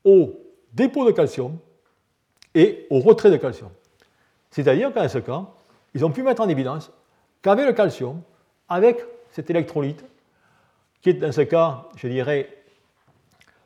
au 0.04 0.34
dépôt 0.72 1.06
de 1.06 1.12
calcium 1.12 1.56
et 2.54 2.86
au 2.90 3.00
retrait 3.00 3.30
de 3.30 3.36
calcium. 3.36 3.70
C'est-à-dire 4.50 4.92
qu'en 4.92 5.08
ce 5.08 5.18
cas, 5.18 5.46
ils 5.96 6.04
ont 6.04 6.10
pu 6.10 6.22
mettre 6.22 6.42
en 6.42 6.48
évidence 6.50 6.92
qu'avec 7.40 7.64
le 7.64 7.72
calcium, 7.72 8.20
avec 8.68 9.02
cet 9.30 9.48
électrolyte, 9.48 10.04
qui 11.00 11.08
est 11.08 11.14
dans 11.14 11.32
ce 11.32 11.40
cas, 11.40 11.86
je 11.96 12.06
dirais, 12.06 12.54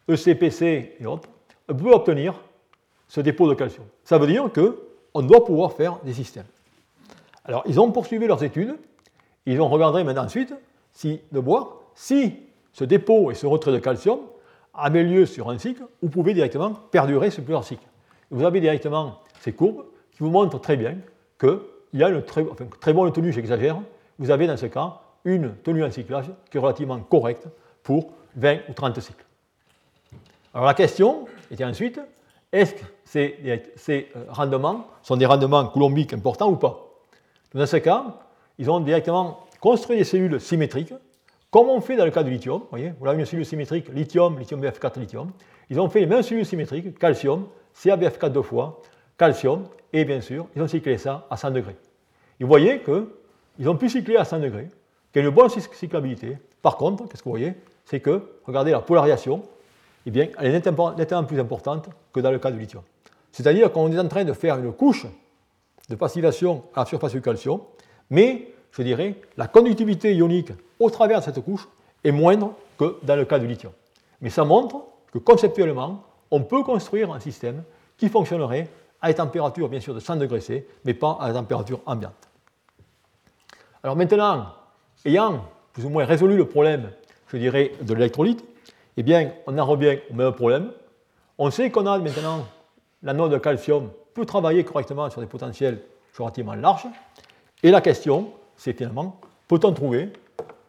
ECPC 0.09 0.97
et 1.01 1.07
autres, 1.07 1.29
on 1.69 1.75
peut 1.75 1.91
obtenir 1.91 2.41
ce 3.09 3.21
dépôt 3.21 3.49
de 3.49 3.55
calcium. 3.55 3.85
Ça 4.05 4.17
veut 4.17 4.29
dire 4.29 4.49
qu'on 4.53 5.23
doit 5.23 5.45
pouvoir 5.45 5.73
faire 5.73 5.99
des 6.05 6.13
systèmes. 6.13 6.47
Alors, 7.45 7.65
ils 7.67 7.81
ont 7.81 7.91
poursuivi 7.91 8.29
leurs 8.29 8.45
études, 8.45 8.77
ils 9.45 9.61
ont 9.61 9.69
regardé 9.69 10.05
maintenant 10.05 10.25
ensuite 10.25 10.55
si, 10.93 11.21
de 11.33 11.41
voir 11.41 11.79
si 11.97 12.37
ce 12.73 12.85
dépôt 12.85 13.33
et 13.33 13.35
ce 13.35 13.47
retrait 13.49 13.73
de 13.73 13.81
calcium 13.81 14.21
avaient 14.73 15.03
lieu 15.03 15.27
sur 15.27 15.51
un 15.51 15.59
cycle, 15.59 15.83
vous 16.01 16.11
pouvez 16.11 16.33
directement 16.33 16.75
perdurer 16.93 17.33
sur 17.33 17.43
plusieurs 17.43 17.65
cycles. 17.65 17.89
Vous 18.31 18.45
avez 18.45 18.61
directement 18.61 19.19
ces 19.41 19.53
courbes 19.53 19.85
qui 20.13 20.21
vous 20.21 20.31
montrent 20.31 20.61
très 20.61 20.77
bien 20.77 20.97
qu'il 21.91 22.01
y 22.01 22.05
a 22.05 22.09
une 22.09 22.23
très, 22.23 22.45
très 22.81 22.93
bonne 22.93 23.13
tenue, 23.13 23.33
j'exagère, 23.33 23.81
vous 24.19 24.31
avez 24.31 24.47
dans 24.47 24.57
ce 24.57 24.67
cas 24.67 25.01
une 25.25 25.55
tenue 25.57 25.85
en 25.85 25.91
cyclage 25.91 26.27
qui 26.51 26.57
est 26.57 26.61
relativement 26.61 26.99
correcte 27.01 27.47
pour 27.83 28.13
20 28.37 28.59
ou 28.69 28.73
30 28.73 29.01
cycles. 29.01 29.25
Alors 30.55 30.67
la 30.67 30.75
question 30.75 31.27
était 31.51 31.65
ensuite, 31.65 32.01
est-ce 32.53 32.75
que 32.75 32.85
ces, 33.05 34.09
euh, 34.17 34.25
rendements 34.29 34.87
sont 35.03 35.17
des 35.17 35.27
rendements 35.27 35.67
coulombiques 35.67 36.13
importants 36.13 36.51
ou 36.51 36.57
pas? 36.57 36.87
Dans 37.55 37.67
ce 37.67 37.77
cas, 37.77 38.19
ils 38.59 38.71
ont 38.71 38.81
directement 38.81 39.47
construit 39.61 39.99
des 39.99 40.05
cellules 40.05 40.41
symétriques, 40.41 40.95
comme 41.51 41.69
on 41.69 41.81
fait 41.81 41.97
dans 41.97 42.05
le 42.05 42.11
cas 42.11 42.23
du 42.23 42.31
lithium. 42.31 42.61
Vous 42.61 42.67
voyez, 42.71 42.93
voilà 42.99 43.19
une 43.19 43.25
cellule 43.25 43.47
symétrique 43.47 43.89
lithium, 43.93 44.39
lithium 44.39 44.61
BF4, 44.65 44.99
lithium. 44.99 45.31
Ils 45.69 45.81
ont 45.81 45.89
fait 45.89 46.01
les 46.01 46.07
mêmes 46.07 46.23
cellules 46.23 46.47
symétriques, 46.47 46.99
calcium, 46.99 47.47
CaBF4 47.77 48.31
deux 48.31 48.43
fois, 48.43 48.81
calcium, 49.17 49.65
et 49.93 50.05
bien 50.05 50.21
sûr, 50.21 50.47
ils 50.55 50.63
ont 50.63 50.69
cyclé 50.69 50.99
ça 50.99 51.27
à 51.31 51.37
100 51.37 51.51
degrés. 51.53 51.77
Et 52.39 52.45
vous 52.45 52.49
voyez 52.49 52.81
qu'ils 52.81 53.69
ont 53.69 53.77
pu 53.77 53.89
cycler 53.89 54.17
à 54.17 54.25
100 54.25 54.41
degrés, 54.41 54.69
qu'il 55.13 55.23
y 55.23 55.25
a 55.25 55.29
une 55.29 55.35
bonne 55.35 55.49
cyclabilité. 55.51 56.39
Par 56.63 56.77
contre, 56.77 57.09
qu'est-ce 57.09 57.23
que 57.23 57.29
vous 57.29 57.37
voyez? 57.37 57.55
C'est 57.85 58.01
que, 58.01 58.23
regardez 58.47 58.71
la 58.71 58.81
polarisation, 58.81 59.43
eh 60.07 60.11
bien, 60.11 60.29
elle 60.39 60.47
est 60.47 60.53
nettement 60.53 61.25
plus 61.25 61.41
importante 61.41 61.89
que 62.13 62.21
dans 62.21 62.31
le 62.31 62.39
cas 62.39 62.51
du 62.51 62.59
lithium. 62.59 62.83
C'est-à-dire 63.33 63.71
qu'on 63.73 63.93
est 63.93 63.99
en 63.99 64.09
train 64.09 64.25
de 64.25 64.33
faire 64.33 64.59
une 64.59 64.73
couche 64.73 65.07
de 65.89 65.95
passivation 65.95 66.65
à 66.75 66.81
la 66.81 66.87
surface 66.87 67.13
du 67.13 67.21
calcium, 67.21 67.61
mais, 68.09 68.49
je 68.73 68.83
dirais, 68.83 69.17
la 69.37 69.49
conductivité 69.49 70.15
ionique 70.15 70.53
au 70.79 70.91
travers 70.91 71.19
de 71.21 71.25
cette 71.25 71.41
couche 71.41 71.69
est 72.03 72.13
moindre 72.13 72.55
que 72.79 72.97
dans 73.03 73.17
le 73.17 73.25
cas 73.25 73.39
du 73.39 73.47
lithium. 73.47 73.73
Mais 74.21 74.31
ça 74.31 74.45
montre 74.45 74.85
que 75.13 75.19
conceptuellement, 75.19 76.05
on 76.31 76.43
peut 76.43 76.63
construire 76.63 77.13
un 77.13 77.21
système 77.21 77.63
qui 77.99 78.09
fonctionnerait 78.09 78.69
à 79.03 79.09
des 79.09 79.15
températures, 79.15 79.69
bien 79.69 79.81
sûr, 79.81 79.95
de 79.95 80.01
100 80.01 80.17
degrés 80.17 80.41
C, 80.41 80.67
mais 80.85 80.95
pas 80.95 81.17
à 81.21 81.29
la 81.29 81.35
température 81.35 81.81
ambiante. 81.87 82.29
Alors 83.83 83.97
maintenant, 83.97 84.47
ayant 85.05 85.45
plus 85.73 85.85
ou 85.85 85.89
moins 85.89 86.05
résolu 86.05 86.37
le 86.37 86.47
problème, 86.47 86.91
je 87.29 87.37
dirais, 87.37 87.73
de 87.81 87.95
l'électrolyte, 87.95 88.45
eh 88.97 89.03
bien, 89.03 89.33
on 89.47 89.57
en 89.57 89.65
revient 89.65 89.99
au 90.11 90.15
même 90.15 90.33
problème. 90.33 90.73
On 91.39 91.51
sait 91.51 91.71
qu'on 91.71 91.87
a 91.87 91.99
maintenant 91.99 92.47
l'anode 93.03 93.33
de 93.33 93.39
calcium 93.39 93.91
peut 94.13 94.27
travailler 94.27 94.65
correctement 94.65 95.09
sur 95.09 95.21
des 95.21 95.27
potentiels 95.27 95.81
relativement 96.19 96.55
larges. 96.55 96.87
Et 97.63 97.71
la 97.71 97.81
question, 97.81 98.33
c'est 98.57 98.77
finalement, 98.77 99.19
peut-on 99.49 99.73
trouver 99.73 100.13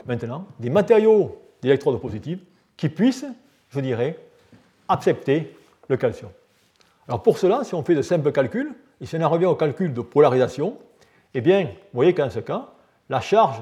maintenant 0.05 0.45
des 0.59 0.69
matériaux 0.69 1.41
d'électrodes 1.61 1.99
positives 1.99 2.39
qui 2.77 2.87
puissent, 2.87 3.25
je 3.69 3.79
dirais, 3.79 4.17
accepter 4.87 5.55
le 5.89 5.97
calcium? 5.97 6.31
Alors 7.07 7.23
pour 7.23 7.37
cela, 7.37 7.63
si 7.63 7.75
on 7.75 7.83
fait 7.83 7.95
de 7.95 8.01
simples 8.01 8.31
calculs, 8.31 8.73
et 8.99 9.05
si 9.05 9.15
on 9.15 9.21
en 9.21 9.29
revient 9.29 9.45
au 9.45 9.55
calcul 9.55 9.93
de 9.93 10.01
polarisation, 10.01 10.77
eh 11.33 11.41
bien, 11.41 11.63
vous 11.63 11.69
voyez 11.93 12.13
qu'en 12.13 12.29
ce 12.29 12.39
cas, 12.39 12.69
la 13.09 13.19
charge 13.21 13.61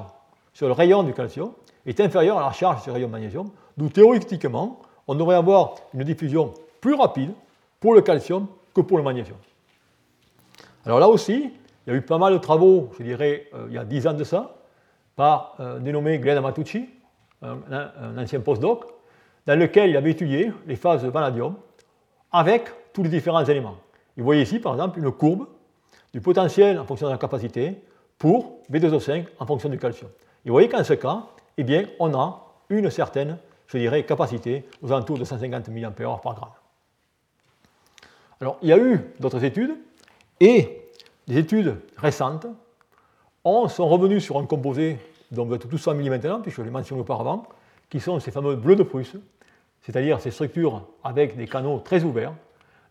sur 0.52 0.66
le 0.66 0.72
rayon 0.72 1.02
du 1.02 1.14
calcium 1.14 1.52
est 1.86 2.00
inférieure 2.00 2.38
à 2.38 2.42
la 2.42 2.52
charge 2.52 2.82
sur 2.82 2.92
le 2.92 2.94
rayon 2.94 3.08
magnésium, 3.08 3.50
d'où 3.76 3.88
théoriquement, 3.88 4.80
on 5.06 5.14
devrait 5.14 5.36
avoir 5.36 5.74
une 5.94 6.04
diffusion 6.04 6.54
plus 6.80 6.94
rapide 6.94 7.32
pour 7.80 7.94
le 7.94 8.02
calcium 8.02 8.46
que 8.74 8.80
pour 8.80 8.98
le 8.98 9.04
magnésium. 9.04 9.38
Alors 10.84 11.00
là 11.00 11.08
aussi, 11.08 11.52
il 11.86 11.90
y 11.90 11.96
a 11.96 11.98
eu 11.98 12.02
pas 12.02 12.18
mal 12.18 12.32
de 12.32 12.38
travaux, 12.38 12.90
je 12.98 13.02
dirais, 13.02 13.48
euh, 13.54 13.66
il 13.68 13.74
y 13.74 13.78
a 13.78 13.84
10 13.84 14.06
ans 14.06 14.12
de 14.12 14.24
ça, 14.24 14.56
par 15.16 15.54
un 15.58 15.64
euh, 15.64 15.78
dénommé 15.78 16.18
Glenn 16.18 16.38
Amatucci, 16.38 16.88
un, 17.42 18.18
ancien 18.18 18.40
postdoc, 18.40 18.84
dans 19.46 19.58
lequel 19.58 19.90
il 19.90 19.96
avait 19.96 20.10
étudié 20.10 20.52
les 20.66 20.76
phases 20.76 21.02
de 21.02 21.08
vanadium 21.08 21.56
avec 22.32 22.70
tous 22.92 23.02
les 23.02 23.08
différents 23.08 23.44
éléments. 23.44 23.76
Vous 24.16 24.24
voyez 24.24 24.42
ici, 24.42 24.58
par 24.58 24.72
exemple, 24.72 24.98
une 24.98 25.10
courbe 25.12 25.46
du 26.12 26.20
potentiel 26.20 26.78
en 26.78 26.84
fonction 26.84 27.06
de 27.06 27.12
la 27.12 27.18
capacité 27.18 27.76
pour 28.18 28.58
B2O5 28.70 29.26
en 29.38 29.46
fonction 29.46 29.68
du 29.68 29.78
calcium. 29.78 30.10
Vous 30.44 30.52
voyez 30.52 30.68
qu'en 30.68 30.84
ce 30.84 30.94
cas, 30.94 31.24
eh 31.56 31.64
bien, 31.64 31.84
on 31.98 32.14
a 32.14 32.46
une 32.68 32.90
certaine, 32.90 33.38
je 33.66 33.78
dirais, 33.78 34.04
capacité 34.04 34.64
aux 34.82 34.92
alentours 34.92 35.18
de 35.18 35.24
150 35.24 35.68
mAh 35.68 35.90
par 35.90 36.34
gramme. 36.34 36.50
Alors, 38.40 38.58
il 38.62 38.68
y 38.68 38.72
a 38.72 38.78
eu 38.78 39.00
d'autres 39.18 39.44
études, 39.44 39.76
et 40.40 40.80
des 41.28 41.38
études 41.38 41.76
récentes 41.96 42.46
on, 43.44 43.68
sont 43.68 43.88
revenues 43.88 44.20
sur 44.20 44.38
un 44.38 44.46
composé 44.46 44.98
dont 45.30 45.44
vous 45.44 45.54
êtes 45.54 45.68
tous 45.68 45.86
maintenant, 45.88 46.40
puisque 46.40 46.58
je 46.58 46.62
l'ai 46.62 46.70
mentionné 46.70 47.00
auparavant, 47.00 47.46
qui 47.88 48.00
sont 48.00 48.18
ces 48.20 48.30
fameux 48.30 48.56
bleus 48.56 48.76
de 48.76 48.82
Prusse, 48.82 49.16
c'est-à-dire 49.82 50.20
ces 50.20 50.30
structures 50.30 50.86
avec 51.04 51.36
des 51.36 51.46
canaux 51.46 51.78
très 51.78 52.02
ouverts, 52.02 52.34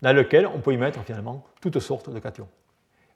dans 0.01 0.13
lesquels 0.13 0.47
on 0.47 0.59
peut 0.59 0.73
y 0.73 0.77
mettre 0.77 1.01
finalement 1.03 1.43
toutes 1.61 1.79
sortes 1.79 2.09
de 2.09 2.19
cations. 2.19 2.47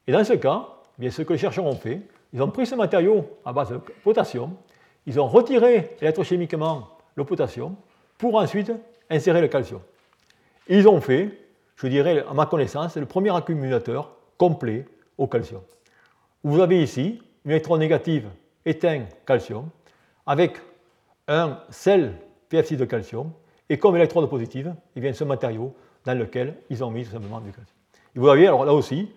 Et 0.07 0.11
dans 0.11 0.23
ce 0.23 0.34
cas, 0.34 0.67
eh 0.97 1.01
bien, 1.01 1.11
ce 1.11 1.21
que 1.21 1.34
les 1.34 1.39
chercheurs 1.39 1.65
ont 1.65 1.75
fait, 1.75 2.01
ils 2.34 2.41
ont 2.41 2.49
pris 2.49 2.65
ce 2.65 2.75
matériau 2.75 3.25
à 3.45 3.53
base 3.53 3.69
de 3.69 3.77
potassium, 3.77 4.53
ils 5.05 5.19
ont 5.19 5.27
retiré 5.27 5.95
électrochimiquement 6.01 6.89
le 7.15 7.23
potassium 7.23 7.75
pour 8.17 8.36
ensuite 8.36 8.71
insérer 9.09 9.41
le 9.41 9.47
calcium. 9.47 9.81
Ils 10.67 10.88
ont 10.88 11.01
fait, 11.01 11.38
je 11.75 11.88
dirais, 11.88 12.23
à 12.27 12.34
ma 12.34 12.45
connaissance, 12.45 12.95
le 12.95 13.05
premier 13.05 13.36
accumulateur 13.36 14.11
complet 14.38 14.86
au 15.17 15.27
calcium. 15.27 15.61
Vous 16.43 16.59
avez 16.59 16.81
ici 16.81 17.21
une 17.45 17.51
électron 17.51 17.77
négative 17.77 18.29
éteint 18.65 19.03
calcium 19.25 19.69
avec 20.25 20.57
un 21.27 21.59
sel 21.69 22.13
PFC 22.49 22.75
de 22.75 22.86
calcium 22.86 23.31
et 23.69 23.77
comme 23.77 23.95
électrode 23.95 24.29
positive, 24.29 24.73
vient 24.95 25.13
ce 25.13 25.23
matériau 25.23 25.75
dans 26.05 26.17
lequel 26.17 26.55
ils 26.69 26.83
ont 26.83 26.91
mis 26.91 27.05
tout 27.05 27.11
simplement 27.11 27.39
du 27.39 27.51
calcium. 27.51 27.77
Et 28.15 28.19
vous 28.19 28.25
voyez, 28.25 28.47
alors 28.47 28.65
là 28.65 28.73
aussi, 28.73 29.09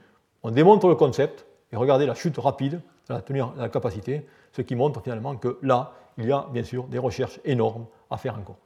on 0.42 0.50
démontre 0.50 0.88
le 0.88 0.94
concept 0.94 1.46
et 1.72 1.76
regardez 1.76 2.06
la 2.06 2.14
chute 2.14 2.38
rapide 2.38 2.80
de 3.08 3.14
la, 3.14 3.20
tenue, 3.20 3.40
de 3.40 3.60
la 3.60 3.68
capacité, 3.68 4.26
ce 4.52 4.62
qui 4.62 4.74
montre 4.74 5.02
finalement 5.02 5.36
que 5.36 5.58
là, 5.62 5.92
il 6.18 6.26
y 6.26 6.32
a 6.32 6.46
bien 6.52 6.64
sûr 6.64 6.84
des 6.84 6.98
recherches 6.98 7.40
énormes 7.44 7.86
à 8.10 8.16
faire 8.16 8.38
encore. 8.38 8.56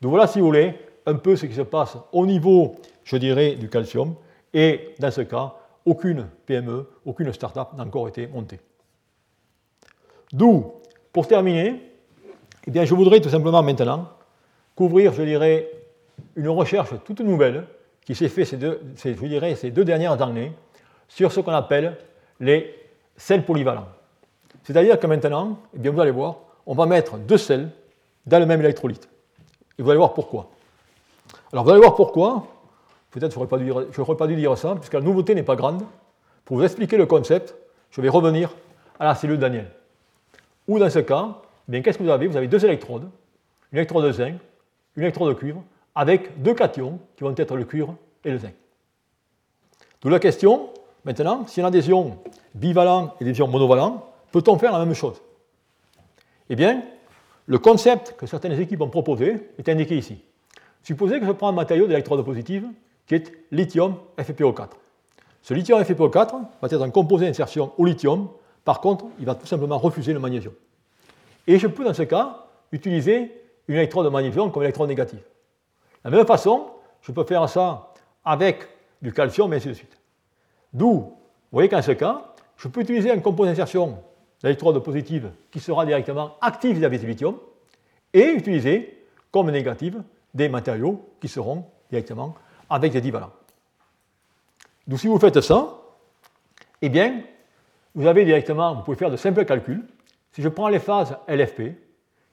Donc 0.00 0.10
voilà, 0.10 0.26
si 0.26 0.40
vous 0.40 0.46
voulez, 0.46 0.74
un 1.06 1.14
peu 1.14 1.36
ce 1.36 1.46
qui 1.46 1.54
se 1.54 1.62
passe 1.62 1.96
au 2.12 2.26
niveau, 2.26 2.76
je 3.04 3.16
dirais, 3.16 3.54
du 3.54 3.68
calcium. 3.68 4.14
Et 4.52 4.94
dans 4.98 5.10
ce 5.10 5.20
cas, 5.22 5.54
aucune 5.84 6.28
PME, 6.46 6.88
aucune 7.04 7.32
start-up 7.32 7.68
n'a 7.76 7.84
encore 7.84 8.08
été 8.08 8.26
montée. 8.26 8.60
D'où, 10.32 10.72
pour 11.12 11.28
terminer, 11.28 11.80
eh 12.66 12.70
bien, 12.70 12.84
je 12.84 12.94
voudrais 12.94 13.20
tout 13.20 13.28
simplement 13.28 13.62
maintenant 13.62 14.08
couvrir, 14.74 15.12
je 15.12 15.22
dirais, 15.22 15.70
une 16.36 16.48
recherche 16.48 16.90
toute 17.04 17.20
nouvelle 17.20 17.66
qui 18.04 18.14
s'est 18.14 18.28
faite 18.28 18.46
ces 18.46 18.56
deux, 18.56 18.80
je 19.02 19.26
dirais, 19.26 19.54
ces 19.54 19.70
deux 19.70 19.84
dernières 19.84 20.20
années 20.20 20.52
sur 21.08 21.32
ce 21.32 21.40
qu'on 21.40 21.52
appelle 21.52 21.96
les 22.40 22.74
sels 23.16 23.44
polyvalents. 23.44 23.88
C'est-à-dire 24.62 24.98
que 24.98 25.06
maintenant, 25.06 25.58
eh 25.74 25.78
bien, 25.78 25.90
vous 25.90 26.00
allez 26.00 26.10
voir, 26.10 26.36
on 26.66 26.74
va 26.74 26.86
mettre 26.86 27.16
deux 27.18 27.38
sels 27.38 27.70
dans 28.26 28.38
le 28.38 28.46
même 28.46 28.60
électrolyte. 28.60 29.08
Et 29.78 29.82
vous 29.82 29.90
allez 29.90 29.98
voir 29.98 30.14
pourquoi. 30.14 30.50
Alors 31.52 31.64
vous 31.64 31.70
allez 31.70 31.80
voir 31.80 31.94
pourquoi. 31.94 32.46
Peut-être 33.10 33.32
je 33.32 33.38
n'aurais 33.38 34.16
pas, 34.16 34.26
dû 34.26 34.36
dire 34.36 34.58
ça, 34.58 34.74
puisque 34.74 34.94
la 34.94 35.00
nouveauté 35.00 35.34
n'est 35.34 35.42
pas 35.42 35.56
grande. 35.56 35.82
Pour 36.44 36.56
vous 36.56 36.64
expliquer 36.64 36.96
le 36.96 37.06
concept, 37.06 37.54
je 37.90 38.00
vais 38.00 38.08
revenir 38.08 38.50
à 38.98 39.04
la 39.04 39.14
cellule 39.14 39.38
Daniel. 39.38 39.70
Ou 40.66 40.78
dans 40.78 40.90
ce 40.90 40.98
cas, 40.98 41.36
eh 41.72 41.82
qu'est-ce 41.82 41.98
que 41.98 42.02
vous 42.02 42.10
avez? 42.10 42.26
Vous 42.26 42.36
avez 42.36 42.48
deux 42.48 42.64
électrodes, 42.64 43.08
une 43.72 43.78
électrode 43.78 44.04
de 44.04 44.12
zinc, 44.12 44.34
une 44.96 45.02
électrode 45.02 45.28
de 45.28 45.34
cuivre, 45.34 45.62
avec 45.94 46.42
deux 46.42 46.54
cations 46.54 46.98
qui 47.16 47.24
vont 47.24 47.34
être 47.36 47.56
le 47.56 47.64
cuivre 47.64 47.96
et 48.24 48.30
le 48.30 48.38
zinc. 48.38 48.54
D'où 50.00 50.08
la 50.08 50.18
question, 50.18 50.70
maintenant, 51.04 51.46
si 51.46 51.60
une 51.60 51.66
adhésion 51.66 52.18
bivalents 52.54 53.14
et 53.20 53.24
des 53.24 53.38
ions 53.38 53.48
monovalents, 53.48 54.06
peut-on 54.32 54.58
faire 54.58 54.72
la 54.72 54.84
même 54.84 54.94
chose? 54.94 55.20
Eh 56.50 56.56
bien, 56.56 56.82
le 57.46 57.58
concept 57.58 58.14
que 58.16 58.26
certaines 58.26 58.58
équipes 58.60 58.80
ont 58.80 58.88
proposé 58.88 59.50
est 59.58 59.68
indiqué 59.68 59.96
ici. 59.96 60.18
Supposez 60.82 61.20
que 61.20 61.26
je 61.26 61.32
prends 61.32 61.48
un 61.48 61.52
matériau 61.52 61.86
d'électrode 61.86 62.24
positive 62.24 62.66
qui 63.06 63.14
est 63.14 63.32
lithium 63.50 63.96
FePO4. 64.18 64.70
Ce 65.42 65.54
lithium 65.54 65.80
FePO4 65.82 66.32
va 66.60 66.68
être 66.70 66.82
un 66.82 66.90
composé 66.90 67.26
d'insertion 67.26 67.72
au 67.76 67.84
lithium, 67.84 68.28
par 68.64 68.80
contre, 68.80 69.06
il 69.18 69.26
va 69.26 69.34
tout 69.34 69.46
simplement 69.46 69.78
refuser 69.78 70.12
le 70.12 70.18
magnésium. 70.18 70.54
Et 71.46 71.58
je 71.58 71.66
peux, 71.66 71.84
dans 71.84 71.92
ce 71.92 72.02
cas, 72.02 72.46
utiliser 72.72 73.30
une 73.68 73.76
électrode 73.76 74.06
de 74.06 74.10
magnésium 74.10 74.50
comme 74.50 74.62
électrode 74.62 74.88
négative. 74.88 75.20
De 76.04 76.10
la 76.10 76.18
même 76.18 76.26
façon, 76.26 76.66
je 77.00 77.12
peux 77.12 77.24
faire 77.24 77.48
ça 77.48 77.92
avec 78.24 78.68
du 79.00 79.12
calcium 79.12 79.52
et 79.52 79.56
ainsi 79.56 79.68
de 79.68 79.74
suite. 79.74 79.96
D'où, 80.72 80.92
vous 80.92 81.16
voyez 81.52 81.68
qu'en 81.68 81.82
ce 81.82 81.92
cas, 81.92 82.34
je 82.56 82.68
peux 82.68 82.80
utiliser 82.80 83.10
un 83.10 83.18
composé 83.20 83.50
d'insertion 83.50 83.98
d'électrode 84.42 84.78
positive 84.82 85.30
qui 85.50 85.60
sera 85.60 85.86
directement 85.86 86.36
actif 86.40 86.76
vis-à-vis 86.76 86.98
du 86.98 87.06
lithium 87.06 87.36
et 88.12 88.32
utiliser 88.32 89.06
comme 89.30 89.50
négative 89.50 90.02
des 90.34 90.48
matériaux 90.48 91.08
qui 91.20 91.28
seront 91.28 91.64
directement 91.90 92.34
avec 92.68 92.92
des 92.92 93.00
divalents. 93.00 93.32
Donc 94.86 95.00
si 95.00 95.06
vous 95.06 95.18
faites 95.18 95.40
ça, 95.40 95.78
eh 96.82 96.88
bien, 96.88 97.22
vous 97.94 98.06
avez 98.06 98.24
directement, 98.24 98.74
vous 98.74 98.82
pouvez 98.82 98.96
faire 98.96 99.10
de 99.10 99.16
simples 99.16 99.44
calculs. 99.44 99.84
Si 100.32 100.42
je 100.42 100.48
prends 100.48 100.68
les 100.68 100.80
phases 100.80 101.16
LFP, 101.28 101.60
eh 101.60 101.76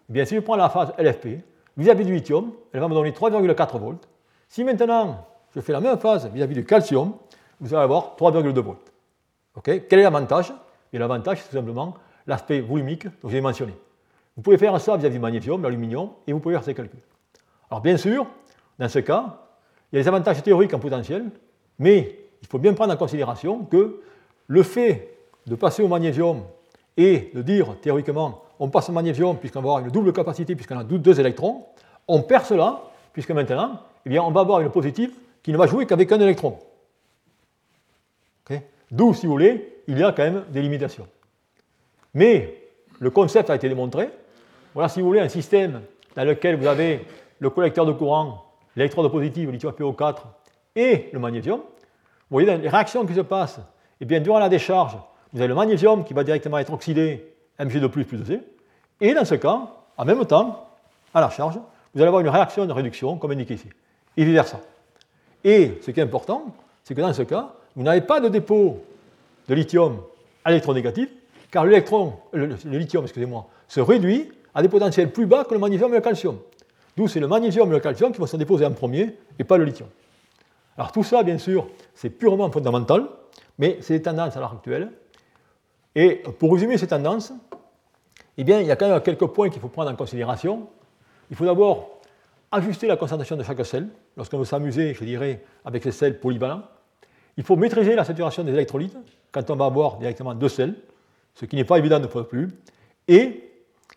bien, 0.09 0.25
si 0.25 0.35
je 0.35 0.41
prends 0.41 0.55
la 0.55 0.69
phase 0.69 0.91
LFP, 0.97 1.43
vis-à-vis 1.77 2.05
du 2.05 2.13
lithium, 2.13 2.51
elle 2.73 2.79
va 2.79 2.87
me 2.87 2.93
donner 2.93 3.11
3,4 3.11 3.79
volts. 3.79 4.07
Si 4.47 4.63
maintenant, 4.63 5.25
je 5.55 5.61
fais 5.61 5.73
la 5.73 5.79
même 5.79 5.97
phase 5.97 6.29
vis-à-vis 6.33 6.55
du 6.55 6.65
calcium, 6.65 7.13
vous 7.59 7.73
allez 7.73 7.83
avoir 7.83 8.15
3,2 8.17 8.59
volts. 8.59 8.91
Quel 9.63 9.99
est 9.99 10.03
l'avantage? 10.03 10.53
Et 10.93 10.97
l'avantage, 10.97 11.39
c'est 11.41 11.49
tout 11.49 11.55
simplement 11.55 11.95
l'aspect 12.27 12.61
volumique 12.61 13.07
dont 13.21 13.29
j'ai 13.29 13.41
mentionné. 13.41 13.73
Vous 14.35 14.41
pouvez 14.41 14.57
faire 14.57 14.79
ça 14.79 14.95
vis-à-vis 14.95 15.15
du 15.15 15.19
magnésium, 15.19 15.61
l'aluminium, 15.61 16.09
et 16.27 16.33
vous 16.33 16.39
pouvez 16.39 16.55
faire 16.55 16.63
ces 16.63 16.73
calculs. 16.73 16.99
Alors 17.69 17.81
bien 17.81 17.97
sûr, 17.97 18.27
dans 18.79 18.89
ce 18.89 18.99
cas, 18.99 19.39
il 19.91 19.97
y 19.97 19.99
a 19.99 20.03
des 20.03 20.07
avantages 20.07 20.41
théoriques 20.41 20.73
en 20.73 20.79
potentiel, 20.79 21.25
mais 21.79 22.17
il 22.41 22.47
faut 22.47 22.59
bien 22.59 22.73
prendre 22.73 22.93
en 22.93 22.97
considération 22.97 23.65
que 23.65 24.01
le 24.47 24.63
fait 24.63 25.17
de 25.47 25.55
passer 25.55 25.83
au 25.83 25.87
magnésium 25.87 26.43
et 26.97 27.31
de 27.33 27.41
dire 27.41 27.79
théoriquement 27.81 28.43
on 28.61 28.69
passe 28.69 28.89
au 28.89 28.91
magnésium 28.93 29.37
puisqu'on 29.37 29.59
va 29.61 29.69
avoir 29.69 29.79
une 29.79 29.89
double 29.91 30.13
capacité 30.13 30.55
puisqu'on 30.55 30.77
a 30.77 30.83
deux 30.83 31.19
électrons, 31.19 31.65
on 32.07 32.21
perd 32.21 32.45
cela 32.45 32.83
puisque 33.11 33.31
maintenant 33.31 33.81
eh 34.05 34.09
bien, 34.09 34.23
on 34.23 34.31
va 34.31 34.41
avoir 34.41 34.61
une 34.61 34.69
positive 34.69 35.11
qui 35.43 35.51
ne 35.51 35.57
va 35.57 35.67
jouer 35.67 35.85
qu'avec 35.85 36.11
un 36.11 36.19
électron. 36.19 36.57
D'où, 38.91 39.13
si 39.13 39.25
vous 39.25 39.31
voulez, 39.31 39.83
il 39.87 39.97
y 39.97 40.03
a 40.03 40.11
quand 40.11 40.23
même 40.23 40.43
des 40.49 40.61
limitations. 40.61 41.07
Mais 42.13 42.61
le 42.99 43.09
concept 43.09 43.49
a 43.49 43.55
été 43.55 43.69
démontré. 43.69 44.09
Voilà, 44.73 44.89
si 44.89 44.99
vous 44.99 45.07
voulez, 45.07 45.21
un 45.21 45.29
système 45.29 45.81
dans 46.13 46.25
lequel 46.25 46.57
vous 46.57 46.67
avez 46.67 47.05
le 47.39 47.49
collecteur 47.49 47.85
de 47.85 47.93
courant, 47.93 48.43
l'électrode 48.75 49.09
positive, 49.09 49.47
le 49.47 49.53
lithium 49.53 49.71
PO4 49.71 50.17
et 50.75 51.09
le 51.13 51.19
magnésium. 51.19 51.59
Vous 51.59 51.63
voyez 52.31 52.57
les 52.57 52.67
réactions 52.67 53.05
qui 53.05 53.13
se 53.13 53.21
passent. 53.21 53.61
Eh 54.01 54.05
bien, 54.05 54.19
durant 54.19 54.39
la 54.39 54.49
décharge, 54.49 54.97
vous 55.31 55.39
avez 55.39 55.47
le 55.47 55.55
magnésium 55.55 56.03
qui 56.03 56.13
va 56.13 56.25
directement 56.25 56.57
être 56.57 56.73
oxydé, 56.73 57.33
Mg2 57.65 57.87
plus 57.89 58.05
plus 58.05 58.17
2C. 58.17 58.41
Et 58.99 59.13
dans 59.13 59.25
ce 59.25 59.35
cas, 59.35 59.67
en 59.97 60.05
même 60.05 60.25
temps, 60.25 60.67
à 61.13 61.21
la 61.21 61.29
charge, 61.29 61.55
vous 61.93 62.01
allez 62.01 62.07
avoir 62.07 62.21
une 62.21 62.29
réaction 62.29 62.65
de 62.65 62.71
réduction, 62.71 63.17
comme 63.17 63.31
indiqué 63.31 63.55
ici, 63.55 63.67
et 64.15 64.23
vice-versa. 64.23 64.59
Et 65.43 65.79
ce 65.81 65.91
qui 65.91 65.99
est 65.99 66.03
important, 66.03 66.45
c'est 66.83 66.95
que 66.95 67.01
dans 67.01 67.13
ce 67.13 67.23
cas, 67.23 67.53
vous 67.75 67.83
n'avez 67.83 68.01
pas 68.01 68.19
de 68.19 68.29
dépôt 68.29 68.79
de 69.47 69.55
lithium 69.55 70.01
à 70.43 70.49
l'électronégatif, 70.49 71.09
car 71.49 71.65
l'électron, 71.65 72.13
le, 72.31 72.47
le 72.47 72.77
lithium, 72.77 73.03
excusez-moi, 73.03 73.47
se 73.67 73.79
réduit 73.79 74.31
à 74.53 74.61
des 74.61 74.69
potentiels 74.69 75.11
plus 75.11 75.25
bas 75.25 75.43
que 75.43 75.53
le 75.53 75.59
magnésium 75.59 75.91
et 75.91 75.97
le 75.97 76.01
calcium. 76.01 76.37
D'où 76.95 77.07
c'est 77.07 77.19
le 77.19 77.27
magnésium 77.27 77.69
et 77.69 77.75
le 77.75 77.79
calcium 77.79 78.11
qui 78.11 78.19
vont 78.19 78.27
se 78.27 78.37
déposer 78.37 78.65
en 78.65 78.71
premier 78.71 79.17
et 79.39 79.43
pas 79.43 79.57
le 79.57 79.65
lithium. 79.65 79.87
Alors 80.77 80.91
tout 80.91 81.03
ça, 81.03 81.23
bien 81.23 81.37
sûr, 81.37 81.67
c'est 81.93 82.09
purement 82.09 82.49
fondamental, 82.51 83.07
mais 83.57 83.77
c'est 83.81 83.93
des 83.93 84.01
tendances 84.01 84.35
à 84.35 84.39
l'heure 84.39 84.53
actuelle. 84.53 84.91
Et 85.95 86.23
pour 86.39 86.53
résumer 86.53 86.77
ces 86.77 86.87
tendances, 86.87 87.33
eh 88.37 88.43
bien, 88.43 88.59
il 88.61 88.67
y 88.67 88.71
a 88.71 88.75
quand 88.75 88.89
même 88.89 89.01
quelques 89.01 89.27
points 89.27 89.49
qu'il 89.49 89.61
faut 89.61 89.67
prendre 89.67 89.91
en 89.91 89.95
considération. 89.95 90.67
Il 91.29 91.35
faut 91.35 91.45
d'abord 91.45 92.01
ajuster 92.51 92.87
la 92.87 92.97
concentration 92.97 93.35
de 93.35 93.43
chaque 93.43 93.65
sel, 93.65 93.87
lorsqu'on 94.17 94.37
veut 94.37 94.45
s'amuser, 94.45 94.93
je 94.93 95.03
dirais, 95.03 95.43
avec 95.65 95.83
ces 95.83 95.91
sels 95.91 96.19
polyvalents. 96.19 96.63
Il 97.37 97.43
faut 97.43 97.55
maîtriser 97.55 97.95
la 97.95 98.03
saturation 98.03 98.43
des 98.43 98.51
électrolytes 98.51 98.97
quand 99.31 99.49
on 99.49 99.55
va 99.55 99.65
avoir 99.65 99.97
directement 99.97 100.33
deux 100.33 100.49
sels, 100.49 100.75
ce 101.35 101.45
qui 101.45 101.55
n'est 101.55 101.63
pas 101.63 101.77
évident 101.77 101.99
de 101.99 102.07
fois 102.07 102.27
plus. 102.27 102.49
Et 103.07 103.49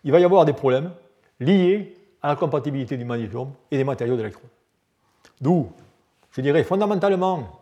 il 0.05 0.12
va 0.12 0.20
y 0.20 0.24
avoir 0.24 0.45
des 0.45 0.53
problèmes 0.53 0.93
liés 1.41 1.97
à 2.22 2.28
la 2.28 2.37
compatibilité 2.37 2.97
du 2.97 3.05
magnésium 3.05 3.53
et 3.70 3.76
des 3.76 3.85
matériaux 3.85 4.16
d'électrode. 4.16 4.49
D'où 5.41 5.70
je 6.30 6.41
dirais 6.41 6.64
fondamentalement, 6.64 7.61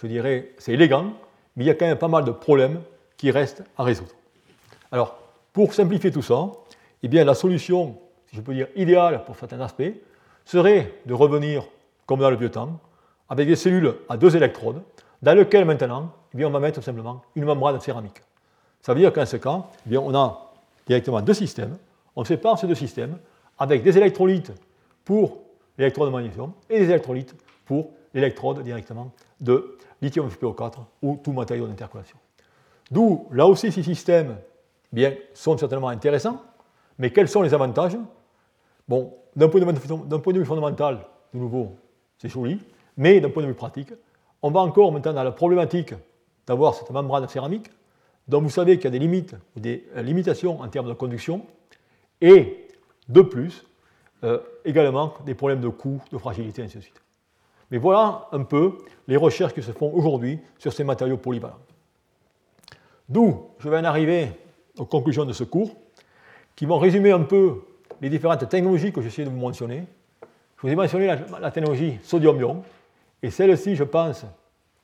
je 0.00 0.06
dirais, 0.06 0.52
c'est 0.58 0.72
élégant, 0.72 1.12
mais 1.56 1.64
il 1.64 1.66
y 1.66 1.70
a 1.70 1.74
quand 1.74 1.86
même 1.86 1.98
pas 1.98 2.08
mal 2.08 2.24
de 2.24 2.30
problèmes 2.30 2.80
qui 3.16 3.30
restent 3.30 3.62
à 3.76 3.82
résoudre. 3.82 4.12
Alors, 4.90 5.18
pour 5.54 5.72
simplifier 5.72 6.10
tout 6.10 6.20
ça, 6.20 6.50
eh 7.02 7.08
bien, 7.08 7.24
la 7.24 7.34
solution, 7.34 7.96
si 8.26 8.36
je 8.36 8.42
peux 8.42 8.52
dire 8.52 8.66
idéale 8.76 9.24
pour 9.24 9.36
certains 9.36 9.60
aspects, 9.60 9.94
serait 10.44 10.92
de 11.06 11.14
revenir, 11.14 11.64
comme 12.04 12.20
dans 12.20 12.28
le 12.28 12.36
vieux 12.36 12.50
temps, 12.50 12.80
avec 13.30 13.46
des 13.46 13.56
cellules 13.56 13.94
à 14.08 14.18
deux 14.18 14.36
électrodes, 14.36 14.82
dans 15.22 15.34
lesquelles 15.34 15.64
maintenant, 15.64 16.12
eh 16.34 16.36
bien, 16.36 16.48
on 16.48 16.50
va 16.50 16.58
mettre 16.58 16.82
simplement 16.82 17.22
une 17.36 17.44
membrane 17.44 17.80
céramique. 17.80 18.20
Ça 18.82 18.92
veut 18.92 19.00
dire 19.00 19.12
qu'en 19.12 19.24
ce 19.24 19.36
cas, 19.36 19.64
eh 19.86 19.90
bien, 19.90 20.00
on 20.00 20.12
a 20.14 20.52
directement 20.86 21.22
deux 21.22 21.34
systèmes, 21.34 21.78
on 22.16 22.24
sépare 22.24 22.58
ces 22.58 22.66
deux 22.66 22.74
systèmes 22.74 23.16
avec 23.56 23.82
des 23.84 23.96
électrolytes 23.96 24.52
pour 25.04 25.38
l'électrode 25.78 26.08
de 26.08 26.14
magnésium 26.14 26.52
et 26.68 26.80
des 26.80 26.86
électrolytes 26.86 27.34
pour 27.64 27.90
l'électrode 28.12 28.62
directement 28.62 29.12
de 29.40 29.78
lithium 30.02 30.28
FePO4 30.28 30.78
ou 31.00 31.20
tout 31.22 31.32
matériau 31.32 31.68
d'intercolation. 31.68 32.18
D'où, 32.90 33.28
là 33.30 33.46
aussi, 33.46 33.70
ces 33.70 33.82
systèmes 33.84 34.36
sont 35.34 35.56
certainement 35.58 35.88
intéressants, 35.88 36.42
mais 36.98 37.10
quels 37.10 37.28
sont 37.28 37.42
les 37.42 37.54
avantages? 37.54 37.96
Bon, 38.88 39.14
d'un 39.34 39.48
point, 39.48 39.60
de 39.60 40.38
vue 40.38 40.44
fondamental, 40.44 41.06
de 41.32 41.38
nouveau, 41.38 41.76
c'est 42.18 42.28
joli, 42.28 42.60
mais 42.96 43.20
d'un 43.20 43.30
point 43.30 43.42
de 43.42 43.48
vue 43.48 43.54
pratique, 43.54 43.92
on 44.42 44.50
va 44.50 44.60
encore 44.60 44.92
maintenant 44.92 45.12
dans 45.12 45.22
la 45.22 45.32
problématique 45.32 45.94
d'avoir 46.46 46.74
cette 46.74 46.90
membrane 46.90 47.26
céramique, 47.28 47.70
dont 48.28 48.40
vous 48.40 48.50
savez 48.50 48.76
qu'il 48.76 48.84
y 48.84 48.88
a 48.88 48.90
des 48.90 48.98
limites 48.98 49.34
ou 49.56 49.60
des 49.60 49.86
euh, 49.96 50.02
limitations 50.02 50.60
en 50.60 50.68
termes 50.68 50.88
de 50.88 50.94
conduction, 50.94 51.44
et 52.20 52.68
de 53.08 53.20
plus, 53.22 53.64
euh, 54.22 54.38
également 54.64 55.14
des 55.26 55.34
problèmes 55.34 55.60
de 55.60 55.68
coût, 55.68 56.00
de 56.12 56.18
fragilité, 56.18 56.62
ainsi 56.62 56.76
de 56.76 56.82
suite. 56.82 57.02
Mais 57.70 57.78
voilà 57.78 58.28
un 58.32 58.44
peu 58.44 58.78
les 59.08 59.16
recherches 59.16 59.52
qui 59.52 59.62
se 59.62 59.72
font 59.72 59.92
aujourd'hui 59.92 60.38
sur 60.58 60.72
ces 60.72 60.84
matériaux 60.84 61.16
polyvalents. 61.16 61.58
D'où 63.08 63.48
je 63.58 63.68
vais 63.68 63.78
en 63.78 63.84
arriver 63.84 64.30
aux 64.78 64.84
conclusions 64.84 65.24
de 65.24 65.32
ce 65.32 65.44
cours, 65.44 65.70
qui 66.56 66.66
vont 66.66 66.78
résumer 66.78 67.12
un 67.12 67.22
peu 67.22 67.62
les 68.00 68.08
différentes 68.08 68.48
technologies 68.48 68.92
que 68.92 69.00
j'essaie 69.00 69.24
de 69.24 69.30
vous 69.30 69.36
mentionner. 69.36 69.84
Je 70.56 70.62
vous 70.62 70.68
ai 70.68 70.76
mentionné 70.76 71.06
la, 71.40 71.50
technologie 71.50 71.98
sodium-ion, 72.02 72.62
et 73.22 73.30
celle-ci, 73.30 73.76
je 73.76 73.84
pense, 73.84 74.24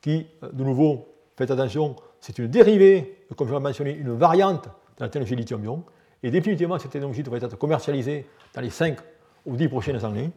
qui, 0.01 0.27
de 0.41 0.63
nouveau, 0.63 1.07
faites 1.37 1.51
attention, 1.51 1.95
c'est 2.19 2.37
une 2.39 2.47
dérivée, 2.47 3.25
comme 3.35 3.47
je 3.47 3.53
l'ai 3.53 3.59
mentionné, 3.59 3.91
une 3.91 4.13
variante 4.13 4.65
de 4.65 5.03
la 5.03 5.09
technologie 5.09 5.35
lithium-ion, 5.35 5.83
et 6.23 6.31
définitivement, 6.31 6.77
cette 6.77 6.91
technologie 6.91 7.23
devrait 7.23 7.43
être 7.43 7.57
commercialisée 7.57 8.27
dans 8.53 8.61
les 8.61 8.69
5 8.69 8.97
ou 9.45 9.55
10 9.55 9.69
prochaines 9.69 10.03
années. 10.05 10.31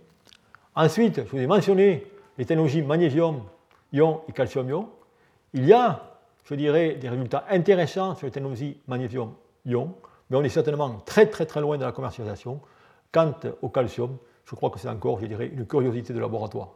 Ensuite, 0.74 1.24
je 1.24 1.30
vous 1.30 1.38
ai 1.38 1.46
mentionné 1.46 2.06
les 2.38 2.44
technologies 2.44 2.82
magnésium, 2.82 3.42
ion 3.92 4.22
et 4.28 4.32
calcium 4.32 4.68
ion, 4.68 4.88
il 5.52 5.66
y 5.66 5.72
a, 5.72 6.18
je 6.44 6.54
dirais, 6.54 6.94
des 6.94 7.08
résultats 7.08 7.44
intéressants 7.48 8.16
sur 8.16 8.26
les 8.26 8.32
technologies 8.32 8.78
magnésium, 8.88 9.32
mais 9.66 10.36
on 10.36 10.42
est 10.42 10.48
certainement 10.48 11.02
très 11.04 11.26
très 11.26 11.46
très 11.46 11.60
loin 11.60 11.78
de 11.78 11.84
la 11.84 11.92
commercialisation. 11.92 12.60
Quant 13.12 13.34
au 13.62 13.68
calcium, 13.68 14.16
je 14.44 14.54
crois 14.54 14.70
que 14.70 14.78
c'est 14.78 14.88
encore, 14.88 15.20
je 15.20 15.26
dirais, 15.26 15.46
une 15.46 15.66
curiosité 15.66 16.12
de 16.12 16.18
laboratoire. 16.18 16.70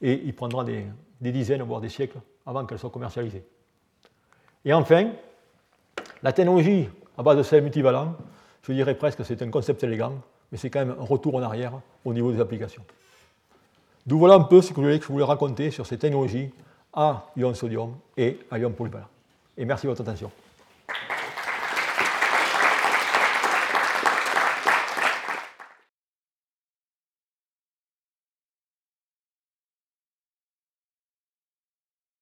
Et 0.00 0.22
il 0.24 0.34
prendra 0.34 0.64
des, 0.64 0.86
dizaines, 1.20 1.62
voire 1.62 1.80
des 1.80 1.88
siècles 1.88 2.18
avant 2.46 2.64
qu'elle 2.64 2.78
soit 2.78 2.90
commercialisée. 2.90 3.44
Et 4.64 4.72
enfin, 4.72 5.10
la 6.22 6.32
technologie 6.32 6.88
à 7.16 7.22
base 7.22 7.36
de 7.36 7.42
sels 7.42 7.62
multivalents, 7.62 8.14
je 8.62 8.72
dirais 8.72 8.94
presque 8.94 9.18
que 9.18 9.24
c'est 9.24 9.40
un 9.42 9.50
concept 9.50 9.82
élégant, 9.84 10.14
mais 10.50 10.58
c'est 10.58 10.70
quand 10.70 10.80
même 10.80 10.96
un 10.98 11.04
retour 11.04 11.34
en 11.34 11.42
arrière 11.42 11.72
au 12.04 12.14
niveau 12.14 12.32
des 12.32 12.40
applications. 12.40 12.84
D'où 14.06 14.18
voilà 14.18 14.34
un 14.34 14.40
peu 14.40 14.60
ce 14.60 14.72
que 14.72 14.80
je 14.80 15.06
voulais 15.06 15.24
raconter 15.24 15.70
sur 15.70 15.86
ces 15.86 15.98
technologies 15.98 16.50
à 16.92 17.26
ion 17.36 17.54
sodium 17.54 17.94
et 18.16 18.38
à 18.50 18.58
ion 18.58 18.70
polyvalent. 18.70 19.08
Et 19.56 19.64
merci 19.64 19.86
de 19.86 19.90
votre 19.90 20.02
attention. 20.02 20.30